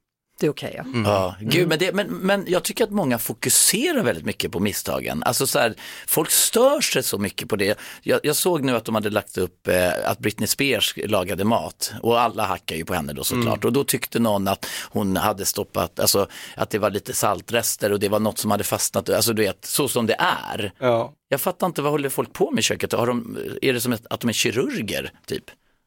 Det 0.43 0.47
är 0.47 0.51
okej. 0.51 0.73
ja. 0.77 0.85
Ja, 1.05 1.35
gud, 1.39 1.67
men, 1.67 1.79
det, 1.79 1.93
men, 1.93 2.07
men 2.07 2.45
jag 2.47 2.63
tycker 2.63 2.83
att 2.83 2.91
många 2.91 3.19
fokuserar 3.19 4.03
väldigt 4.03 4.25
mycket 4.25 4.51
på 4.51 4.59
misstagen. 4.59 5.23
Alltså 5.23 5.47
så 5.47 5.59
här, 5.59 5.73
folk 6.07 6.31
stör 6.31 6.81
sig 6.81 7.03
så 7.03 7.17
mycket 7.17 7.49
på 7.49 7.55
det. 7.55 7.79
Jag, 8.01 8.19
jag 8.23 8.35
såg 8.35 8.63
nu 8.63 8.75
att 8.75 8.85
de 8.85 8.95
hade 8.95 9.09
lagt 9.09 9.37
upp 9.37 9.67
eh, 9.67 9.89
att 10.05 10.19
Britney 10.19 10.47
Spears 10.47 10.93
lagade 11.05 11.43
mat 11.43 11.93
och 12.01 12.21
alla 12.21 12.45
hackar 12.45 12.75
ju 12.75 12.85
på 12.85 12.93
henne 12.93 13.13
då 13.13 13.23
såklart. 13.23 13.63
Mm. 13.63 13.67
Och 13.67 13.73
då 13.73 13.83
tyckte 13.83 14.19
någon 14.19 14.47
att 14.47 14.65
hon 14.89 15.17
hade 15.17 15.45
stoppat, 15.45 15.99
alltså 15.99 16.27
att 16.55 16.69
det 16.69 16.79
var 16.79 16.89
lite 16.89 17.13
saltrester 17.13 17.91
och 17.91 17.99
det 17.99 18.09
var 18.09 18.19
något 18.19 18.37
som 18.37 18.51
hade 18.51 18.63
fastnat, 18.63 19.09
alltså 19.09 19.33
du 19.33 19.41
vet, 19.41 19.65
så 19.65 19.87
som 19.87 20.05
det 20.05 20.15
är. 20.19 20.73
Ja. 20.79 21.13
Jag 21.29 21.41
fattar 21.41 21.67
inte, 21.67 21.81
vad 21.81 21.91
håller 21.91 22.09
folk 22.09 22.33
på 22.33 22.51
med 22.51 22.59
i 22.59 22.63
köket? 22.63 22.91
Har 22.91 23.07
de, 23.07 23.37
är 23.61 23.73
det 23.73 23.81
som 23.81 23.97
att 24.09 24.19
de 24.19 24.29
är 24.29 24.33
kirurger, 24.33 25.11
typ? 25.25 25.43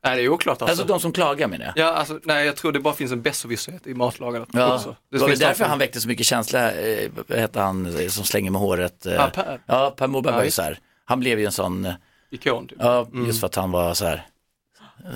Nej, 0.09 0.17
det 0.17 0.23
är 0.25 0.29
oklart 0.29 0.63
alltså. 0.63 0.67
Alltså 0.73 0.85
de 0.85 1.01
som 1.01 1.13
klagar 1.13 1.49
med 1.49 1.61
det? 1.61 1.73
Ja, 1.77 1.93
alltså, 1.93 2.21
nej, 2.25 2.47
jag 2.47 2.57
tror 2.57 2.73
det 2.73 2.81
bara 2.81 2.95
finns 2.95 3.13
en 3.13 3.23
besserwisserhet 3.23 3.87
i 3.87 3.95
matlagandet 3.95 4.49
Ja, 4.53 4.75
också. 4.75 4.97
det 5.11 5.19
var 5.19 5.29
finns 5.29 5.41
därför 5.41 5.65
han 5.65 5.79
väckte 5.79 6.01
så 6.01 6.09
mycket 6.09 6.27
känsla, 6.27 6.73
eh, 6.73 7.11
vad 7.29 7.39
heter 7.39 7.61
han 7.61 8.01
eh, 8.01 8.09
som 8.09 8.25
slänger 8.25 8.51
med 8.51 8.61
håret? 8.61 9.07
Eh, 9.07 9.13
Ja, 9.15 9.31
Per. 9.35 9.61
Ja, 9.67 9.91
Per 9.97 10.07
Morberg 10.07 10.33
Ja, 10.33 10.37
var 10.37 10.45
ju 10.45 10.51
så 10.51 10.63
här, 10.63 10.79
han 11.05 11.21
blev 11.21 11.39
ju 11.41 11.47
en 11.47 11.53
sån, 11.53 11.85
eh, 11.85 11.93
Ikon 12.31 12.69
typ. 12.69 12.79
ja, 12.81 13.07
just 13.27 13.41
för 13.41 13.47
att 13.47 13.55
han 13.55 13.71
var 13.71 13.95
så 13.95 14.05
här, 14.05 14.27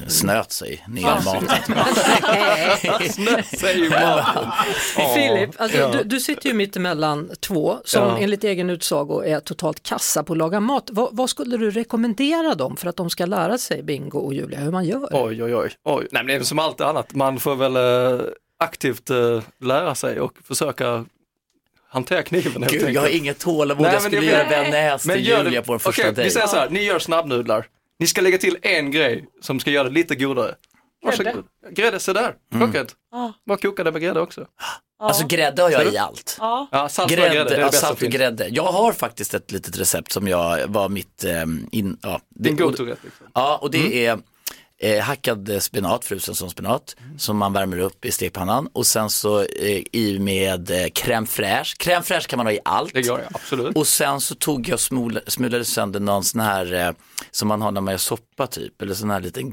snöt 0.09 0.53
sig 0.53 0.85
ner 0.88 1.00
i 1.00 1.05
maten. 1.05 1.48
Snöt 3.11 3.46
sig 3.46 3.87
i 3.87 3.88
maten. 3.90 4.50
Filip, 5.14 5.50
alltså, 5.61 5.79
Ja. 5.79 5.88
du, 5.92 6.03
du 6.05 6.20
sitter 6.20 6.48
ju 6.48 6.55
mitt 6.55 6.76
emellan 6.76 7.31
två 7.40 7.79
som 7.85 8.03
Ja. 8.09 8.18
enligt 8.18 8.44
egen 8.44 8.70
utsago 8.70 9.22
är 9.24 9.40
totalt 9.40 9.83
kassa 9.83 10.22
på 10.22 10.33
att 10.33 10.38
laga 10.38 10.61
mat. 10.61 10.88
Vad, 10.92 11.09
vad 11.12 11.31
skulle 11.31 11.57
du 11.57 11.70
rekommendera 11.70 12.55
dem 12.55 12.76
för 12.76 12.87
att 12.88 12.96
de 12.96 13.11
ska 13.11 13.26
lära 13.26 13.59
sig, 13.59 13.83
Bingo 13.83 14.18
och 14.18 14.35
Julia, 14.35 14.59
hur 14.59 14.70
man 14.72 14.85
gör? 14.85 15.09
Oj, 15.12 15.42
oj, 15.44 15.55
oj. 15.57 15.70
oj. 15.85 16.07
Nej, 16.12 16.22
men 16.24 16.26
det 16.26 16.35
är 16.35 16.40
som 16.42 16.59
allt 16.59 16.81
annat, 16.81 17.14
man 17.14 17.40
får 17.40 17.57
väl 17.57 17.76
eh, 17.76 18.26
aktivt 18.59 19.11
eh, 19.11 19.42
lära 19.61 19.94
sig 19.94 20.20
och 20.20 20.33
försöka 20.44 21.05
hantera 21.88 22.22
kniven 22.22 22.62
helt 22.62 22.72
Gud, 22.74 22.90
jag 22.90 23.00
har 23.00 23.09
inget 23.09 23.38
tålamod, 23.38 23.83
Nej, 23.83 23.92
jag 23.94 24.03
men 24.03 24.11
skulle 24.12 24.26
göra 24.31 24.48
bearnaise 24.48 25.12
till 25.12 25.26
gör 25.29 25.44
Julia 25.44 25.62
på 25.62 25.72
en 25.72 25.79
första 25.79 26.03
Okej, 26.03 26.12
dejt. 26.14 26.22
Vi 26.29 26.31
säger 26.31 26.46
så 26.46 26.57
här, 26.57 26.70
ni 26.70 26.83
gör 26.83 26.98
snabbnudlar. 26.98 27.66
Ni 28.00 28.06
ska 28.06 28.20
lägga 28.20 28.38
till 28.38 28.56
en 28.62 28.90
grej 28.90 29.24
som 29.40 29.60
ska 29.60 29.70
göra 29.70 29.84
det 29.84 29.94
lite 29.94 30.14
godare. 30.14 30.54
Varsågod. 31.04 31.44
Grädde, 31.70 32.00
så 32.00 32.12
där. 32.12 32.34
Mm. 32.54 32.66
Klockrent. 32.70 32.94
Bara 33.46 33.58
koka 33.58 33.84
det 33.84 33.92
med 33.92 34.02
grädde 34.02 34.20
också. 34.20 34.46
Alltså 35.02 35.26
grädde 35.26 35.62
har 35.62 35.70
jag 35.70 35.92
i 35.94 35.98
allt. 35.98 36.36
Ja. 36.40 36.68
Ja, 36.72 36.88
salt 36.88 37.10
och 37.10 37.16
Grädde, 37.16 37.34
grädde, 37.34 37.50
det 37.50 37.56
är 37.56 37.64
det 37.70 37.72
salt 37.72 38.02
och 38.02 38.08
grädde. 38.08 38.48
Jag 38.48 38.62
har 38.72 38.92
faktiskt 38.92 39.34
ett 39.34 39.50
litet 39.52 39.78
recept 39.78 40.12
som 40.12 40.28
jag 40.28 40.66
var 40.66 40.88
mitt, 40.88 41.24
um, 41.42 41.68
in, 41.72 41.98
ja, 42.02 42.20
Din 42.28 42.56
det- 42.56 42.62
go-to-rätt. 42.62 42.98
Liksom. 43.04 43.26
Ja, 43.34 43.58
och 43.62 43.70
det 43.70 43.78
Mm. 43.78 43.92
är 44.18 44.22
eh, 44.82 45.00
hackad 45.02 45.62
spenat, 45.62 46.04
frusen 46.04 46.34
som 46.34 46.50
spenat, 46.50 46.96
som 47.18 47.36
man 47.36 47.52
värmer 47.52 47.78
upp 47.78 48.04
i 48.04 48.10
stekpannan 48.10 48.68
och 48.72 48.86
sen 48.86 49.10
så 49.10 49.40
eh, 49.40 49.82
i 49.92 50.18
med 50.20 50.70
eh, 50.70 50.74
crème 50.76 51.26
fraîche. 51.26 51.76
Crème 51.78 52.02
fraîche 52.02 52.26
kan 52.28 52.36
man 52.36 52.46
ha 52.46 52.52
i 52.52 52.58
allt. 52.64 52.94
Det 52.94 53.00
gör 53.00 53.18
jag, 53.18 53.28
absolut. 53.34 53.76
Och 53.76 53.86
sen 53.86 54.20
så 54.20 54.34
tog 54.34 54.68
jag 54.68 54.74
och 54.74 54.80
smul, 54.80 55.20
smulade 55.26 55.64
sönder 55.64 56.00
någon 56.00 56.24
sån 56.24 56.40
här 56.40 56.72
eh, 56.74 56.90
som 57.30 57.48
man 57.48 57.62
har 57.62 57.70
när 57.70 57.80
man 57.80 57.92
gör 57.92 57.98
soppa 57.98 58.46
typ, 58.46 58.82
eller 58.82 58.94
sån 58.94 59.10
här 59.10 59.20
liten, 59.20 59.52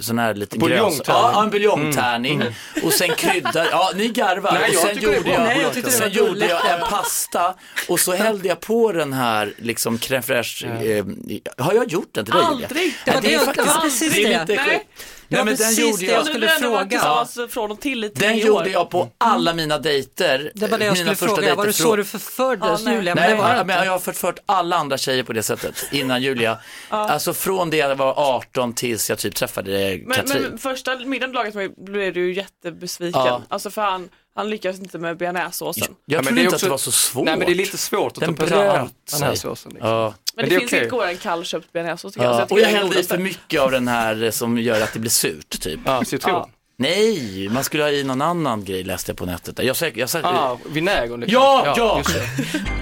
sån 0.00 0.18
här 0.18 0.34
liten 0.34 0.58
Buljongtärning. 0.58 0.96
gröns- 0.98 1.32
Ja, 1.34 1.42
en 1.44 1.50
buljongtärning. 1.50 2.40
Mm. 2.40 2.52
Och 2.84 2.92
sen 2.92 3.08
kryddar, 3.16 3.68
ja 3.70 3.90
ni 3.96 4.08
garvar. 4.08 4.52
Nej, 4.52 4.68
och 4.68 4.74
jag 4.74 4.82
sen 4.82 4.96
det 4.96 5.06
är 5.06 5.16
gjorde 5.16 5.30
jag, 5.30 5.40
Nej, 5.42 5.66
jag 5.82 5.92
sen 5.92 6.12
gjorde 6.12 6.46
jag 6.48 6.70
en 6.70 6.80
pasta 6.80 7.54
och 7.88 8.00
så 8.00 8.12
hällde 8.12 8.48
jag 8.48 8.60
på 8.60 8.92
den 8.92 9.12
här 9.12 9.54
liksom 9.58 9.98
crème 9.98 10.22
fraîche, 10.22 10.66
eh, 10.98 11.64
har 11.64 11.72
jag 11.74 11.92
gjort 11.92 12.08
den 12.14 12.24
till 12.24 12.34
dig? 12.34 12.42
Aldrig. 12.44 12.94
Det 13.04 13.10
var 13.14 13.20
det 13.20 13.34
är 13.34 13.38
faktiskt- 13.38 13.82
precis 13.82 14.12
det 14.46 14.55
det. 14.64 14.72
lite- 14.72 14.76
Nej. 14.76 14.86
Var 15.28 15.36
Nej, 15.36 15.44
men 15.44 15.56
den 15.56 15.74
gjorde 15.74 16.04
jag. 16.04 16.14
jag 16.18 16.26
skulle 16.26 16.48
fråga. 16.48 17.26
från 17.48 17.70
och 17.70 17.80
till 17.80 18.10
Den 18.14 18.38
gjorde 18.38 18.70
jag 18.70 18.90
på 18.90 19.08
alla 19.18 19.54
mina 19.54 19.78
dejter. 19.78 20.52
Det 20.54 20.66
var 20.66 20.78
det 20.78 20.84
jag 20.84 20.92
mina 20.92 21.14
skulle 21.14 21.16
första 21.16 21.42
fråga, 21.42 21.54
var 21.54 21.66
det 21.66 21.72
så 21.72 21.96
du 21.96 22.04
förfördes 22.04 22.68
Ja, 22.68 22.78
nej. 22.84 22.94
Julia? 22.94 23.14
Men 23.14 23.24
Nej, 23.30 23.36
var 23.38 23.54
det 23.54 23.64
men 23.64 23.84
jag 23.84 23.92
har 23.92 23.98
förfört 23.98 24.38
alla 24.46 24.76
andra 24.76 24.98
tjejer 24.98 25.22
på 25.22 25.32
det 25.32 25.42
sättet 25.42 25.84
innan 25.92 26.22
Julia. 26.22 26.58
Alltså 26.88 27.34
från 27.34 27.70
det 27.70 27.76
jag 27.76 27.94
var 27.94 28.14
18 28.16 28.72
tills 28.72 29.10
jag 29.10 29.18
typ 29.18 29.34
träffade 29.34 30.00
Men, 30.06 30.16
Katrin. 30.16 30.42
men 30.42 30.58
första 30.58 30.96
middagen 30.96 31.30
du 31.32 31.34
lagat 31.38 31.54
mig 31.54 31.68
blev 31.76 32.12
du 32.14 32.26
ju 32.26 32.34
jättebesviken. 32.34 33.20
Ja. 33.24 33.42
Alltså 33.48 33.70
för 33.70 33.82
han, 33.82 34.08
han 34.36 34.50
lyckades 34.50 34.78
inte 34.80 34.98
med 34.98 35.16
bearnaisesåsen. 35.16 35.82
jag 36.04 36.18
Ja, 36.18 36.22
men 36.22 36.24
trodde 36.24 36.34
det 36.34 36.40
är 36.40 36.44
inte 36.44 36.54
också- 36.54 36.66
att 36.66 36.68
det 36.68 36.70
var 36.70 36.78
så 36.78 36.92
svårt. 36.92 37.24
Nej, 37.24 37.36
men 37.36 37.46
det 37.46 37.52
är 37.52 37.54
lite 37.54 37.78
svårt 37.78 38.18
att 38.18 38.36
bröt 38.36 38.48
den 38.50 38.58
här 38.68 38.88
sig. 39.28 39.36
såsen. 39.36 39.72
Liksom. 39.72 39.90
Ja. 39.90 40.04
Men, 40.08 40.14
Men 40.36 40.44
det, 40.48 40.54
det 40.54 40.58
finns 40.60 40.70
okej. 40.72 40.78
inte 40.78 40.90
godare 40.90 41.10
än 41.10 41.16
kallköpt 41.16 41.72
bearnaisesås 41.72 42.12
tycker 42.14 42.26
jag. 42.26 42.34
Så 42.34 42.40
Ja. 42.40 42.46
jag 42.48 42.52
Och 42.52 42.60
jag 42.60 42.68
det 42.68 42.72
är 42.72 42.76
hällde 42.78 43.00
i 43.00 43.02
för 43.02 43.18
mycket 43.18 43.60
av 43.60 43.70
den 43.70 43.88
här 43.88 44.22
eh, 44.22 44.30
som 44.30 44.58
gör 44.58 44.80
att 44.80 44.92
det 44.92 44.98
blir 44.98 45.10
surt 45.10 45.60
typ. 45.60 45.80
Ja, 45.84 46.04
citron. 46.04 46.34
Ja. 46.34 46.48
Nej, 46.78 47.48
man 47.48 47.64
skulle 47.64 47.82
ha 47.82 47.90
i 47.90 48.04
någon 48.04 48.22
annan 48.22 48.64
grej 48.64 48.82
läste 48.84 49.10
jag 49.10 49.16
på 49.18 49.26
nätet. 49.26 49.58
Jag, 49.58 49.76
jag, 49.80 49.96
jag, 49.96 50.08
Ah, 50.24 50.58
vinäger 50.66 51.16
liksom. 51.16 51.32
Ja, 51.42 51.74
ja. 51.76 51.98
just 51.98 52.14
det. 52.14 52.58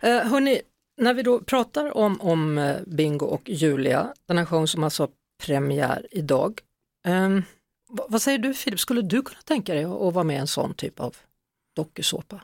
Eh, 0.00 0.20
hörni, 0.28 0.60
när 1.00 1.14
vi 1.14 1.22
då 1.22 1.40
pratar 1.40 1.96
om, 1.96 2.20
om 2.20 2.58
eh, 2.58 2.76
Bingo 2.86 3.26
och 3.26 3.42
Julia, 3.48 4.06
den 4.28 4.38
här 4.38 4.44
showen 4.44 4.68
som 4.68 4.84
alltså 4.84 5.02
har 5.02 5.10
premiär 5.44 6.06
idag. 6.10 6.60
ehm, 7.06 7.42
vad, 8.08 8.22
säger 8.22 8.38
du 8.38 8.54
Filip, 8.54 8.80
skulle 8.80 9.02
du 9.02 9.22
kunna 9.22 9.40
tänka 9.44 9.74
dig 9.74 9.84
att, 9.84 10.14
vara 10.14 10.24
med 10.24 10.36
i 10.36 10.38
en 10.38 10.46
sån 10.46 10.74
typ 10.74 11.00
av 11.00 11.16
dokusåpa? 11.76 12.40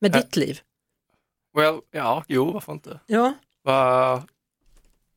Med 0.00 0.12
ditt 0.12 0.36
liv? 0.36 0.60
Well, 1.56 1.80
ja, 1.90 2.24
jo, 2.28 2.52
varför 2.52 2.72
inte? 2.72 3.00
Ja, 3.06 3.34
Va, 3.64 4.22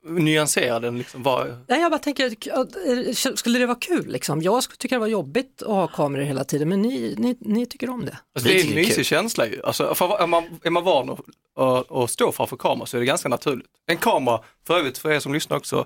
nyansera 0.06 0.80
den 0.80 0.98
liksom. 0.98 1.24
Var, 1.24 1.58
Nej, 1.68 1.82
jag 1.82 1.92
bara 1.92 2.00
tänker, 2.00 2.26
eh, 2.26 3.14
skulle 3.36 3.60
det 3.60 3.66
vara 3.66 3.78
kul 3.78 4.08
liksom? 4.08 4.42
Jag 4.42 4.64
skulle 4.64 4.78
tycka 4.78 4.96
det 4.96 5.00
var 5.00 5.08
jobbigt 5.08 5.62
att 5.62 5.68
ha 5.68 5.88
kameror 5.88 6.24
hela 6.24 6.44
tiden, 6.44 6.70
men 6.70 6.82
ni, 6.82 7.16
ni, 7.18 7.38
ni 7.40 7.66
tycker 7.66 7.90
om 7.90 8.06
det. 8.06 8.18
alltså, 8.36 8.50
det 8.50 8.62
är 8.62 8.68
en 8.68 8.76
mysig 8.76 8.96
kul. 8.96 9.06
känsla 9.06 9.48
ju. 9.48 9.62
Alltså, 9.64 9.96
för, 9.96 10.22
är, 10.22 10.28
man, 10.28 10.60
är 10.64 10.70
man 10.70 10.84
van 10.84 11.10
att, 11.10 11.20
att, 11.56 11.92
att 11.92 12.10
stå 12.10 12.32
framför 12.32 12.58
kamera 12.58 12.86
så 12.86 12.98
är 12.98 13.00
det 13.00 13.06
ganska 13.06 13.30
naturligt. 13.30 13.70
En 13.86 13.98
kamera, 13.98 14.40
för 14.68 14.78
övrigt 14.80 14.98
för 14.98 15.12
er 15.12 15.20
som 15.20 15.34
lyssnar 15.34 15.58
också, 15.58 15.86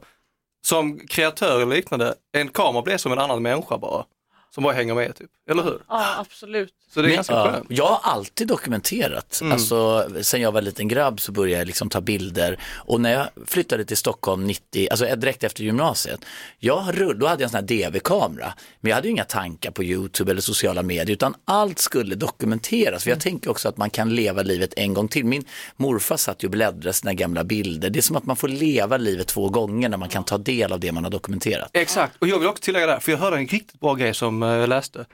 som 0.66 1.00
kreatör 1.00 1.62
eller 1.62 1.76
liknande, 1.76 2.16
en 2.38 2.48
kamera 2.48 2.82
blir 2.82 2.98
som 2.98 3.12
en 3.12 3.20
annan 3.20 3.42
människa 3.42 3.78
bara. 3.78 4.06
Som 4.52 4.64
bara 4.64 4.74
hänger 4.74 4.96
med 4.96 5.16
typ, 5.16 5.30
eller 5.50 5.64
hur? 5.64 5.80
Ja, 5.88 6.16
absolut. 6.20 6.74
Så 6.94 7.02
det 7.02 7.06
är 7.06 7.10
Men, 7.10 7.16
ganska 7.16 7.34
ja, 7.34 7.52
skönt. 7.52 7.66
jag 7.70 7.86
har 7.86 8.14
alltid 8.14 8.48
dokumenterat. 8.48 9.40
Mm. 9.42 9.54
Alltså, 9.54 10.10
sen 10.22 10.42
jag 10.42 10.52
var 10.52 10.62
liten 10.62 10.88
grabb 10.88 11.22
så 11.22 11.32
började 11.32 11.62
jag 11.62 11.66
liksom 11.68 11.90
ta 11.90 12.02
bilder. 12.02 12.60
Och 12.76 13.02
när 13.02 13.14
jag 13.14 13.28
flyttade 13.46 13.86
till 13.86 13.98
Stockholm 13.98 14.48
90, 14.48 14.88
alltså 14.92 15.16
direkt 15.16 15.44
efter 15.44 15.64
gymnasiet, 15.64 16.26
jag 16.60 16.96
då 17.20 17.28
hade 17.28 17.42
jag 17.42 17.42
en 17.42 17.50
sån 17.50 17.58
här 17.58 17.90
DV-kamera. 17.90 18.54
Men 18.82 18.90
jag 18.90 18.96
hade 18.96 19.08
ju 19.08 19.12
inga 19.12 19.24
tankar 19.24 19.72
på 19.72 19.84
YouTube 19.84 20.32
eller 20.32 20.42
sociala 20.42 20.84
medier, 20.84 21.12
utan 21.12 21.36
allt 21.46 21.80
skulle 21.80 22.16
dokumenteras. 22.16 23.04
För 23.04 23.10
jag 23.10 23.20
tänker 23.20 23.50
också 23.52 23.70
att 23.70 23.78
man 23.78 23.90
kan 23.90 24.16
leva 24.16 24.42
livet 24.42 24.74
en 24.78 24.94
gång 24.94 25.08
till. 25.08 25.26
Min 25.26 25.46
morfar 25.76 26.18
satt 26.18 26.44
ju 26.44 26.48
och 26.48 26.52
bläddrade 26.52 26.94
sina 26.94 27.14
gamla 27.14 27.44
bilder. 27.44 27.90
Det 27.90 28.00
är 28.00 28.02
som 28.02 28.16
att 28.16 28.26
man 28.26 28.36
får 28.36 28.48
leva 28.48 28.98
livet 28.98 29.28
två 29.28 29.50
gånger 29.50 29.90
när 29.90 29.98
man 29.98 30.10
kan 30.10 30.24
ta 30.24 30.38
del 30.38 30.72
av 30.72 30.80
det 30.80 30.92
man 30.92 31.04
har 31.04 31.12
dokumenterat. 31.12 31.70
Exakt, 31.74 32.16
och 32.20 32.28
jag 32.28 32.40
vill 32.40 32.48
också 32.48 32.64
tillägga 32.64 32.88
där, 32.88 33.00
för 33.00 33.12
jag 33.12 33.20
hörde 33.20 33.38
en 33.38 33.48
riktigt 33.48 33.80
bra 33.80 33.94
grej 33.96 34.14
som 34.14 34.39
eh, 34.44 34.50
jag 34.50 34.70
läste. 34.70 35.06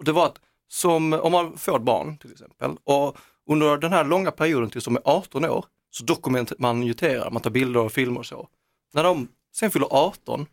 Det 0.00 0.12
var 0.12 0.26
att 0.26 0.38
som, 0.68 1.12
om 1.12 1.32
man 1.32 1.58
får 1.58 1.76
ett 1.76 1.82
barn 1.82 2.18
till 2.18 2.32
exempel 2.32 2.70
och 2.84 3.16
under 3.50 3.76
den 3.76 3.92
här 3.92 4.04
långa 4.04 4.30
perioden 4.30 4.70
tills 4.70 4.84
de 4.84 4.96
är 4.96 5.02
18 5.04 5.44
år 5.44 5.64
så 5.90 6.04
dokumenterar 6.04 6.58
man 6.58 7.32
man 7.32 7.42
tar 7.42 7.50
bilder 7.50 7.80
och 7.80 7.92
filmer 7.92 8.20
och 8.20 8.26
så. 8.26 8.48
När 8.92 9.04
de 9.04 9.28
sen 9.54 9.70
fyller 9.70 9.88
18, 9.90 10.46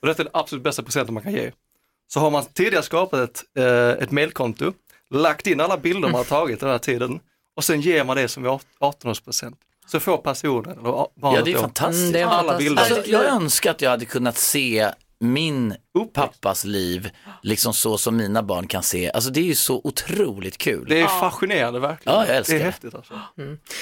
och 0.00 0.06
detta 0.06 0.22
är 0.22 0.24
det 0.24 0.30
absolut 0.34 0.64
bästa 0.64 0.82
presenten 0.82 1.14
man 1.14 1.22
kan 1.22 1.32
ge, 1.32 1.52
så 2.06 2.20
har 2.20 2.30
man 2.30 2.44
tidigare 2.44 2.82
skapat 2.82 3.20
ett, 3.20 3.44
eh, 3.58 4.02
ett 4.02 4.10
mailkonto, 4.10 4.72
lagt 5.10 5.46
in 5.46 5.60
alla 5.60 5.76
bilder 5.76 6.08
man 6.08 6.14
har 6.14 6.24
tagit 6.24 6.60
den 6.60 6.68
här 6.68 6.78
tiden 6.78 7.20
och 7.54 7.64
sen 7.64 7.80
ger 7.80 8.04
man 8.04 8.16
det 8.16 8.28
som 8.28 8.44
är 8.44 8.60
18-årspresent. 8.80 9.56
Så 9.86 10.00
får 10.00 10.16
personen, 10.18 10.70
eller 10.70 10.82
barnet 10.82 11.10
Ja, 11.20 11.42
det 11.44 11.52
är 11.52 11.58
fantastiskt. 11.58 12.00
Mm, 12.00 12.12
det 12.12 12.20
är 12.20 12.24
alla 12.24 12.36
fantastiskt. 12.36 12.68
bilder. 12.68 12.82
Alltså, 12.82 13.10
jag 13.10 13.24
önskar 13.24 13.70
att 13.70 13.82
jag 13.82 13.90
hade 13.90 14.04
kunnat 14.04 14.38
se 14.38 14.90
min 15.18 15.74
pappas 16.14 16.64
liv 16.64 17.10
liksom 17.42 17.74
så 17.74 17.98
som 17.98 18.16
mina 18.16 18.42
barn 18.42 18.66
kan 18.66 18.82
se. 18.82 19.10
Alltså 19.10 19.30
det 19.30 19.40
är 19.40 19.44
ju 19.44 19.54
så 19.54 19.80
otroligt 19.84 20.58
kul. 20.58 20.86
Det 20.88 21.00
är 21.00 21.06
fascinerande 21.06 21.80
verkligen. 21.80 22.18
Ja, 22.18 22.26
jag 22.26 22.36
älskar 22.36 22.54
det 22.54 22.60
är 22.60 22.64
det. 22.64 22.70
häftigt 22.70 22.94
alltså. 22.94 23.20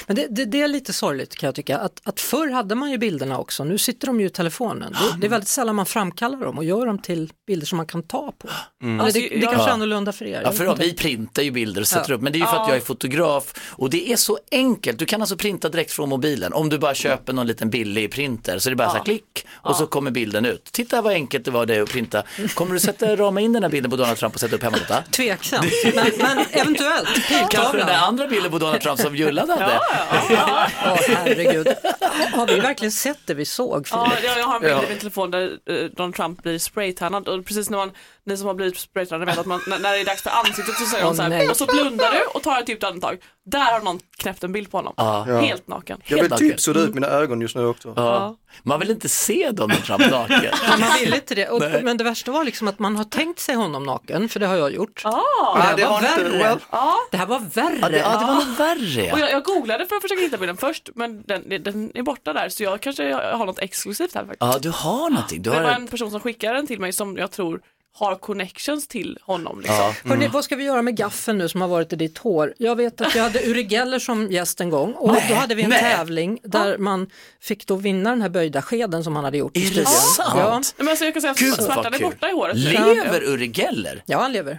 Men 0.06 0.16
det, 0.16 0.26
det, 0.30 0.44
det 0.44 0.62
är 0.62 0.68
lite 0.68 0.92
sorgligt 0.92 1.36
kan 1.36 1.46
jag 1.46 1.54
tycka, 1.54 1.78
att, 1.78 2.00
att 2.04 2.20
förr 2.20 2.50
hade 2.50 2.74
man 2.74 2.90
ju 2.90 2.98
bilderna 2.98 3.38
också, 3.38 3.64
nu 3.64 3.78
sitter 3.78 4.06
de 4.06 4.20
ju 4.20 4.26
i 4.26 4.30
telefonen. 4.30 4.92
Det, 4.92 5.20
det 5.20 5.26
är 5.26 5.30
väldigt 5.30 5.48
sällan 5.48 5.76
man 5.76 5.86
framkallar 5.86 6.38
dem 6.38 6.58
och 6.58 6.64
gör 6.64 6.86
dem 6.86 6.98
till 6.98 7.32
bilder 7.46 7.66
som 7.66 7.76
man 7.76 7.86
kan 7.86 8.02
ta 8.02 8.32
på. 8.38 8.48
Eller 8.84 9.12
det, 9.12 9.20
det 9.20 9.28
kanske 9.28 9.62
är 9.62 9.66
Ja. 9.66 9.70
annorlunda 9.72 10.12
för 10.12 10.24
er. 10.24 10.42
Ja, 10.44 10.52
för 10.52 10.64
vet 10.66 10.78
vi 10.78 10.94
printar 10.94 11.42
ju 11.42 11.50
bilder 11.50 11.80
och 11.80 11.88
sätter 11.88 12.10
Ja. 12.10 12.16
upp, 12.16 12.22
men 12.22 12.32
det 12.32 12.36
är 12.36 12.40
ju 12.40 12.46
för 12.46 12.52
att 12.56 12.62
Ja. 12.62 12.68
jag 12.68 12.76
är 12.76 12.80
fotograf 12.80 13.52
och 13.70 13.90
det 13.90 14.12
är 14.12 14.16
så 14.16 14.38
enkelt. 14.50 14.98
Du 14.98 15.06
kan 15.06 15.20
alltså 15.20 15.36
printa 15.36 15.68
direkt 15.68 15.92
från 15.92 16.08
mobilen. 16.08 16.52
Om 16.52 16.68
du 16.68 16.78
bara 16.78 16.94
köper 16.94 17.32
någon 17.32 17.46
liten 17.46 17.70
billig 17.70 18.12
printer 18.12 18.58
så 18.58 18.68
är 18.68 18.70
det 18.70 18.76
bara 18.76 18.90
så 18.90 18.96
här 18.96 19.04
klick 19.04 19.46
och 19.52 19.76
så 19.76 19.86
kommer 19.86 20.10
bilden 20.10 20.44
ut. 20.44 20.64
Titta 20.64 21.02
vad 21.02 21.12
enkelt 21.12 21.44
det 21.44 21.50
var 21.50 21.66
det 21.66 21.80
att 21.80 21.88
printa. 21.88 22.01
Kommer 22.54 22.74
du 22.74 22.80
sätta, 22.80 23.16
rama 23.16 23.40
in 23.40 23.52
den 23.52 23.62
här 23.62 23.70
bilden 23.70 23.90
på 23.90 23.96
Donald 23.96 24.18
Trump 24.18 24.34
och 24.34 24.40
sätta 24.40 24.56
upp 24.56 24.62
hemma 24.62 24.76
dig? 24.88 25.02
Tveksamt, 25.10 25.66
men, 25.94 26.06
men 26.18 26.38
eventuellt. 26.52 27.08
Kanske 27.50 27.76
den 27.76 27.86
där 27.86 27.98
andra 27.98 28.26
bilden 28.26 28.50
på 28.50 28.58
Donald 28.58 28.80
Trump 28.80 29.00
som 29.00 29.16
Julla 29.16 29.40
hade. 29.46 29.80
Åh, 30.30 30.98
herregud. 31.08 31.66
Har 32.32 32.46
vi 32.46 32.60
verkligen 32.60 32.92
sett 32.92 33.18
det 33.26 33.34
vi 33.34 33.44
såg? 33.44 33.86
Ja, 33.90 34.10
Filip? 34.10 34.24
jag, 34.24 34.38
jag 34.38 34.46
har 34.46 34.54
en 34.56 34.60
bild 34.62 34.72
Ja. 34.72 34.84
i 34.84 34.88
min 34.88 34.98
telefon 34.98 35.30
där 35.30 35.42
eh, 35.70 35.76
Donald 35.96 36.14
Trump 36.14 36.42
blir 36.42 36.58
spraytannad 36.58 37.28
och 37.28 37.46
precis 37.46 37.70
när 37.70 37.78
man, 37.78 37.90
ni 38.26 38.36
som 38.36 38.46
har 38.46 38.54
blivit 38.54 38.88
vet 38.94 39.12
att 39.12 39.46
man, 39.46 39.60
när, 39.66 39.78
när 39.78 39.92
det 39.92 39.98
är 40.00 40.04
dags 40.04 40.22
för 40.22 40.30
ansiktet 40.30 40.74
så 40.76 40.84
säger 40.86 41.04
hon 41.04 41.16
så 41.16 41.22
här, 41.22 41.50
och 41.50 41.56
så 41.56 41.66
blundar 41.66 42.12
du 42.12 42.20
och 42.34 42.42
tar 42.42 42.60
ett 42.60 42.68
djupt 42.68 42.84
andetag. 42.84 43.18
Där 43.46 43.72
har 43.72 43.80
någon 43.80 44.00
knäppt 44.18 44.44
en 44.44 44.52
bild 44.52 44.70
på 44.70 44.76
honom. 44.78 44.94
Ja. 44.96 45.22
Helt 45.24 45.68
naken. 45.68 46.00
Jag 46.06 46.22
vill 46.22 46.30
typ 46.30 46.60
sudda 46.60 46.80
ut 46.80 46.94
mina 46.94 47.06
ögon 47.06 47.40
just 47.40 47.56
nu 47.56 47.66
också. 47.66 47.92
Ja. 47.96 48.36
Man 48.62 48.80
vill 48.80 48.90
inte 48.90 49.08
se 49.08 49.50
Donald 49.52 49.84
Trump 49.84 50.10
naken. 50.10 50.44
Ja, 50.68 50.76
man 50.80 50.98
vill 51.00 51.14
inte 51.14 51.34
det. 51.34 51.48
Och, 51.48 51.62
men 51.82 51.96
det 51.96 52.04
värsta 52.04 52.30
var 52.32 52.44
liksom 52.44 52.68
att 52.68 52.78
man 52.78 52.96
har 52.96 53.04
tänkt 53.04 53.40
sig 53.40 53.54
honom 53.54 53.82
naken, 53.84 54.28
för 54.28 54.40
det 54.40 54.46
har 54.46 54.56
jag 54.56 54.72
gjort. 54.72 55.02
Ah. 55.04 55.20
Det, 55.56 55.62
här 55.62 55.76
det 55.76 55.84
var 55.84 55.98
inte- 55.98 56.22
värre. 56.22 56.38
well. 56.38 56.58
Det 57.10 57.16
här 57.16 57.26
var 57.26 57.38
värre. 57.38 57.78
Ja, 57.80 57.88
det, 57.88 57.98
ja, 57.98 58.18
det 58.18 58.26
var 58.26 58.34
nog 58.34 58.56
värre. 58.56 59.12
Och 59.12 59.18
Ja. 59.18 59.24
jag, 59.24 59.30
jag 59.32 59.44
googlade 59.44 59.86
för 59.86 59.96
att 59.96 60.02
försöka 60.02 60.20
hitta 60.22 60.36
bilden 60.36 60.56
först 60.56 60.90
men 60.94 61.22
den, 61.22 61.62
den 61.62 61.90
är 61.94 62.02
borta 62.02 62.32
där 62.32 62.48
så 62.48 62.62
jag 62.62 62.80
kanske 62.80 63.12
har 63.14 63.46
något 63.46 63.58
exklusivt 63.58 64.14
här 64.14 64.20
faktiskt. 64.20 64.40
ja, 64.40 64.58
du 64.62 64.70
har 64.70 65.10
någonting. 65.10 65.42
Du 65.42 65.50
det 65.50 65.62
var 65.62 65.70
en 65.70 65.86
person 65.86 66.10
som 66.10 66.20
skickade 66.20 66.54
den 66.54 66.66
till 66.66 66.80
mig 66.80 66.92
som 66.92 67.16
jag 67.16 67.30
tror 67.30 67.60
har 67.94 68.14
connections 68.16 68.88
till 68.88 69.18
honom. 69.22 69.58
Liksom. 69.60 69.76
Ja. 69.76 69.94
Hörrni, 70.04 70.28
vad 70.28 70.44
ska 70.44 70.56
vi 70.56 70.64
göra 70.64 70.82
med 70.82 70.96
gaffeln 70.96 71.38
nu 71.38 71.48
som 71.48 71.60
har 71.60 71.68
varit 71.68 71.92
i 71.92 71.96
ditt 71.96 72.18
hår? 72.18 72.54
Jag 72.58 72.76
vet 72.76 73.00
att 73.00 73.14
jag 73.14 73.22
hade 73.22 73.38
Uri 73.46 73.62
Geller 73.62 73.98
som 73.98 74.32
gäst 74.32 74.60
en 74.60 74.70
gång 74.70 74.92
och 74.92 75.14
då 75.28 75.34
hade 75.34 75.54
vi 75.54 75.62
en 75.62 75.70
nej. 75.70 75.80
tävling 75.80 76.38
där 76.42 76.78
man 76.78 77.10
fick 77.40 77.66
då 77.66 77.76
vinna 77.76 78.10
den 78.10 78.22
här 78.22 78.28
böjda 78.28 78.62
skeden 78.62 79.04
som 79.04 79.16
han 79.16 79.24
hade 79.24 79.38
gjort 79.38 79.56
i 79.56 79.60
Är 79.60 79.64
det 79.64 79.70
studion. 79.70 79.86
sant? 79.86 80.28
Ja, 80.36 80.62
Men 80.84 80.88
alltså 80.88 81.04
jag 81.04 81.14
kan 81.14 81.22
säga 81.22 81.34
Gud, 81.36 81.52
att 81.52 81.58
vad 81.58 81.66
svärtan 81.66 81.94
är 81.94 81.98
kul. 81.98 82.06
borta 82.06 82.28
i 82.28 82.32
håret. 82.32 82.56
Lever 82.56 83.22
Uri 83.24 83.46
Geller? 83.54 84.02
ja, 84.06 84.18
han 84.20 84.32
lever. 84.32 84.58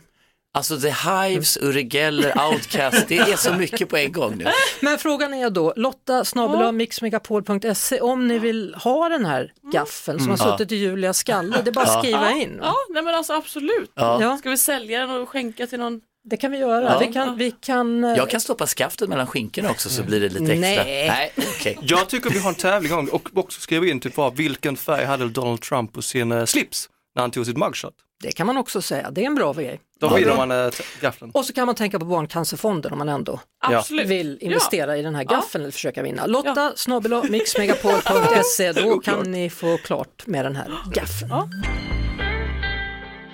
Alltså 0.56 0.80
The 0.80 0.90
Hives, 0.90 1.58
Uri 1.58 1.84
Geller, 1.92 2.34
Outcast, 2.52 3.08
det 3.08 3.18
är 3.18 3.36
så 3.36 3.54
mycket 3.54 3.90
på 3.90 3.98
en 3.98 4.12
gång 4.12 4.36
nu. 4.38 4.46
Men 4.82 4.98
frågan 4.98 5.34
är 5.34 5.50
då, 5.50 5.74
Lotta 5.76 6.26
snabel 6.26 6.72
mixmegapol.se 6.72 8.00
om 8.02 8.28
ni 8.28 8.40
vill 8.40 8.76
ha 8.84 9.10
den 9.10 9.26
här 9.26 9.54
gaffeln 9.74 10.20
som 10.20 10.30
har 10.30 10.38
Mm. 10.46 10.52
suttit 10.58 10.72
i 10.72 10.76
Julias 10.76 11.18
skalle, 11.18 11.62
det 11.64 11.70
är 11.70 11.74
bara 11.74 11.86
att 11.86 12.00
skriva 12.04 12.32
in. 12.32 12.60
Ja, 12.62 12.76
nej 12.90 13.04
men 13.04 13.16
alltså 13.16 13.34
absolut. 13.34 13.92
Ja. 13.96 14.38
Ska 14.38 14.50
vi 14.50 14.58
sälja 14.58 15.00
den 15.00 15.10
och 15.22 15.30
skänka 15.30 15.68
till 15.68 15.80
någon? 15.80 16.02
Det 16.26 16.38
kan 16.38 16.52
vi 16.52 16.58
göra. 16.58 16.84
Ja. 16.84 17.00
Vi 17.00 17.14
kan, 17.14 17.38
vi 17.38 17.52
kan, 17.52 18.04
eh, 18.04 18.18
Jag 18.18 18.30
kan 18.30 18.42
stoppa 18.42 18.68
skaftet 18.68 19.10
mellan 19.10 19.28
skinkorna 19.28 19.70
också 19.72 19.90
så 19.90 20.04
blir 20.04 20.20
det 20.22 20.30
lite 20.30 20.44
extra. 20.54 20.60
Nej. 20.84 21.08
Nej 21.08 21.32
okej. 21.38 21.78
Jag 21.82 22.10
tycker 22.10 22.30
vi 22.30 22.40
har 22.40 22.50
en 22.50 22.56
tävling 22.56 23.10
och 23.10 23.30
också 23.34 23.62
skriva 23.62 23.86
in 23.86 24.00
typ 24.00 24.18
vad, 24.18 24.36
vilken 24.36 24.78
färg 24.78 25.06
hade 25.06 25.30
Donald 25.30 25.62
Trump 25.62 25.94
på 25.94 26.02
sin 26.02 26.32
eh, 26.32 26.46
slips 26.46 26.90
när 27.16 27.22
han 27.24 27.32
tog 27.32 27.46
sitt 27.46 27.58
mugshot. 27.58 27.94
det 28.24 28.32
kan 28.32 28.48
man 28.48 28.58
också 28.58 28.82
säga, 28.82 29.12
det 29.12 29.22
är 29.22 29.26
en 29.26 29.36
bra 29.36 29.54
grej. 29.54 29.80
Då 30.00 30.16
vinner 30.16 30.36
man 30.36 30.52
eh, 30.52 30.70
gaffeln. 31.02 31.32
Och 31.34 31.46
så 31.46 31.54
kan 31.54 31.66
man 31.66 31.76
tänka 31.76 32.00
på 32.00 32.06
Barncancerfonden 32.06 32.92
om 32.92 32.98
man 32.98 33.10
ändå 33.10 33.40
Absolut. 33.60 34.08
vill 34.08 34.38
investera 34.42 34.98
i 34.98 35.02
den 35.02 35.16
här 35.16 35.26
Ja. 35.30 35.36
gaffeln 35.36 35.64
eller 35.64 35.72
försöka 35.72 36.04
vinna. 36.04 36.26
Lotta 36.26 36.74
snabel 36.76 37.30
mixmegapol.se, 37.30 38.72
då 38.84 39.00
kan 39.00 39.32
ni 39.32 39.50
få 39.50 39.78
klart 39.78 40.28
med 40.28 40.46
den 40.46 40.56
här 40.56 40.72
gaffeln. 40.94 41.32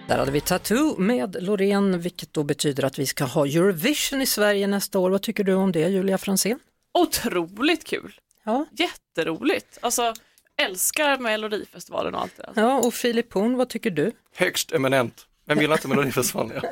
Där 0.08 0.18
hade 0.18 0.32
vi 0.32 0.42
Tattoo 0.42 0.96
med 0.98 1.38
Loreen, 1.44 2.02
vilket 2.02 2.34
då 2.34 2.44
betyder 2.44 2.84
att 2.84 3.00
vi 3.00 3.06
ska 3.06 3.24
ha 3.24 3.46
Eurovision 3.46 4.22
i 4.22 4.26
Sverige 4.26 4.68
nästa 4.68 5.00
år. 5.00 5.10
Vad 5.10 5.22
tycker 5.22 5.44
du 5.44 5.54
om 5.54 5.72
det, 5.72 5.80
Julia 5.88 6.18
Fransén? 6.18 6.60
Otroligt 6.94 7.88
kul. 7.88 8.14
Ja. 8.46 8.66
Jätteroligt. 8.72 9.78
Alltså 9.82 10.14
älskar 10.60 11.18
Melodifestivalen 11.18 12.16
och 12.16 12.22
allt 12.22 12.38
det 12.38 12.44
där. 12.56 12.62
Ja, 12.62 12.78
och 12.78 12.94
Filip 12.94 13.34
Horn, 13.34 13.58
vad 13.58 13.70
tycker 13.70 13.90
du? 13.90 14.12
Högst 14.36 14.72
eminent. 14.72 15.26
Vem 15.48 15.62
gillar 15.62 15.76
inte 15.76 15.88
Melodifestivalen? 15.88 16.60
Ja. 16.64 16.70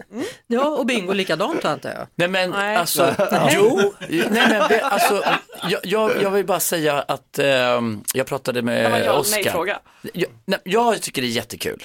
Ja, 0.47 0.65
och 0.77 0.85
Bingo 0.85 1.13
likadant 1.13 1.65
antar 1.65 1.89
jag. 1.89 2.07
Nej 2.15 2.27
men 2.27 2.49
Nej. 2.49 2.75
alltså, 2.75 3.15
jo, 3.51 3.93
nej 4.09 4.29
men 4.49 4.69
det- 4.69 4.81
alltså, 4.81 5.23
jag, 5.69 5.79
jag, 5.83 6.21
jag 6.21 6.31
vill 6.31 6.45
bara 6.45 6.59
säga 6.59 7.01
att 7.01 7.39
ehm, 7.39 8.03
jag 8.13 8.25
pratade 8.27 8.61
med 8.61 9.05
ja 9.05 9.13
Oskar. 9.13 9.43
nej-fråga. 9.43 9.79
Jag, 10.13 10.29
nej, 10.45 10.59
jag 10.63 11.01
tycker 11.01 11.21
det 11.21 11.27
är 11.27 11.29
jättekul. 11.29 11.83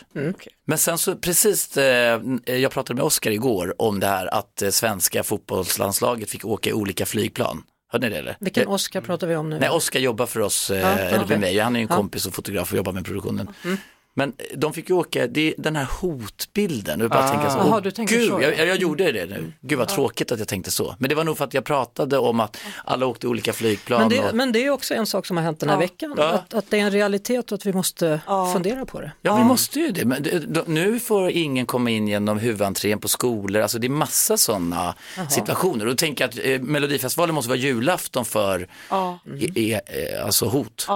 Men 0.65 0.79
sen 0.79 0.99
så 0.99 1.15
precis, 1.17 1.77
eh, 1.77 2.21
jag 2.45 2.73
pratade 2.73 2.95
med 2.97 3.05
Oskar 3.05 3.31
igår 3.31 3.75
om 3.79 4.01
det 4.01 4.07
här 4.07 4.35
att 4.35 4.63
eh, 4.63 4.71
svenska 4.71 5.23
fotbollslandslaget 5.23 6.31
fick 6.31 6.45
åka 6.45 6.71
i 6.71 6.73
olika 6.73 7.07
flygplan. 7.07 7.63
Hörde 7.93 8.09
ni 8.09 8.13
det 8.15 8.19
eller? 8.19 8.37
Vilken 8.41 8.69
Oscar 8.69 9.01
pratar 9.01 9.27
vi 9.27 9.37
om 9.37 9.51
nu? 9.51 9.59
Nej, 9.59 9.69
Oskar 9.69 10.01
jobbar 10.01 10.27
för 10.27 10.41
oss, 10.41 10.71
eh, 10.71 10.79
Ja, 10.81 10.87
eller 10.89 11.17
okej. 11.19 11.29
för 11.29 11.37
mig, 11.37 11.59
han 11.59 11.77
är 11.77 11.81
en 11.81 11.89
kompis 11.89 12.27
och 12.27 12.35
fotograf 12.35 12.71
och 12.73 12.77
jobbar 12.77 12.93
med 12.93 13.05
produktionen. 13.05 13.49
Men 14.15 14.33
de 14.57 14.73
fick 14.73 14.89
ju 14.89 14.95
åka, 14.95 15.27
det 15.27 15.41
är 15.49 15.55
den 15.59 15.77
här 15.77 15.89
hotbilden, 16.01 17.01
jag 17.01 17.11
bara 17.11 17.25
Ah. 17.25 17.29
tänka 17.29 17.51
så, 17.51 17.59
Jaha, 17.59 17.77
åh, 17.77 17.83
du 17.83 17.91
gud, 18.05 18.29
så, 18.29 18.41
ja. 18.41 18.43
jag, 18.43 18.59
jag, 18.59 18.67
jag 18.69 18.77
gjorde 18.77 19.13
det 19.13 19.27
nu. 19.27 19.53
Gud 19.61 19.79
vad 19.79 19.89
tråkigt 19.89 20.33
att 20.33 20.39
jag 20.39 20.49
tänkte 20.49 20.71
så. 20.71 20.97
Men 20.99 21.09
det 21.09 21.15
var 21.15 21.25
nog 21.25 21.39
för 21.39 21.45
att 21.45 21.55
jag 21.55 21.65
pratade 21.65 22.19
om 22.19 22.41
att 22.41 22.59
alla 22.85 23.07
åkte 23.07 23.27
olika 23.29 23.53
flygplan. 23.53 24.01
Men 24.01 24.09
det, 24.09 24.19
och, 24.29 24.35
men 24.35 24.53
det 24.53 24.65
är 24.67 24.71
också 24.71 24.95
en 24.95 25.07
sak 25.07 25.27
som 25.27 25.37
har 25.37 25.45
hänt 25.45 25.61
den 25.61 25.69
här 25.69 25.77
Ja. 25.77 25.81
veckan, 25.81 26.15
Ja. 26.17 26.25
att, 26.29 26.55
att 26.55 26.71
det 26.71 26.79
är 26.79 26.83
en 26.83 26.91
realitet 26.91 27.53
och 27.53 27.57
att 27.57 27.67
vi 27.67 27.73
måste 27.73 28.21
Ja. 28.27 28.53
fundera 28.53 28.87
på 28.87 29.01
det. 29.01 29.13
Ja, 29.23 29.37
vi 29.37 29.45
måste 29.45 29.81
ju 29.81 29.91
det. 29.91 30.05
Men 30.05 30.23
det, 30.23 30.69
nu 30.69 31.01
får 31.01 31.31
ingen 31.31 31.67
komma 31.67 31.91
in 31.91 32.09
genom 32.09 32.39
huvudentrén 32.39 32.99
på 33.01 33.09
skolor. 33.09 33.63
Alltså 33.63 33.79
det 33.79 33.87
är 33.87 33.89
massa 33.89 34.37
sådana 34.37 34.95
situationer. 35.31 35.85
Och 35.85 35.91
då 35.91 35.97
tänker 35.97 36.25
jag 36.25 36.29
att 36.31 36.61
eh, 36.63 36.67
Melodifestivalen 36.69 37.35
måste 37.35 37.49
vara 37.49 37.59
julafton 37.59 38.25
för 38.25 38.69
Ja. 38.91 39.19
i, 39.39 39.45
i, 39.61 39.73
eh, 39.73 40.25
alltså 40.25 40.47
hot. 40.47 40.87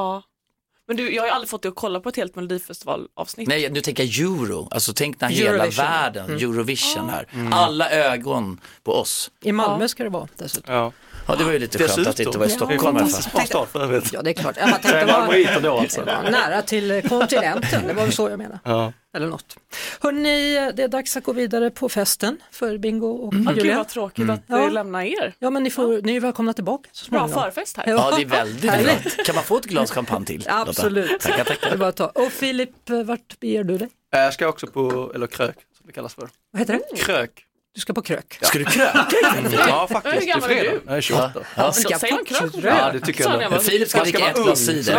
Men 0.88 0.96
du, 0.96 1.14
jag 1.14 1.22
har 1.22 1.26
ju 1.26 1.32
aldrig 1.32 1.48
fått 1.48 1.62
dig 1.62 1.68
att 1.68 1.74
kolla 1.74 2.00
på 2.00 2.08
ett 2.08 2.16
helt 2.16 2.36
Melodifestivalavsnitt. 2.36 3.48
Nej, 3.48 3.70
nu 3.70 3.80
tänker 3.80 4.04
jag 4.04 4.18
euro. 4.18 4.68
Alltså 4.70 4.92
tänk 4.96 5.20
när 5.20 5.28
hela 5.28 5.50
Eurovision. 5.50 5.84
världen, 5.84 6.30
Eurovision 6.30 7.08
här. 7.08 7.28
Mm. 7.32 7.52
Alla 7.52 7.90
ögon 7.90 8.60
på 8.84 8.92
oss. 8.92 9.30
I 9.42 9.52
Malmö 9.52 9.88
ska 9.88 10.04
det 10.04 10.10
vara 10.10 10.28
dessutom. 10.36 10.74
Ja. 10.74 10.92
Ja, 11.28 11.36
det 11.36 11.44
var 11.44 11.52
ju 11.52 11.58
lite 11.58 11.78
skönt 11.78 12.06
att 12.08 12.16
det 12.16 12.22
inte 12.22 12.38
var 12.38 12.44
i 12.46 12.48
Det 12.48 12.54
är 12.54 12.56
Stockholm 12.56 12.98
fantastiskt 12.98 13.32
bra 13.32 13.40
start 13.44 13.68
för 13.72 13.82
övrigt. 13.82 14.12
Ja, 14.12 14.22
det 14.22 14.30
är 14.30 14.34
klart. 14.34 14.56
Ja, 14.60 14.66
man 14.66 14.80
tänkte 14.80 15.60
då 15.60 15.78
alltså. 15.78 16.04
var 16.04 16.30
nära 16.30 16.62
till 16.62 17.02
kontinenten, 17.08 17.86
det 17.86 17.92
var 17.94 18.02
väl 18.02 18.12
så 18.12 18.28
jag 18.30 18.38
menade. 18.38 18.58
Ja. 18.64 18.92
Eller 19.16 19.26
något. 19.26 19.56
Hörrni, 20.00 20.54
det 20.76 20.82
är 20.82 20.88
dags 20.88 21.16
att 21.16 21.24
gå 21.24 21.32
vidare 21.32 21.70
på 21.70 21.88
festen 21.88 22.38
för 22.50 22.78
Bingo 22.78 23.06
och 23.06 23.34
Ja, 23.34 23.38
gud 23.38 23.56
Julia. 23.58 23.76
vad 23.76 23.88
tråkigt 23.88 24.30
att 24.30 24.40
Ja. 24.46 24.68
lämna 24.68 25.06
er. 25.06 25.34
Ja, 25.38 25.50
men 25.50 25.62
ni, 25.62 25.70
får, 25.70 26.02
ni 26.02 26.16
är 26.16 26.20
välkomna 26.20 26.52
tillbaka 26.52 26.88
så 26.92 27.10
Bra 27.10 27.28
förfest 27.28 27.76
här. 27.76 27.84
Ja, 27.88 28.12
det 28.16 28.22
är 28.22 28.26
väldigt 28.26 28.62
bra. 28.62 29.24
Kan 29.24 29.34
man 29.34 29.44
få 29.44 29.56
ett 29.56 29.64
glas 29.64 29.90
champagne 29.90 30.26
till? 30.26 30.44
Absolut. 30.48 31.20
Tackar, 31.20 31.44
tackar. 31.44 31.76
bara 31.76 31.88
att 31.88 31.96
ta. 31.96 32.06
Och 32.06 32.32
Filip, 32.32 32.90
eh, 32.90 33.02
vart 33.02 33.40
beger 33.40 33.64
du 33.64 33.78
dig? 33.78 33.88
Jag 34.10 34.34
ska 34.34 34.48
också 34.48 34.66
på, 34.66 35.12
eller 35.14 35.26
krök 35.26 35.56
som 35.78 35.86
det 35.86 35.92
kallas 35.92 36.14
för. 36.14 36.28
Vad 36.52 36.60
heter 36.60 36.72
det? 36.90 36.96
Krök. 36.96 37.30
Du 37.76 37.80
ska 37.80 37.94
på 37.94 38.02
krök. 38.02 38.38
Ska 38.40 38.58
du 38.58 38.64
kröka? 38.64 39.06
Ja 39.52 39.88
faktiskt, 39.90 40.14
Hur 40.14 40.20
det 40.20 40.26
är 40.26 40.34
gammal 40.34 40.50
är 40.50 40.62
du? 40.62 40.80
Jag 40.86 40.96
är 40.96 41.00
28. 41.00 41.32
Ja. 41.56 41.72
Ska 41.72 41.98
säger 41.98 42.14
man 42.14 42.24
på 42.24 42.60
krök. 42.60 42.64
Ja 42.64 42.92
det 42.92 43.00
tycker 43.00 43.24
jag. 43.24 43.42
jag 43.42 43.62
Filip 43.62 43.88
ska 43.88 44.02
dricka 44.02 44.30
ett 44.30 44.36
glas 44.36 44.58
cider. 44.58 44.92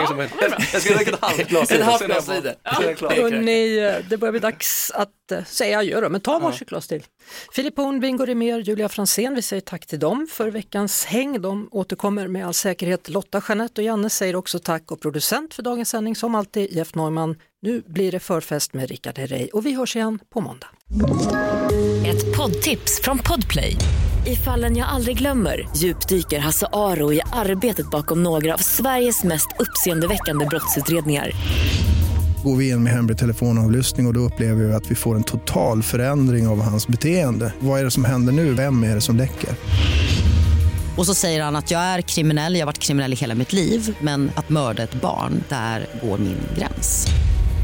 Jag 0.73 0.81
ska 0.81 0.93
dricka 0.93 1.11
ett 1.11 1.21
halvt 1.21 1.49
glas 1.49 1.71
Ett 1.71 1.81
halvt 1.81 2.05
glas 2.05 2.25
cider. 2.25 2.55
Hörrni, 3.21 3.77
eh, 3.77 3.95
det 4.09 4.17
börjar 4.17 4.31
bli 4.31 4.39
dags 4.39 4.91
att 4.91 5.31
eh, 5.31 5.43
säga 5.43 5.79
adjö 5.79 6.01
då, 6.01 6.09
men 6.09 6.21
ta 6.21 6.39
varsitt 6.39 6.69
glas 6.69 6.87
till. 6.87 7.03
Filip 7.51 7.77
Horn, 7.77 7.99
Bingo 7.99 8.25
Rimér, 8.25 8.59
Julia 8.59 8.89
Fransén, 8.89 9.35
vi 9.35 9.41
säger 9.41 9.61
tack 9.61 9.85
till 9.85 9.99
dem 9.99 10.27
för 10.31 10.49
veckans 10.49 11.05
häng. 11.05 11.41
De 11.41 11.69
återkommer 11.71 12.27
med 12.27 12.47
all 12.47 12.53
säkerhet. 12.53 13.09
Lotta, 13.09 13.41
Jeanette 13.47 13.81
och 13.81 13.85
Janne 13.85 14.09
säger 14.09 14.35
också 14.35 14.59
tack 14.59 14.91
och 14.91 15.01
producent 15.01 15.53
för 15.53 15.63
dagens 15.63 15.89
sändning 15.89 16.15
som 16.15 16.35
alltid 16.35 16.71
Jeff 16.71 16.95
Neumann. 16.95 17.35
Nu 17.61 17.83
blir 17.87 18.11
det 18.11 18.19
förfest 18.19 18.73
med 18.73 18.89
Rickard 18.89 19.17
Herrey 19.17 19.47
och 19.53 19.65
vi 19.65 19.73
hörs 19.73 19.95
igen 19.95 20.19
på 20.33 20.41
måndag. 20.41 20.67
Ett 22.07 22.37
poddtips 22.37 23.01
från 23.03 23.17
Podplay. 23.17 23.75
I 24.25 24.35
fallen 24.35 24.77
jag 24.77 24.87
aldrig 24.87 25.17
glömmer 25.17 25.69
djupdyker 25.75 26.39
Hasse 26.39 26.67
Aro 26.73 27.13
i 27.13 27.21
arbetet 27.33 27.89
bakom 27.91 28.23
några 28.23 28.53
av 28.53 28.57
Sveriges 28.57 29.23
mest 29.23 29.47
uppseendeväckande 29.59 30.45
brottsutredningar. 30.45 31.31
Går 32.43 32.55
vi 32.55 32.69
in 32.69 32.83
med 32.83 32.93
hemlig 32.93 33.17
telefonavlyssning 33.17 34.05
och, 34.05 34.09
och 34.09 34.13
då 34.13 34.19
upplever 34.19 34.63
vi 34.63 34.73
att 34.73 34.91
vi 34.91 34.95
får 34.95 35.15
en 35.15 35.23
total 35.23 35.83
förändring 35.83 36.47
av 36.47 36.61
hans 36.61 36.87
beteende. 36.87 37.53
Vad 37.59 37.79
är 37.79 37.83
det 37.83 37.91
som 37.91 38.05
händer 38.05 38.33
nu? 38.33 38.53
Vem 38.53 38.83
är 38.83 38.95
det 38.95 39.01
som 39.01 39.15
läcker? 39.15 39.49
Och 40.97 41.05
så 41.05 41.13
säger 41.13 41.43
han 41.43 41.55
att 41.55 41.71
jag 41.71 41.81
är 41.81 42.01
kriminell, 42.01 42.53
jag 42.53 42.61
har 42.61 42.65
varit 42.65 42.79
kriminell 42.79 43.13
i 43.13 43.15
hela 43.15 43.35
mitt 43.35 43.53
liv 43.53 43.97
men 44.01 44.31
att 44.35 44.49
mörda 44.49 44.83
ett 44.83 45.01
barn, 45.01 45.43
där 45.49 45.87
går 46.01 46.17
min 46.17 46.39
gräns. 46.57 47.07